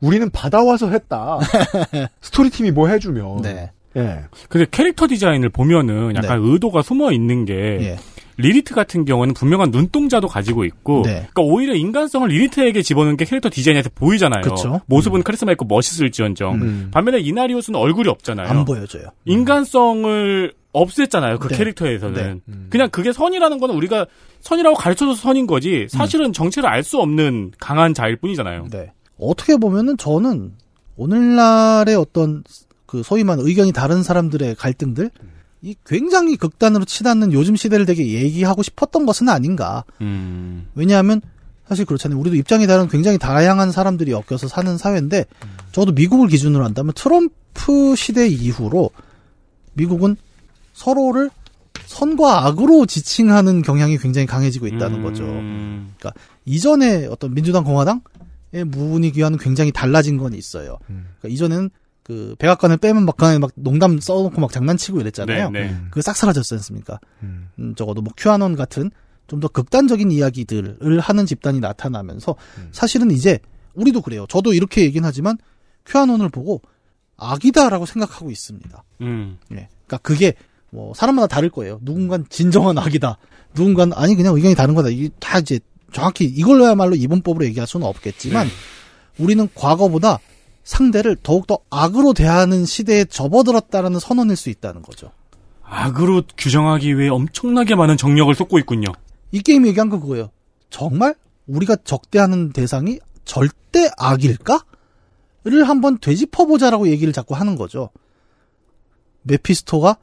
우리는 0.00 0.30
받아와서 0.30 0.88
했다. 0.88 1.40
스토리 2.22 2.48
팀이 2.48 2.70
뭐 2.70 2.88
해주면. 2.88 3.42
네. 3.42 3.70
예. 3.96 4.24
근데 4.48 4.66
캐릭터 4.70 5.06
디자인을 5.06 5.50
보면은 5.50 6.16
약간 6.16 6.40
의도가 6.42 6.80
숨어 6.80 7.12
있는 7.12 7.44
게 7.44 7.54
예. 7.54 7.98
릴리트 8.38 8.74
같은 8.74 9.04
경우는 9.04 9.34
분명한 9.34 9.70
눈동자도 9.70 10.26
가지고 10.26 10.64
있고, 10.64 11.02
네. 11.04 11.28
그러니까 11.32 11.42
오히려 11.42 11.74
인간성을 11.74 12.26
릴리트에게 12.26 12.80
집어넣은 12.82 13.18
게 13.18 13.26
캐릭터 13.26 13.50
디자인에서 13.50 13.90
보이잖아요. 13.94 14.42
그쵸. 14.42 14.80
모습은 14.86 15.22
카리스마 15.22 15.52
있고 15.52 15.66
멋있을지언정. 15.66 16.54
음. 16.54 16.90
반면에 16.92 17.20
이나리우스는 17.20 17.78
얼굴이 17.78 18.08
없잖아요. 18.08 18.48
안 18.48 18.64
보여줘요. 18.64 19.04
인간성을 19.26 20.54
없앴잖아요. 20.74 21.38
그 21.38 21.48
네. 21.48 21.56
캐릭터에서는. 21.56 22.42
네. 22.44 22.54
그냥 22.68 22.90
그게 22.90 23.12
선이라는 23.12 23.58
거는 23.58 23.74
우리가 23.74 24.06
선이라고 24.40 24.76
가르쳐줘서 24.76 25.20
선인 25.20 25.46
거지, 25.46 25.86
사실은 25.88 26.32
정체를 26.32 26.68
알 26.68 26.82
수 26.82 26.98
없는 26.98 27.52
강한 27.58 27.94
자일 27.94 28.16
뿐이잖아요. 28.16 28.68
네. 28.70 28.92
어떻게 29.18 29.56
보면은 29.56 29.96
저는 29.96 30.52
오늘날의 30.96 31.94
어떤 31.96 32.44
그 32.84 33.02
소위 33.02 33.24
말하는 33.24 33.46
의견이 33.48 33.72
다른 33.72 34.02
사람들의 34.02 34.56
갈등들 34.56 35.10
이 35.62 35.74
굉장히 35.86 36.36
극단으로 36.36 36.84
치닫는 36.84 37.32
요즘 37.32 37.56
시대를 37.56 37.86
되게 37.86 38.06
얘기하고 38.06 38.62
싶었던 38.62 39.06
것은 39.06 39.30
아닌가. 39.30 39.84
음. 40.02 40.68
왜냐하면 40.74 41.22
사실 41.66 41.86
그렇잖아요. 41.86 42.20
우리도 42.20 42.36
입장이 42.36 42.66
다른 42.66 42.86
굉장히 42.88 43.16
다양한 43.16 43.72
사람들이 43.72 44.12
엮여서 44.12 44.48
사는 44.48 44.76
사회인데 44.76 45.24
적어도 45.72 45.92
미국을 45.92 46.28
기준으로 46.28 46.62
한다면 46.64 46.92
트럼프 46.94 47.96
시대 47.96 48.28
이후로 48.28 48.90
미국은 49.72 50.16
서로를 50.74 51.30
선과 51.86 52.46
악으로 52.46 52.84
지칭하는 52.84 53.62
경향이 53.62 53.96
굉장히 53.98 54.26
강해지고 54.26 54.66
있다는 54.66 55.02
거죠. 55.02 55.24
음. 55.24 55.94
그러니까 55.98 56.20
이전에 56.44 57.06
어떤 57.06 57.32
민주당 57.34 57.64
공화당의 57.64 58.64
분위기와는 58.70 59.38
굉장히 59.38 59.72
달라진 59.72 60.18
건 60.18 60.34
있어요. 60.34 60.78
그러니까 60.86 61.28
이전에는 61.28 61.70
그 62.02 62.36
백악관을 62.38 62.76
빼면 62.76 63.06
막 63.06 63.16
그냥 63.16 63.40
막 63.40 63.50
농담 63.54 63.98
써놓고 63.98 64.38
막 64.40 64.52
장난치고 64.52 65.00
이랬잖아요. 65.00 65.50
네, 65.50 65.68
네. 65.68 65.76
그게 65.90 66.02
싹 66.02 66.16
사라졌지 66.16 66.52
않습니까? 66.54 67.00
음, 67.22 67.48
적어도 67.76 68.02
뭐 68.02 68.12
큐아논 68.16 68.56
같은 68.56 68.90
좀 69.26 69.40
더 69.40 69.48
극단적인 69.48 70.10
이야기들을 70.10 71.00
하는 71.00 71.26
집단이 71.26 71.60
나타나면서 71.60 72.36
사실은 72.72 73.10
이제 73.10 73.38
우리도 73.74 74.02
그래요. 74.02 74.26
저도 74.28 74.52
이렇게 74.52 74.82
얘기는 74.82 75.06
하지만 75.06 75.38
큐아논을 75.86 76.28
보고 76.28 76.60
악이다라고 77.16 77.86
생각하고 77.86 78.30
있습니다. 78.30 78.84
음. 79.00 79.38
예. 79.52 79.68
그러니까 79.86 79.98
그게 80.02 80.34
뭐 80.74 80.92
사람마다 80.94 81.28
다를 81.28 81.50
거예요. 81.50 81.78
누군가는 81.82 82.26
진정한 82.28 82.76
악이다. 82.76 83.16
누군가는 83.54 83.96
아니 83.96 84.16
그냥 84.16 84.34
의견이 84.34 84.56
다른 84.56 84.74
거다. 84.74 84.88
이게 84.88 85.08
다 85.20 85.38
이제 85.38 85.60
정확히 85.92 86.24
이걸로야말로 86.24 86.96
이분법으로 86.96 87.44
얘기할 87.46 87.68
수는 87.68 87.86
없겠지만 87.86 88.48
우리는 89.18 89.48
과거보다 89.54 90.18
상대를 90.64 91.16
더욱더 91.22 91.58
악으로 91.70 92.12
대하는 92.12 92.64
시대에 92.64 93.04
접어들었다라는 93.04 94.00
선언일 94.00 94.36
수 94.36 94.50
있다는 94.50 94.82
거죠. 94.82 95.12
악으로 95.62 96.22
규정하기 96.36 96.98
위해 96.98 97.08
엄청나게 97.08 97.76
많은 97.76 97.96
정력을 97.96 98.34
쏟고 98.34 98.58
있군요. 98.58 98.88
이 99.30 99.40
게임 99.40 99.66
얘기한 99.66 99.88
거 99.88 100.00
그거예요. 100.00 100.30
정말 100.70 101.14
우리가 101.46 101.76
적대하는 101.84 102.52
대상이 102.52 102.98
절대 103.24 103.88
악일까? 103.96 104.64
를 105.46 105.68
한번 105.68 105.98
되짚어보자라고 105.98 106.88
얘기를 106.88 107.12
자꾸 107.12 107.34
하는 107.34 107.54
거죠. 107.54 107.90
메피스토가 109.24 109.98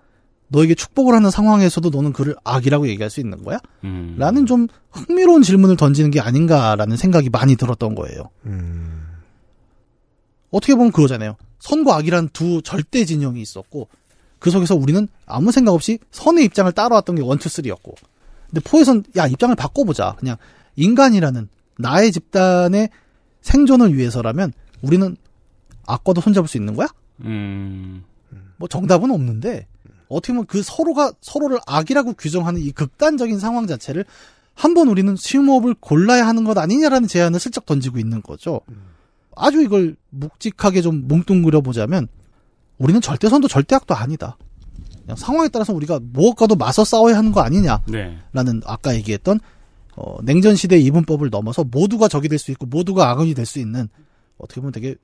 너에게 0.52 0.76
축복을 0.76 1.16
하는 1.16 1.32
상황에서도 1.32 1.90
너는 1.90 2.12
그를 2.12 2.36
악이라고 2.44 2.88
얘기할 2.90 3.10
수 3.10 3.22
있는 3.22 3.44
거야? 3.44 3.60
음. 3.86 4.16
라는 4.18 4.46
좀 4.46 4.68
흥미로운 4.92 5.44
질문을 5.44 5.78
던지는 5.78 6.12
게 6.12 6.20
아닌가라는 6.20 6.98
생각이 6.98 7.30
많이 7.30 7.56
들었던 7.56 7.96
거예요. 7.96 8.30
어떻게 10.52 10.76
보면 10.76 10.92
그거잖아요. 10.92 11.38
선과 11.60 11.96
악이라는 11.98 12.30
두 12.34 12.62
절대 12.62 13.06
진영이 13.06 13.42
있었고 13.42 13.88
그 14.40 14.52
속에서 14.52 14.76
우리는 14.76 15.08
아무 15.26 15.52
생각 15.52 15.72
없이 15.72 16.00
선의 16.12 16.44
입장을 16.46 16.70
따라왔던 16.72 17.16
게 17.16 17.22
원투 17.22 17.48
쓰리였고 17.48 17.96
근데 18.50 18.60
포에선 18.62 19.04
야 19.16 19.28
입장을 19.28 19.56
바꿔보자. 19.56 20.16
그냥 20.20 20.36
인간이라는 20.76 21.48
나의 21.78 22.12
집단의 22.12 22.90
생존을 23.42 23.96
위해서라면 23.96 24.52
우리는 24.82 25.16
악과도 25.88 26.20
손잡을 26.20 26.50
수 26.50 26.58
있는 26.58 26.76
거야? 26.76 26.88
음. 27.22 28.04
뭐 28.58 28.68
정답은 28.68 29.12
없는데 29.12 29.68
어떻게 30.12 30.34
보면 30.34 30.46
그 30.48 30.62
서로가 30.64 31.14
서로를 31.22 31.60
악이라고 31.68 32.14
규정하는 32.14 32.62
이 32.62 32.72
극단적인 32.72 33.40
상황 33.40 33.68
자체를 33.68 34.06
한 34.54 34.74
번 34.74 34.88
우리는 34.90 35.16
심호흡을 35.16 35.76
골라야 35.80 36.28
하는 36.28 36.44
것 36.44 36.58
아니냐라는 36.58 37.08
제안을 37.08 37.40
슬쩍 37.40 37.66
던지고 37.66 37.98
있는 38.00 38.22
거죠. 38.22 38.62
아주 39.36 39.62
이걸 39.62 39.96
묵직하게 40.10 40.82
좀 40.82 41.08
뭉뚱그려 41.08 41.62
보자면 41.62 42.08
우리는 42.78 43.00
절대선도 43.02 43.48
절대악도 43.48 43.96
아니다. 43.96 44.38
상황에 45.16 45.48
따라서 45.50 45.74
우리가 45.74 46.00
무엇과도 46.02 46.56
맞서 46.56 46.84
싸워야 46.86 47.18
하는 47.18 47.32
거 47.32 47.42
아니냐라는 47.42 47.82
네. 47.88 48.20
아까 48.66 48.94
얘기했던 48.96 49.40
어, 49.96 50.18
냉전 50.24 50.56
시대의 50.56 50.84
이분법을 50.86 51.30
넘어서 51.30 51.64
모두가 51.64 52.08
적이 52.08 52.30
될 52.30 52.40
수 52.40 52.52
있고 52.52 52.66
모두가 52.66 53.10
악원이 53.10 53.34
될 53.34 53.46
수 53.46 53.60
있는 53.60 53.90
어떻게 54.38 54.62
보면 54.62 54.72
되게 54.74 54.96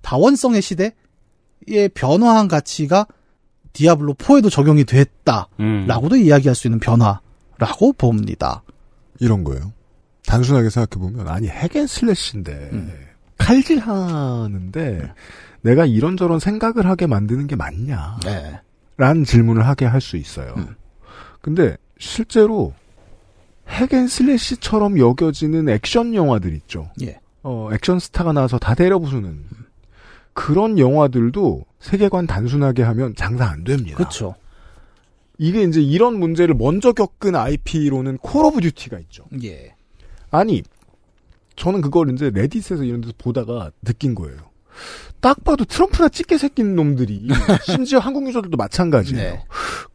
다원성의 0.00 0.62
시대의 0.62 1.88
변화한 1.94 2.48
가치가 2.48 3.06
디아블로 3.72 4.14
4에도 4.14 4.50
적용이 4.50 4.84
됐다라고도 4.84 6.16
이야기할 6.16 6.54
수 6.54 6.66
있는 6.66 6.78
변화라고 6.80 7.92
봅니다. 7.96 8.62
이런 9.20 9.44
거예요. 9.44 9.72
단순하게 10.26 10.70
생각해 10.70 11.00
보면, 11.02 11.28
아니, 11.28 11.48
hack 11.48 11.70
and 11.70 11.86
slash인데, 11.86 12.70
음. 12.72 12.92
칼질하는데, 13.38 15.12
내가 15.62 15.86
이런저런 15.86 16.38
생각을 16.38 16.86
하게 16.86 17.06
만드는 17.06 17.46
게 17.46 17.56
맞냐? 17.56 18.18
네. 18.24 18.60
라는 18.96 19.24
질문을 19.24 19.66
하게 19.66 19.86
할 19.86 20.00
수 20.00 20.16
있어요. 20.16 20.54
근데, 21.40 21.76
실제로, 21.98 22.72
hack 23.68 23.90
and 23.90 24.06
slash처럼 24.06 24.98
여겨지는 24.98 25.68
액션 25.68 26.14
영화들 26.14 26.52
있죠. 26.54 26.90
예. 27.02 27.18
어, 27.42 27.68
액션 27.72 27.98
스타가 27.98 28.32
나와서 28.32 28.58
다 28.58 28.74
때려 28.74 28.98
부수는. 28.98 29.44
그런 30.34 30.78
영화들도 30.78 31.64
세계관 31.80 32.26
단순하게 32.26 32.82
하면 32.82 33.14
장사 33.16 33.44
안 33.46 33.64
됩니다. 33.64 33.96
그렇죠. 33.96 34.34
이게 35.38 35.62
이제 35.64 35.80
이런 35.80 36.18
문제를 36.18 36.54
먼저 36.54 36.92
겪은 36.92 37.34
IP로는 37.34 38.18
콜 38.18 38.44
오브 38.44 38.60
듀티가 38.60 38.98
있죠. 39.00 39.24
예. 39.42 39.74
아니, 40.30 40.62
저는 41.56 41.80
그걸 41.80 42.12
이제 42.12 42.30
레딧에서 42.32 42.84
이런 42.84 43.00
데서 43.00 43.12
보다가 43.18 43.70
느낀 43.84 44.14
거예요. 44.14 44.36
딱 45.20 45.44
봐도 45.44 45.64
트럼프나 45.64 46.08
찍게 46.08 46.38
생긴 46.38 46.74
놈들이, 46.74 47.28
심지어 47.66 47.98
한국 47.98 48.26
유저들도 48.26 48.56
마찬가지예요. 48.56 49.22
네. 49.34 49.44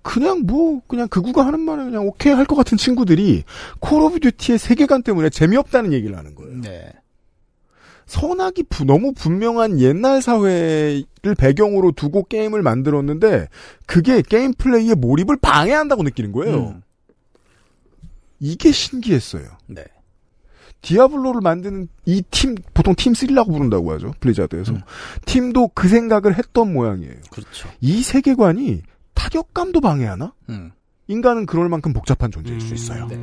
그냥 0.03 0.43
뭐, 0.45 0.81
그냥 0.87 1.07
극우가 1.07 1.45
하는 1.45 1.59
말에 1.61 1.83
그냥 1.85 2.07
오케이 2.07 2.31
할 2.33 2.45
것 2.45 2.55
같은 2.55 2.77
친구들이 2.77 3.43
콜 3.79 4.01
오브 4.03 4.19
듀티의 4.19 4.57
세계관 4.59 5.01
때문에 5.01 5.29
재미없다는 5.29 5.93
얘기를 5.93 6.15
하는 6.17 6.35
거예요. 6.35 6.61
네. 6.61 6.91
선악이 8.07 8.63
부- 8.63 8.85
너무 8.85 9.13
분명한 9.13 9.79
옛날 9.79 10.21
사회를 10.21 11.05
배경으로 11.37 11.91
두고 11.91 12.23
게임을 12.23 12.61
만들었는데 12.61 13.47
그게 13.85 14.21
게임 14.21 14.53
플레이의 14.53 14.95
몰입을 14.95 15.37
방해한다고 15.41 16.03
느끼는 16.03 16.31
거예요. 16.31 16.69
음. 16.69 16.81
이게 18.39 18.71
신기했어요. 18.71 19.45
네. 19.67 19.83
디아블로를 20.81 21.41
만드는 21.41 21.87
이 22.05 22.21
팀, 22.29 22.55
보통 22.73 22.93
팀 22.95 23.13
3라고 23.13 23.51
부른다고 23.51 23.91
하죠. 23.93 24.13
블리자드에서. 24.19 24.73
팀도 25.25 25.69
그 25.73 25.87
생각을 25.87 26.37
했던 26.37 26.71
모양이에요. 26.71 27.15
그렇죠. 27.31 27.67
이 27.81 28.03
세계관이 28.03 28.83
타격감도 29.15 29.81
방해하나? 29.81 30.33
음. 30.49 30.71
인간은 31.07 31.45
그럴 31.45 31.67
만큼 31.67 31.93
복잡한 31.93 32.31
존재일 32.31 32.61
수 32.61 32.73
있어요. 32.75 33.07
네. 33.07 33.15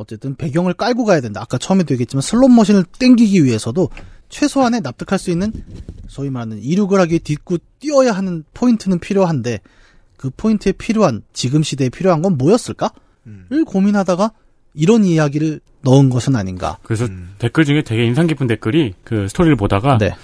어쨌든 0.00 0.34
배경을 0.34 0.72
깔고 0.72 1.04
가야 1.04 1.20
된다. 1.20 1.42
아까 1.42 1.58
처음에도 1.58 1.92
얘기했지만 1.92 2.22
슬롯 2.22 2.50
머신을 2.50 2.84
땡기기 2.98 3.44
위해서도 3.44 3.90
최소한의 4.30 4.80
납득할 4.80 5.18
수 5.18 5.30
있는 5.30 5.52
소위 6.08 6.30
말하는 6.30 6.62
이륙을 6.62 6.98
하기 7.00 7.18
딛고 7.18 7.58
뛰어야 7.80 8.12
하는 8.12 8.44
포인트는 8.54 8.98
필요한데 8.98 9.60
그 10.16 10.30
포인트에 10.34 10.72
필요한 10.72 11.22
지금 11.34 11.62
시대에 11.62 11.90
필요한 11.90 12.22
건 12.22 12.38
뭐였을까?를 12.38 13.46
음. 13.50 13.64
고민하다가 13.66 14.32
이런 14.72 15.04
이야기를 15.04 15.60
넣은 15.82 16.08
것은 16.08 16.34
아닌가. 16.34 16.78
그래서 16.82 17.06
댓글 17.38 17.66
중에 17.66 17.82
되게 17.82 18.04
인상 18.06 18.26
깊은 18.26 18.46
댓글이 18.46 18.94
그 19.04 19.28
스토리를 19.28 19.56
보다가 19.56 19.98
네. 19.98 20.14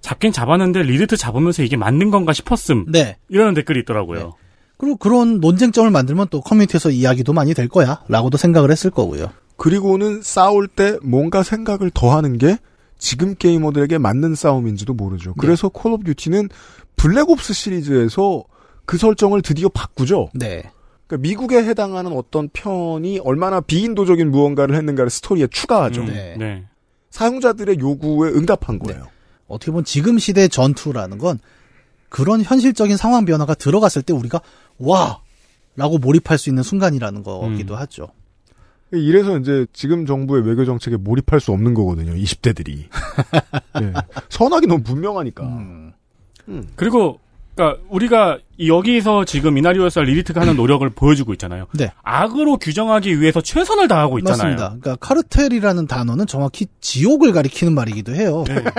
잡긴 0.00 0.32
잡았는데 0.32 0.82
릴리트 0.82 1.16
잡으면서 1.16 1.62
이게 1.62 1.76
맞는 1.76 2.10
건가 2.10 2.32
싶었음. 2.32 2.86
네. 2.88 3.16
이런 3.28 3.54
댓글이 3.54 3.80
있더라고요. 3.80 4.34
그리고 4.78 4.96
그런 4.96 5.40
논쟁점을 5.40 5.90
만들면 5.90 6.28
또 6.30 6.40
커뮤니티에서 6.40 6.90
이야기도 6.90 7.32
많이 7.32 7.54
될 7.54 7.68
거야. 7.68 8.02
라고도 8.08 8.36
생각을 8.36 8.70
했을 8.70 8.90
거고요. 8.90 9.30
그리고는 9.56 10.20
싸울 10.22 10.68
때 10.68 10.98
뭔가 11.02 11.42
생각을 11.42 11.90
더 11.94 12.14
하는 12.14 12.36
게 12.36 12.58
지금 12.98 13.34
게이머들에게 13.34 13.98
맞는 13.98 14.34
싸움인지도 14.34 14.94
모르죠. 14.94 15.34
그래서 15.34 15.68
콜 15.68 15.92
오브 15.92 16.04
듀티는 16.04 16.48
블랙옵스 16.96 17.54
시리즈에서 17.54 18.44
그 18.84 18.98
설정을 18.98 19.42
드디어 19.42 19.68
바꾸죠. 19.68 20.30
네. 20.34 20.62
그러니까 21.06 21.28
미국에 21.28 21.58
해당하는 21.58 22.12
어떤 22.12 22.48
편이 22.52 23.20
얼마나 23.20 23.60
비인도적인 23.60 24.30
무언가를 24.30 24.76
했는가를 24.76 25.10
스토리에 25.10 25.46
추가하죠. 25.48 26.02
음, 26.02 26.06
네. 26.38 26.64
사용자들의 27.10 27.78
요구에 27.78 28.30
응답한 28.30 28.78
거예요. 28.78 29.06
어떻게 29.46 29.70
보면 29.70 29.84
지금 29.84 30.18
시대의 30.18 30.48
전투라는 30.48 31.18
건 31.18 31.38
그런 32.08 32.42
현실적인 32.42 32.96
상황 32.96 33.24
변화가 33.24 33.54
들어갔을 33.54 34.02
때 34.02 34.12
우리가 34.12 34.40
와! 34.78 35.20
라고 35.76 35.98
몰입할 35.98 36.38
수 36.38 36.48
있는 36.48 36.62
순간이라는 36.62 37.22
거기도 37.22 37.76
하죠. 37.76 38.08
이래서 38.92 39.36
이제 39.38 39.66
지금 39.72 40.06
정부의 40.06 40.46
외교 40.46 40.64
정책에 40.64 40.96
몰입할 40.96 41.40
수 41.40 41.52
없는 41.52 41.74
거거든요. 41.74 42.14
20대들이. 42.14 42.88
선악이 44.30 44.66
너무 44.66 44.82
분명하니까. 44.82 45.44
음. 45.44 45.92
그리고 46.76 47.20
그러니까 47.56 47.82
우리가 47.88 48.38
여기서 48.66 49.24
지금 49.24 49.56
이나리오스 49.56 49.98
리리트가 49.98 50.42
하는 50.42 50.56
노력을 50.56 50.88
보여주고 50.90 51.32
있잖아요. 51.32 51.66
네. 51.72 51.90
악으로 52.02 52.58
규정하기 52.58 53.18
위해서 53.20 53.40
최선을 53.40 53.88
다하고 53.88 54.18
있잖아요. 54.18 54.54
맞습니다. 54.54 54.76
그러니까 54.78 54.96
카르텔이라는 54.96 55.86
단어는 55.86 56.26
정확히 56.26 56.66
지옥을 56.80 57.32
가리키는 57.32 57.74
말이기도 57.74 58.14
해요. 58.14 58.44
네. 58.46 58.62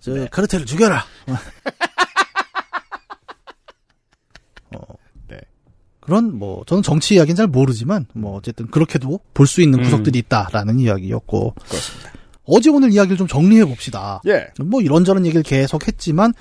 저 0.00 0.26
카르텔을 0.30 0.64
죽여라. 0.66 1.04
어, 4.74 4.80
네. 5.28 5.38
그런 6.04 6.36
뭐 6.38 6.62
저는 6.66 6.82
정치 6.82 7.14
이야기는 7.14 7.36
잘 7.36 7.46
모르지만 7.46 8.06
뭐 8.12 8.36
어쨌든 8.36 8.66
그렇게도 8.66 9.20
볼 9.32 9.46
수 9.46 9.62
있는 9.62 9.78
음. 9.80 9.84
구석들이 9.84 10.18
있다라는 10.20 10.78
이야기였고 10.78 11.54
어제 12.44 12.70
오늘 12.70 12.92
이야기를 12.92 13.16
좀 13.16 13.26
정리해 13.26 13.64
봅시다. 13.64 14.20
예. 14.26 14.48
뭐 14.62 14.80
이런저런 14.82 15.24
얘기를 15.24 15.42
계속 15.42 15.86
했지만 15.88 16.32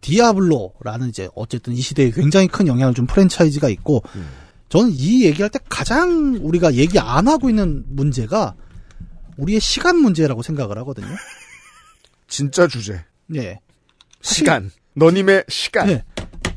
디아블로라는 0.00 1.08
이제 1.10 1.28
어쨌든 1.34 1.74
이 1.74 1.80
시대에 1.80 2.10
굉장히 2.10 2.48
큰 2.48 2.66
영향을 2.66 2.94
준 2.94 3.06
프랜차이즈가 3.06 3.68
있고 3.68 4.02
저는 4.70 4.90
이 4.92 5.24
얘기할 5.24 5.50
때 5.50 5.58
가장 5.68 6.38
우리가 6.40 6.74
얘기 6.74 6.98
안 6.98 7.28
하고 7.28 7.50
있는 7.50 7.84
문제가 7.88 8.54
우리의 9.36 9.60
시간 9.60 9.96
문제라고 9.98 10.42
생각을 10.42 10.78
하거든요. 10.78 11.08
진짜 12.28 12.66
주제. 12.66 13.04
예. 13.34 13.58
시간. 14.22 14.70
너님의 14.94 15.44
시간. 15.48 15.86
네. 15.88 16.04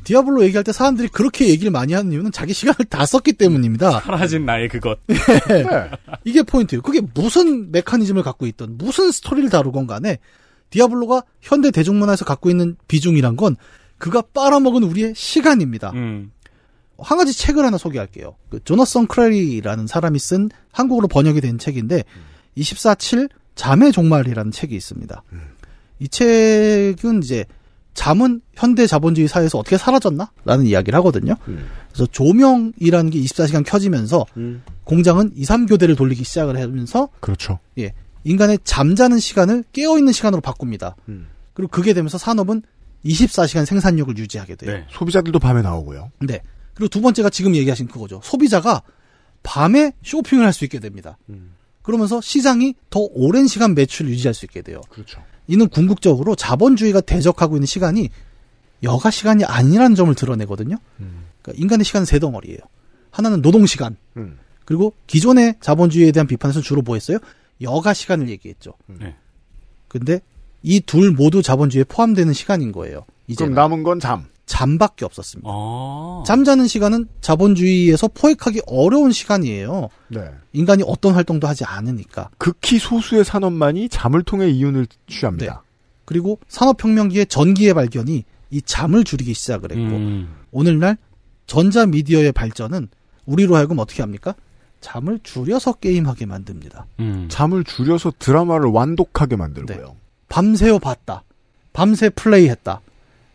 디아블로 0.04 0.44
얘기할 0.44 0.64
때 0.64 0.72
사람들이 0.72 1.08
그렇게 1.08 1.48
얘기를 1.48 1.70
많이 1.70 1.92
하는 1.92 2.12
이유는 2.12 2.32
자기 2.32 2.52
시간을 2.52 2.86
다 2.88 3.04
썼기 3.06 3.34
때문입니다. 3.34 4.00
사라진 4.00 4.44
나의 4.44 4.68
그것. 4.68 4.98
네. 5.06 5.90
이게 6.24 6.42
포인트예요. 6.42 6.82
그게 6.82 7.00
무슨 7.14 7.72
메커니즘을 7.72 8.22
갖고 8.22 8.46
있던 8.46 8.76
무슨 8.78 9.10
스토리를 9.10 9.50
다루건 9.50 9.86
간에 9.86 10.18
디아블로가 10.70 11.24
현대 11.40 11.70
대중문화에서 11.70 12.24
갖고 12.24 12.50
있는 12.50 12.76
비중이란 12.88 13.36
건 13.36 13.56
그가 13.98 14.22
빨아먹은 14.22 14.82
우리의 14.82 15.14
시간입니다. 15.16 15.90
음. 15.92 16.32
한 16.98 17.18
가지 17.18 17.36
책을 17.36 17.64
하나 17.64 17.78
소개할게요. 17.78 18.36
그 18.50 18.62
조너선 18.62 19.06
크래리라는 19.06 19.86
사람이 19.86 20.18
쓴 20.18 20.50
한국어로 20.72 21.08
번역이 21.08 21.40
된 21.40 21.58
책인데 21.58 22.04
24.7 22.56 23.28
잠의 23.54 23.92
종말이라는 23.92 24.52
책이 24.52 24.74
있습니다. 24.74 25.22
이 26.00 26.08
책은 26.08 27.22
이제 27.22 27.44
잠은 27.94 28.40
현대 28.54 28.86
자본주의 28.86 29.28
사회에서 29.28 29.58
어떻게 29.58 29.78
사라졌나? 29.78 30.30
라는 30.44 30.66
이야기를 30.66 30.96
하거든요. 30.98 31.34
그래서 31.88 32.06
조명이라는 32.10 33.10
게 33.10 33.20
24시간 33.20 33.64
켜지면서 33.64 34.26
공장은 34.84 35.32
2, 35.36 35.44
3교대를 35.44 35.96
돌리기 35.96 36.24
시작을 36.24 36.60
하면서 36.60 37.08
그렇죠. 37.20 37.60
예. 37.78 37.92
인간의 38.24 38.58
잠자는 38.64 39.18
시간을 39.18 39.64
깨어있는 39.72 40.12
시간으로 40.12 40.40
바꿉니다. 40.40 40.96
그리고 41.52 41.70
그게 41.70 41.94
되면서 41.94 42.18
산업은 42.18 42.62
24시간 43.04 43.64
생산력을 43.64 44.16
유지하게 44.18 44.56
돼요. 44.56 44.82
소비자들도 44.90 45.38
밤에 45.38 45.62
나오고요. 45.62 46.10
네. 46.20 46.40
그리고 46.74 46.88
두 46.88 47.00
번째가 47.00 47.30
지금 47.30 47.54
얘기하신 47.54 47.86
그거죠. 47.86 48.20
소비자가 48.24 48.82
밤에 49.42 49.92
쇼핑을 50.02 50.44
할 50.44 50.52
수 50.52 50.64
있게 50.64 50.80
됩니다. 50.80 51.16
그러면서 51.82 52.20
시장이 52.20 52.74
더 52.90 53.00
오랜 53.12 53.46
시간 53.46 53.74
매출을 53.74 54.10
유지할 54.10 54.34
수 54.34 54.46
있게 54.46 54.62
돼요. 54.62 54.80
그렇죠. 54.88 55.22
이는 55.46 55.68
궁극적으로 55.68 56.34
자본주의가 56.34 57.00
대적하고 57.00 57.56
있는 57.56 57.66
시간이 57.66 58.08
여가 58.82 59.10
시간이 59.10 59.44
아니라는 59.44 59.94
점을 59.94 60.14
드러내거든요. 60.14 60.76
그러니까 60.96 61.52
인간의 61.62 61.84
시간은 61.84 62.04
세 62.06 62.18
덩어리예요. 62.18 62.58
하나는 63.10 63.42
노동 63.42 63.66
시간. 63.66 63.96
음. 64.16 64.38
그리고 64.64 64.94
기존의 65.06 65.56
자본주의에 65.60 66.12
대한 66.12 66.26
비판에서 66.26 66.60
주로 66.60 66.82
뭐 66.82 66.96
했어요? 66.96 67.18
여가 67.60 67.92
시간을 67.94 68.28
얘기했죠. 68.30 68.72
네. 68.86 69.14
근데 69.88 70.20
이 70.62 70.80
둘 70.80 71.12
모두 71.12 71.42
자본주의에 71.42 71.84
포함되는 71.84 72.32
시간인 72.32 72.72
거예요. 72.72 73.04
이제 73.26 73.44
그럼 73.44 73.54
남은 73.54 73.82
건 73.82 74.00
잠. 74.00 74.26
잠밖에 74.46 75.04
없었습니다. 75.04 75.48
아. 75.50 76.22
잠자는 76.26 76.66
시간은 76.66 77.08
자본주의에서 77.20 78.08
포획하기 78.08 78.62
어려운 78.66 79.12
시간이에요. 79.12 79.88
네. 80.08 80.30
인간이 80.52 80.82
어떤 80.86 81.14
활동도 81.14 81.46
하지 81.48 81.64
않으니까. 81.64 82.30
극히 82.38 82.78
소수의 82.78 83.24
산업만이 83.24 83.88
잠을 83.88 84.22
통해 84.22 84.48
이윤을 84.48 84.86
취합니다. 85.06 85.62
그리고 86.04 86.38
산업혁명기의 86.48 87.26
전기의 87.26 87.74
발견이 87.74 88.24
이 88.50 88.62
잠을 88.62 89.04
줄이기 89.04 89.34
시작을 89.34 89.72
했고 89.72 89.96
음. 89.96 90.34
오늘날 90.52 90.96
전자 91.46 91.86
미디어의 91.86 92.32
발전은 92.32 92.88
우리로 93.26 93.56
하여금 93.56 93.78
어떻게 93.78 94.02
합니까? 94.02 94.34
잠을 94.80 95.18
줄여서 95.22 95.74
게임하게 95.74 96.26
만듭니다. 96.26 96.86
음. 97.00 97.26
잠을 97.30 97.64
줄여서 97.64 98.12
드라마를 98.18 98.68
완독하게 98.68 99.36
만들고요. 99.36 99.96
밤새워 100.28 100.78
봤다. 100.78 101.24
밤새 101.72 102.10
플레이했다. 102.10 102.80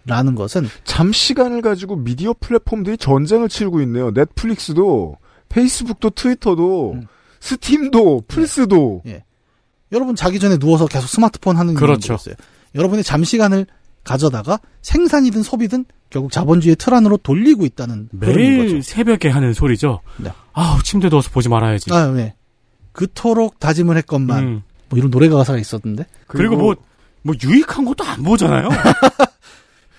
라는 0.09 0.33
것은 0.35 0.67
잠 0.83 1.13
시간을 1.13 1.61
가지고 1.61 1.95
미디어 1.95 2.33
플랫폼들이 2.39 2.97
전쟁을 2.97 3.47
치르고 3.47 3.81
있네요. 3.81 4.11
넷플릭스도 4.11 5.17
페이스북도 5.49 6.09
트위터도 6.09 6.93
음. 6.93 7.07
스팀도 7.39 8.23
플스도 8.27 9.03
예. 9.05 9.23
여러분 9.91 10.15
자기 10.15 10.39
전에 10.39 10.57
누워서 10.57 10.87
계속 10.87 11.07
스마트폰 11.07 11.57
하는 11.57 11.75
그렇죠. 11.75 12.15
있어요. 12.15 12.35
여러분의 12.75 13.03
잠 13.03 13.23
시간을 13.23 13.65
가져다가 14.03 14.59
생산이든 14.81 15.43
소비든 15.43 15.85
결국 16.09 16.31
자본주의의 16.31 16.75
틀 16.77 16.93
안으로 16.95 17.17
돌리고 17.17 17.65
있다는 17.65 18.09
매일 18.11 18.57
거죠. 18.57 18.81
새벽에 18.81 19.29
하는 19.29 19.53
소리죠. 19.53 19.99
네. 20.17 20.31
아우 20.53 20.81
침대 20.81 21.09
누워서 21.09 21.29
보지 21.29 21.49
말아야지. 21.49 21.93
아, 21.93 22.07
네. 22.07 22.33
그토록 22.93 23.59
다짐을 23.59 23.97
했건만 23.97 24.43
음. 24.43 24.63
뭐 24.89 24.97
이런 24.97 25.11
노래 25.11 25.29
가사가 25.29 25.59
있었는데 25.59 26.05
그리고 26.27 26.55
뭐, 26.57 26.75
뭐 27.21 27.35
유익한 27.43 27.85
것도 27.85 28.03
안 28.03 28.23
보잖아요. 28.23 28.69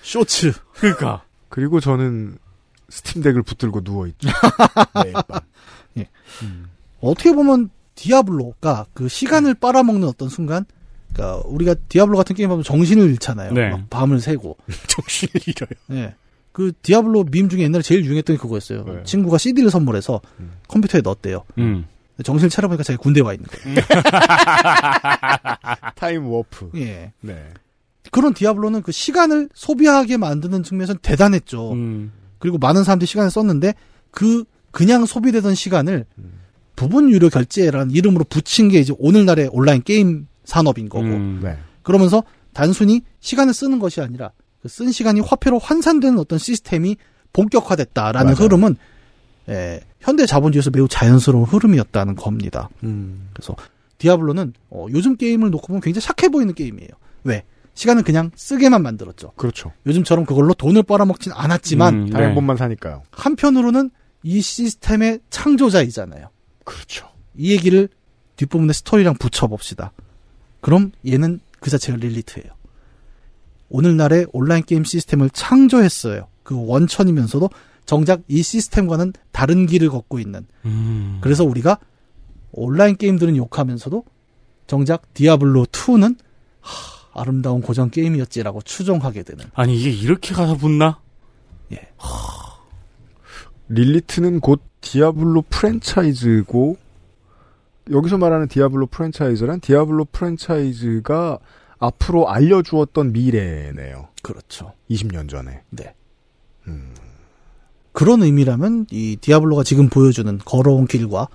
쇼츠 0.03 0.53
그러니까 0.75 1.23
그리고 1.49 1.81
저는 1.81 2.39
스팀덱을 2.89 3.43
붙들고 3.43 3.81
누워있죠. 3.83 4.29
매일 5.03 5.15
밤. 5.29 5.41
예. 5.99 6.07
어떻게 7.01 7.33
보면 7.33 7.71
디아블로가 7.95 8.87
그 8.95 9.09
시간을 9.09 9.55
빨아먹는 9.55 10.09
어떤 10.09 10.29
순간, 10.29 10.65
그러니까 11.13 11.43
우리가 11.47 11.75
디아블로 11.89 12.17
같은 12.17 12.35
게임 12.35 12.51
하면 12.51 12.65
정신을 12.65 13.11
잃잖아요. 13.11 13.53
네. 13.53 13.71
막 13.71 13.91
밤을 13.91 14.21
새고. 14.21 14.57
정신을 14.89 15.33
잃어요. 15.47 15.71
예. 15.93 16.15
그 16.53 16.73
디아블로 16.83 17.25
밈 17.31 17.49
중에 17.49 17.63
옛날에 17.63 17.83
제일 17.83 18.05
유행했던 18.05 18.37
게 18.37 18.41
그거였어요. 18.41 18.85
네. 18.85 19.03
친구가 19.05 19.39
CD를 19.39 19.71
선물해서 19.71 20.21
컴퓨터에 20.69 21.01
넣었대요. 21.01 21.45
음. 21.59 21.87
정신을 22.23 22.51
차려보니까 22.51 22.83
자기 22.83 22.97
군대 22.97 23.21
와 23.21 23.33
있는 23.33 23.47
거예요. 23.49 23.77
time 25.95 26.27
warp. 26.27 26.71
예. 26.77 27.13
네. 27.21 27.51
그런 28.11 28.35
디아블로는 28.35 28.83
그 28.83 28.93
시간을 28.93 29.49
소비하게 29.55 30.17
만드는 30.17 30.63
측면에서 30.63 30.95
대단했죠. 30.95 31.73
음. 31.73 32.13
그리고 32.39 32.59
많은 32.59 32.85
사람들이 32.85 33.07
시간을 33.07 33.31
썼는데 33.31 33.75
그 34.11 34.45
그냥 34.71 35.07
소비되던 35.07 35.55
시간을 35.55 36.07
부분 36.77 37.11
유료 37.11 37.29
결제라는 37.29 37.91
이름으로 37.93 38.25
붙인 38.25 38.69
게 38.69 38.79
이제 38.81 38.95
오늘날의 38.99 39.51
온라인 39.53 39.83
게임 39.83 40.27
산업인 40.45 40.89
거고. 40.89 41.05
음. 41.07 41.41
네. 41.43 41.57
그러면서 41.83 42.23
단순히 42.53 43.03
시간을 43.21 43.53
쓰는 43.55 43.79
것이 43.79 44.01
아니라 44.01 44.31
그 44.63 44.69
쓴 44.69 44.93
시간이 44.93 45.21
화폐로 45.21 45.59
환산되는 45.59 46.19
어떤 46.19 46.39
시스템이 46.39 46.97
본격화됐다라는 47.33 48.33
맞아요. 48.35 48.45
흐름은 48.45 48.77
예, 49.49 49.81
현대 50.01 50.27
자본주의에서 50.27 50.71
매우 50.71 50.87
자연스러운 50.87 51.45
흐름이었다는 51.45 52.15
겁니다. 52.15 52.69
음. 52.83 53.29
그래서 53.33 53.57
디아블로는 53.99 54.53
어, 54.71 54.87
요즘 54.91 55.17
게임을 55.17 55.51
놓고 55.51 55.67
보면 55.69 55.81
굉장히 55.81 56.03
착해 56.05 56.29
보이는 56.31 56.55
게임이에요. 56.55 56.89
왜? 57.25 57.45
시간은 57.75 58.03
그냥 58.03 58.31
쓰게만 58.35 58.83
만들었죠. 58.83 59.33
그렇죠. 59.37 59.73
요즘처럼 59.87 60.27
그걸로 60.27 60.55
돈을 60.55 60.83
빨아먹진 60.83 61.33
않았지만 61.33 61.95
음, 61.95 62.11
단한 62.11 62.31
네. 62.31 62.35
번만 62.35 62.57
사니까요. 62.57 63.03
한편으로는 63.13 63.91
이 64.23 64.41
시스템의 64.41 65.21
창조자이잖아요. 65.31 66.29
그렇죠. 66.65 67.09
이 67.37 67.53
얘기를 67.53 67.89
뒷부분에 68.37 68.73
스토리랑 68.73 69.15
붙여봅시다. 69.15 69.93
그럼 70.61 70.93
얘는 71.07 71.41
그 71.59 71.71
자체가 71.71 71.99
릴리트예요. 71.99 72.53
오늘날의 73.71 74.27
온라인 74.33 74.65
게임 74.65 74.85
시스템을 74.85 75.31
창조했어요. 75.31 76.29
그 76.43 76.55
원천이면서도 76.67 77.49
정작 77.87 78.23
이 78.29 78.43
시스템과는 78.43 79.13
다른 79.33 79.67
길을 79.67 79.89
걷고 79.91 80.19
있는. 80.19 80.47
음. 80.65 81.19
그래서 81.21 81.45
우리가 81.45 81.79
온라인 82.53 82.97
게임들은 82.97 83.37
욕하면서도 83.37 84.05
정작 84.67 85.13
디아블로 85.15 85.67
2는 85.67 86.17
아름다운 87.21 87.61
고전 87.61 87.91
게임이었지라고 87.91 88.63
추종하게 88.63 89.23
되는. 89.23 89.45
아니 89.55 89.77
이게 89.77 89.91
이렇게 89.91 90.35
가서 90.35 90.57
붙나? 90.57 91.01
릴리트는 93.69 94.41
곧 94.41 94.63
디아블로 94.81 95.45
프랜차이즈고 95.49 96.77
여기서 97.91 98.19
말하는 98.19 98.49
디아블로 98.49 98.87
프랜차이즈란 98.87 99.61
디아블로 99.61 100.07
프랜차이즈가 100.07 101.39
앞으로 101.79 102.29
알려주었던 102.29 103.13
미래네요. 103.13 104.09
그렇죠. 104.23 104.73
20년 104.91 105.29
전에. 105.29 105.63
네. 105.71 105.95
그런 107.93 108.23
의미라면 108.23 108.87
이 108.91 109.17
디아블로가 109.21 109.63
지금 109.63 109.89
보여주는 109.89 110.39
걸어온 110.39 110.87
길과 110.87 111.29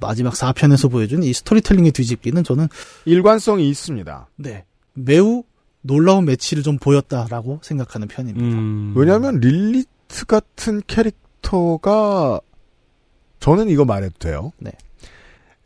마지막 0.00 0.34
4편에서 0.34 0.90
보여준 0.90 1.22
이 1.22 1.32
스토리텔링의 1.32 1.92
뒤집기는 1.92 2.42
저는 2.42 2.68
일관성이 3.04 3.68
있습니다. 3.68 4.28
네 4.36 4.64
매우 5.04 5.44
놀라운 5.82 6.24
매치를 6.26 6.62
좀 6.62 6.78
보였다라고 6.78 7.60
생각하는 7.62 8.08
편입니다. 8.08 8.46
음. 8.46 8.94
왜냐하면 8.96 9.40
릴리트 9.40 10.26
같은 10.26 10.82
캐릭터가 10.86 12.40
저는 13.38 13.68
이거 13.68 13.84
말해도 13.84 14.18
돼요. 14.18 14.52
네. 14.58 14.72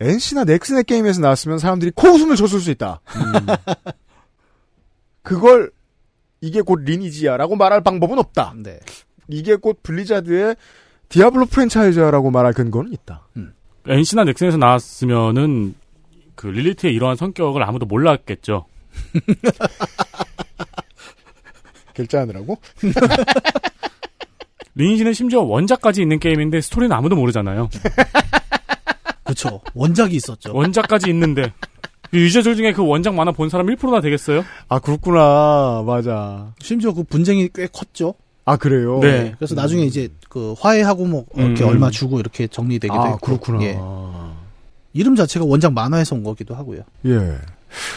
NC나 0.00 0.44
넥슨의 0.44 0.84
게임에서 0.84 1.20
나왔으면 1.20 1.58
사람들이 1.58 1.92
코웃음을 1.94 2.36
쳤을 2.36 2.60
수 2.60 2.70
있다. 2.70 3.00
그걸 5.22 5.70
이게 6.40 6.60
곧 6.60 6.80
리니지야라고 6.82 7.56
말할 7.56 7.82
방법은 7.82 8.18
없다. 8.18 8.54
네. 8.56 8.78
이게 9.28 9.56
곧 9.56 9.82
블리자드의 9.82 10.56
디아블로 11.08 11.46
프랜차이즈야라고 11.46 12.30
말할 12.30 12.52
근거는 12.52 12.92
있다. 12.92 13.26
NC나 13.86 14.24
넥슨에서 14.24 14.58
나왔으면은 14.58 15.74
그 16.34 16.48
릴리트의 16.48 16.94
이러한 16.94 17.16
성격을 17.16 17.62
아무도 17.62 17.86
몰랐겠죠. 17.86 18.66
결제하느라고? 21.94 22.58
리니지는 24.74 25.12
심지어 25.12 25.40
원작까지 25.40 26.02
있는 26.02 26.18
게임인데 26.18 26.60
스토리는 26.60 26.94
아무도 26.94 27.16
모르잖아요. 27.16 27.70
그렇죠. 29.22 29.60
원작이 29.74 30.16
있었죠. 30.16 30.54
원작까지 30.54 31.08
있는데 31.10 31.52
그 32.10 32.18
유저들 32.18 32.56
중에 32.56 32.72
그 32.72 32.84
원작 32.84 33.14
만화 33.14 33.32
본 33.32 33.48
사람 33.48 33.66
1%나 33.66 34.00
되겠어요? 34.00 34.44
아 34.68 34.78
그렇구나. 34.80 35.82
맞아. 35.86 36.52
심지어 36.60 36.92
그 36.92 37.04
분쟁이 37.04 37.48
꽤 37.54 37.66
컸죠. 37.68 38.14
아 38.44 38.56
그래요. 38.56 38.98
네. 39.00 39.34
그래서 39.38 39.54
나중에 39.54 39.84
이제 39.84 40.08
그 40.28 40.54
화해하고 40.58 41.06
뭐 41.06 41.24
이렇게 41.34 41.64
음. 41.64 41.68
얼마 41.68 41.90
주고 41.90 42.20
이렇게 42.20 42.46
정리되기도 42.46 43.00
아 43.00 43.06
했고. 43.12 43.38
그렇구나. 43.38 43.62
예. 43.62 43.78
이름 44.92 45.16
자체가 45.16 45.46
원작 45.46 45.72
만화에서 45.72 46.14
온 46.14 46.22
거기도 46.24 46.54
하고요. 46.54 46.82
예. 47.06 47.38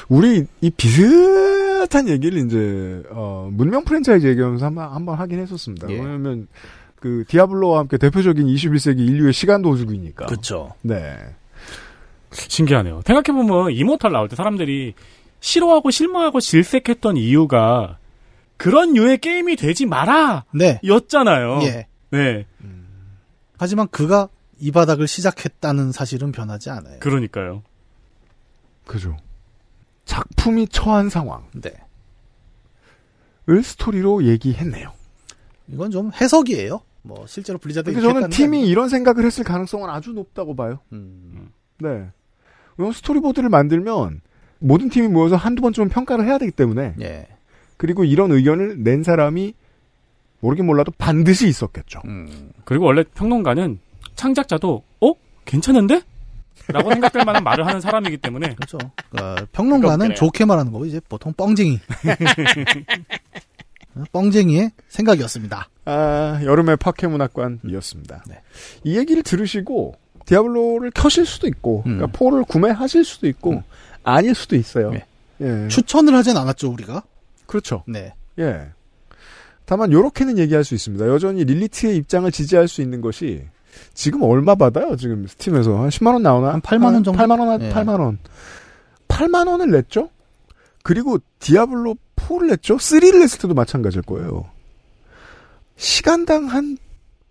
우리 0.09 0.45
이 0.61 0.69
비슷한 0.69 2.07
얘기를 2.07 2.45
이제 2.45 3.03
어, 3.11 3.49
문명 3.51 3.83
프랜차이즈 3.83 4.27
얘기하면서 4.27 4.65
한번 4.65 4.91
한번 4.91 5.15
하긴 5.19 5.39
했었습니다. 5.39 5.89
예. 5.89 5.95
왜냐면 5.95 6.47
그 6.95 7.23
디아블로와 7.27 7.79
함께 7.79 7.97
대표적인 7.97 8.45
21세기 8.47 8.99
인류의 8.99 9.33
시간 9.33 9.61
도둑이니까. 9.61 10.25
그렇죠. 10.25 10.73
네. 10.81 11.17
신기하네요. 12.31 13.01
생각해 13.05 13.37
보면 13.37 13.71
이모탈 13.71 14.11
나올 14.11 14.27
때 14.27 14.35
사람들이 14.35 14.93
싫어하고 15.39 15.91
실망하고 15.91 16.39
질색했던 16.39 17.17
이유가 17.17 17.97
그런 18.57 18.93
류의 18.93 19.19
게임이 19.19 19.55
되지 19.55 19.85
마라! 19.85 20.45
네. 20.53 20.79
였잖아요. 20.83 21.59
예. 21.63 21.87
네. 22.09 22.45
하지만 23.57 23.87
그가 23.89 24.29
이 24.59 24.71
바닥을 24.71 25.07
시작했다는 25.07 25.91
사실은 25.91 26.31
변하지 26.31 26.69
않아요. 26.71 26.99
그러니까요. 26.99 27.63
그죠. 28.85 29.17
작품이 30.07 30.69
처한 30.69 31.09
상황을 31.09 31.45
네. 31.61 31.73
스토리로 33.61 34.23
얘기했네요. 34.23 34.91
이건 35.67 35.91
좀 35.91 36.11
해석이에요. 36.19 36.81
뭐 37.03 37.25
실제로 37.27 37.59
블리자드 37.59 37.93
근데 37.93 38.01
저는 38.01 38.29
팀이 38.29 38.67
이런 38.67 38.89
생각을 38.89 39.25
했을 39.25 39.43
가능성은 39.43 39.89
아주 39.89 40.11
높다고 40.11 40.55
봐요. 40.55 40.79
음. 40.91 41.51
네. 41.79 42.09
왜냐면 42.77 42.93
스토리보드를 42.93 43.49
만들면 43.49 44.21
모든 44.59 44.89
팀이 44.89 45.07
모여서 45.07 45.35
한두 45.35 45.61
번쯤은 45.61 45.89
평가를 45.89 46.25
해야 46.25 46.37
되기 46.37 46.51
때문에 46.51 46.95
예. 47.01 47.27
그리고 47.77 48.03
이런 48.03 48.31
의견을 48.31 48.83
낸 48.83 49.03
사람이 49.03 49.53
모르긴 50.39 50.65
몰라도 50.65 50.91
반드시 50.97 51.47
있었겠죠. 51.47 52.01
음. 52.05 52.51
그리고 52.65 52.85
원래 52.85 53.03
평론가는 53.03 53.79
창작자도, 54.15 54.83
어? 55.01 55.13
괜찮은데? 55.45 56.01
라고 56.67 56.91
생각될 56.91 57.25
만한 57.25 57.43
말을 57.43 57.65
하는 57.65 57.81
사람이기 57.81 58.17
때문에. 58.17 58.55
그렇죠. 58.55 58.77
어, 59.19 59.35
평론가는. 59.51 60.15
좋게 60.15 60.45
말하는 60.45 60.71
거고 60.71 60.85
이제 60.85 60.99
보통 61.07 61.33
뻥쟁이. 61.33 61.79
뻥쟁이의 64.11 64.71
생각이었습니다. 64.89 65.69
아, 65.85 66.39
여름의 66.43 66.77
파케문학관이었습니다. 66.77 68.23
네. 68.27 68.41
이 68.83 68.97
얘기를 68.97 69.23
들으시고 69.23 69.95
디아블로를 70.25 70.91
켜실 70.91 71.25
수도 71.25 71.47
있고, 71.47 71.83
음. 71.85 71.97
그러니까 71.97 72.07
four를 72.07 72.43
구매하실 72.43 73.05
수도 73.05 73.27
있고, 73.27 73.63
아닐 74.03 74.35
수도 74.35 74.55
있어요. 74.55 74.91
네. 74.91 75.05
예. 75.41 75.67
추천을 75.69 76.15
하진 76.15 76.37
않았죠 76.37 76.71
우리가. 76.71 77.03
그렇죠. 77.45 77.83
네. 77.87 78.13
예. 78.39 78.67
다만 79.65 79.91
요렇게는 79.91 80.37
얘기할 80.37 80.63
수 80.63 80.75
있습니다. 80.75 81.07
여전히 81.07 81.43
릴리트의 81.43 81.97
입장을 81.97 82.29
지지할 82.31 82.67
수 82.67 82.81
있는 82.81 83.01
것이 83.01 83.45
지금 83.93 84.23
얼마 84.23 84.55
받아요? 84.55 84.95
지금 84.95 85.27
스팀에서 85.27 85.77
한 85.81 85.89
10만 85.89 86.13
원 86.13 86.23
나오나? 86.23 86.53
한 86.53 86.61
8만 86.61 86.93
원 86.93 87.03
정도? 87.03 87.19
8만 87.21 87.39
원, 87.39 87.61
예. 87.61 87.69
8만 87.69 87.99
원. 87.99 88.17
8만 89.07 89.47
원을 89.47 89.71
냈죠? 89.71 90.09
그리고 90.83 91.17
디아블로 91.39 91.95
4를 92.15 92.47
냈죠? 92.49 92.77
3를 92.77 93.19
냈을 93.19 93.39
때도 93.39 93.53
마찬가지일 93.53 94.03
거예요. 94.03 94.45
시간당 95.75 96.45
한 96.45 96.77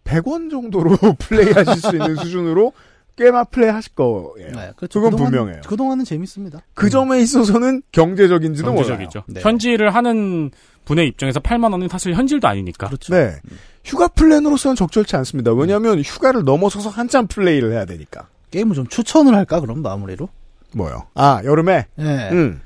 100원 0.04 0.50
정도로 0.50 0.96
플레이하실 1.18 1.76
수 1.82 1.88
있는 1.96 2.16
수준으로 2.16 2.72
꽤나 3.16 3.44
플레이 3.44 3.70
하실 3.70 3.94
거예요. 3.94 4.34
네, 4.36 4.72
그렇죠. 4.76 5.00
그건 5.00 5.10
그동안- 5.12 5.30
분명해요. 5.32 5.60
그동안은 5.66 6.04
재밌습니다. 6.04 6.60
그 6.74 6.90
점에 6.90 7.18
있어서는 7.20 7.82
경제적인지도 7.92 8.74
경제적이죠. 8.74 9.24
네. 9.28 9.40
현질을 9.40 9.94
하는 9.94 10.50
분의 10.84 11.08
입장에서 11.08 11.40
8만 11.40 11.72
원은 11.72 11.88
사실 11.88 12.14
현질도 12.14 12.46
아니니까. 12.46 12.86
그렇죠. 12.88 13.12
몰라요. 13.12 13.30
네. 13.42 13.56
휴가 13.86 14.08
플랜으로서는 14.08 14.74
적절치 14.74 15.14
않습니다. 15.16 15.52
왜냐하면 15.52 16.00
휴가를 16.00 16.42
넘어서서 16.44 16.90
한참 16.90 17.28
플레이를 17.28 17.72
해야 17.72 17.84
되니까. 17.84 18.26
게임을 18.50 18.74
좀 18.74 18.86
추천을 18.88 19.34
할까 19.36 19.60
그럼 19.60 19.80
마무리로. 19.80 20.28
뭐요? 20.74 21.06
아 21.14 21.40
여름에. 21.44 21.86
예. 22.00 22.28
음. 22.32 22.60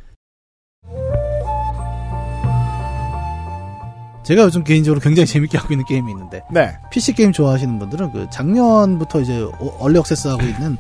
제가 4.25 4.43
요즘 4.45 4.65
개인적으로 4.65 5.01
굉장히 5.01 5.27
재밌게 5.27 5.59
하고 5.59 5.75
있는 5.75 5.85
게임이 5.87 6.11
있는데 6.13 6.43
네. 6.51 6.73
PC 6.91 7.15
게임 7.15 7.33
좋아하시는 7.33 7.79
분들은 7.79 8.13
그 8.13 8.27
작년부터 8.33 9.21
이제 9.21 9.43
어- 9.43 9.77
early 9.81 9.99
access 9.99 10.29
하고 10.29 10.43
있는 10.43 10.77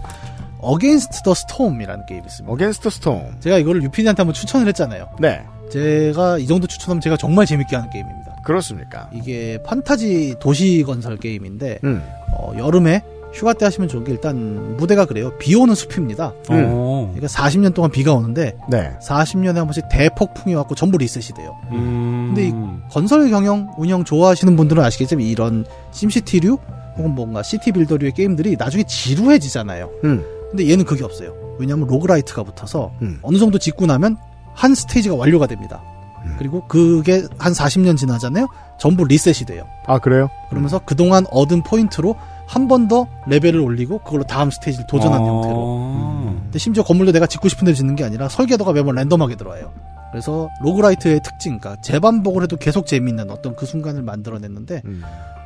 Against 0.60 1.22
the 1.22 1.34
Storm이라는 1.34 2.06
게임이 2.06 2.24
있습니다. 2.26 2.52
Against 2.52 2.88
Storm. 2.90 3.40
제가 3.40 3.58
이거를 3.58 3.82
유피디한테 3.82 4.22
한번 4.22 4.34
추천을 4.34 4.68
했잖아요. 4.68 5.08
네. 5.18 5.44
제가 5.72 6.38
이 6.38 6.46
정도 6.46 6.66
추천하면 6.66 7.00
제가 7.00 7.16
정말 7.16 7.44
재밌게 7.46 7.74
하는 7.76 7.90
게임입니다. 7.90 8.29
그렇습니까? 8.44 9.08
이게 9.12 9.58
판타지 9.64 10.36
도시 10.40 10.82
건설 10.86 11.16
게임인데 11.16 11.80
음. 11.84 12.02
어, 12.32 12.52
여름에 12.56 13.02
휴가 13.32 13.52
때 13.52 13.64
하시면 13.64 13.88
좋은 13.88 14.04
게 14.04 14.12
일단 14.12 14.76
무대가 14.76 15.04
그래요. 15.04 15.32
비 15.38 15.54
오는 15.54 15.74
숲입니다. 15.74 16.32
어. 16.48 17.12
그러니까 17.14 17.26
40년 17.28 17.74
동안 17.74 17.90
비가 17.90 18.12
오는데 18.12 18.56
네. 18.68 18.92
40년에 19.00 19.54
한 19.54 19.66
번씩 19.66 19.88
대폭풍이 19.88 20.54
왔고 20.54 20.74
전부 20.74 20.98
리셋이 20.98 21.36
돼요. 21.36 21.56
음. 21.70 22.32
근데 22.34 22.48
이 22.48 22.52
건설 22.90 23.30
경영 23.30 23.72
운영 23.78 24.04
좋아하시는 24.04 24.56
분들은 24.56 24.82
아시겠지만 24.82 25.24
이런 25.24 25.64
심시티류 25.92 26.58
혹은 26.96 27.14
뭔가 27.14 27.42
city 27.42 27.72
builder류의 27.72 28.12
게임들이 28.12 28.56
나중에 28.58 28.82
지루해지잖아요. 28.82 29.90
음. 30.04 30.24
근데 30.50 30.68
얘는 30.68 30.84
그게 30.84 31.04
없어요. 31.04 31.32
왜냐하면 31.58 31.86
roguelite가 31.86 32.42
붙어서 32.42 32.92
음. 33.02 33.18
어느 33.22 33.38
정도 33.38 33.58
짓고 33.58 33.86
나면 33.86 34.16
한 34.54 34.74
스테이지가 34.74 35.14
완료가 35.14 35.46
됩니다. 35.46 35.82
음. 36.24 36.34
그리고 36.38 36.64
그게 36.68 37.22
한 37.38 37.52
40년 37.52 37.96
지나잖아요. 37.96 38.48
전부 38.78 39.04
리셋이 39.04 39.46
돼요. 39.46 39.64
아 39.86 39.98
그래요? 39.98 40.28
그러면서 40.50 40.80
그동안 40.84 41.24
얻은 41.30 41.62
포인트로 41.62 42.16
한 42.46 42.66
번 42.66 42.88
더 42.88 43.06
레벨을 43.28 43.60
올리고 43.60 43.98
그걸로 44.00 44.24
다음 44.24 44.50
스테이지를 44.50 44.86
도전하는 44.88 45.24
어. 45.24 45.34
형태로. 45.34 46.40
근데 46.44 46.58
심지어 46.58 46.82
건물도 46.82 47.12
내가 47.12 47.26
짓고 47.26 47.48
싶은 47.48 47.64
대로 47.64 47.74
짓는 47.76 47.94
게 47.94 48.02
아니라 48.04 48.28
설계도가 48.28 48.72
매번 48.72 48.96
랜덤하게 48.96 49.36
들어와요. 49.36 49.70
그래서 50.10 50.48
roguelite의 50.60 51.20
특징, 51.22 51.58
그러니까 51.60 51.80
재반복을 51.82 52.42
해도 52.42 52.56
계속 52.56 52.86
재밌는 52.86 53.30
어떤 53.30 53.54
그 53.54 53.66
순간을 53.66 54.02
만들어냈는데 54.02 54.82
음. 54.84 55.02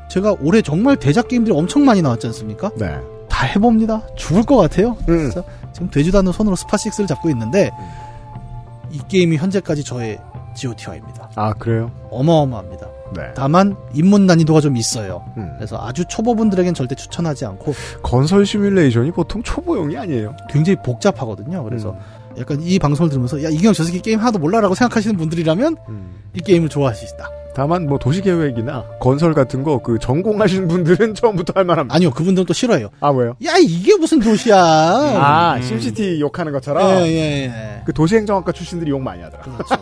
제가 0.08 0.36
올해 0.40 0.62
정말 0.62 0.96
대작 0.96 1.28
게임들이 1.28 1.54
엄청 1.54 1.84
많이 1.84 2.00
나왔지 2.00 2.26
않습니까? 2.28 2.70
네. 2.78 2.96
다 3.28 3.46
해봅니다. 3.46 4.02
죽을 4.16 4.42
것 4.44 4.56
같아요. 4.56 4.96
음. 5.10 5.30
지금 5.72 5.90
되지도 5.90 6.18
않는 6.18 6.32
손으로 6.32 6.56
스파6를 6.56 7.06
잡고 7.06 7.28
있는데 7.30 7.70
이 8.90 9.00
게임이 9.08 9.36
현재까지 9.36 9.84
저의 9.84 10.18
GOTY입니다. 10.54 11.30
아 11.36 11.52
그래요? 11.54 11.90
어마어마합니다. 12.10 12.88
네. 13.16 13.22
다만 13.34 13.76
입문 13.92 14.26
난이도가 14.26 14.60
좀 14.60 14.76
있어요. 14.76 15.24
음. 15.36 15.52
그래서 15.56 15.78
아주 15.80 16.04
초보분들에겐 16.06 16.74
절대 16.74 16.94
추천하지 16.94 17.44
않고 17.46 17.74
건설 18.02 18.44
시뮬레이션이 18.46 19.10
보통 19.12 19.42
초보용이 19.42 19.96
아니에요. 19.96 20.34
굉장히 20.50 20.76
복잡하거든요. 20.82 21.62
그래서 21.64 21.90
음. 21.90 22.38
약간 22.40 22.60
이 22.60 22.78
방송을 22.78 23.10
들으면서 23.10 23.42
야 23.44 23.48
이경혁 23.48 23.72
저 23.72 23.84
새끼 23.84 24.00
게임 24.00 24.18
하나도 24.18 24.38
몰라라고 24.40 24.74
생각하시는 24.74 25.16
분들이라면 25.16 25.76
음. 25.88 26.14
이 26.34 26.40
게임을 26.40 26.68
좋아하실 26.68 27.08
수 27.08 27.14
있다. 27.14 27.30
다만 27.54 27.86
뭐 27.86 27.98
도시 28.00 28.20
계획이나 28.20 28.84
건설 28.98 29.32
같은 29.32 29.62
거 29.62 29.78
그 29.78 30.00
전공하신 30.00 30.66
분들은 30.66 31.14
처음부터 31.14 31.52
할 31.54 31.64
만합니다. 31.64 31.94
아니요 31.94 32.10
그분들은 32.10 32.46
또 32.46 32.52
싫어해요. 32.52 32.88
아 32.98 33.10
왜요? 33.10 33.36
야 33.46 33.52
이게 33.60 33.94
무슨 33.96 34.18
도시야? 34.18 34.56
아 34.58 35.54
음. 35.56 35.62
심시티 35.62 36.20
욕하는 36.20 36.50
것처럼 36.52 37.02
예, 37.02 37.06
예, 37.06 37.44
예. 37.44 37.82
그 37.84 37.92
도시행정학과 37.92 38.50
출신들이 38.50 38.90
욕 38.90 39.00
많이 39.02 39.22
하더라. 39.22 39.44
그렇죠. 39.44 39.76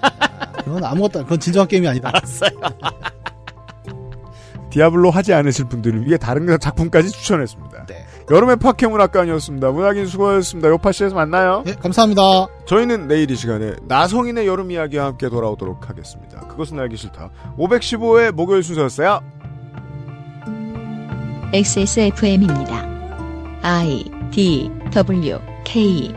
그건 0.64 0.84
아무것도 0.84 1.20
아니- 1.20 1.24
그건 1.26 1.40
진정한 1.40 1.68
게임이 1.68 1.88
아니다. 1.88 2.08
알았어요. 2.08 2.50
디아블로 4.70 5.10
하지 5.10 5.34
않으실 5.34 5.66
분들을 5.68 6.06
위해 6.06 6.16
다른 6.16 6.46
작품까지 6.58 7.10
추천했습니다. 7.10 7.86
네. 7.86 8.06
여름의 8.30 8.56
파케 8.56 8.86
문학관이었습니다. 8.86 9.70
문학인 9.70 10.06
수고하셨습니다. 10.06 10.70
요파시에서 10.70 11.14
만나요. 11.14 11.62
예, 11.66 11.74
감사합니다. 11.74 12.22
저희는 12.64 13.06
내일 13.06 13.30
이 13.30 13.36
시간에 13.36 13.74
나성인의 13.82 14.46
여름 14.46 14.70
이야기와 14.70 15.06
함께 15.06 15.28
돌아오도록 15.28 15.90
하겠습니다. 15.90 16.40
그것은 16.46 16.78
알기 16.78 16.96
싫다. 16.96 17.30
515회 17.58 18.32
목요일 18.32 18.62
순서였어요. 18.62 19.20
XSFM입니다. 21.52 22.86
I 23.62 24.04
D 24.30 24.70
W 24.90 25.38
K 25.64 26.14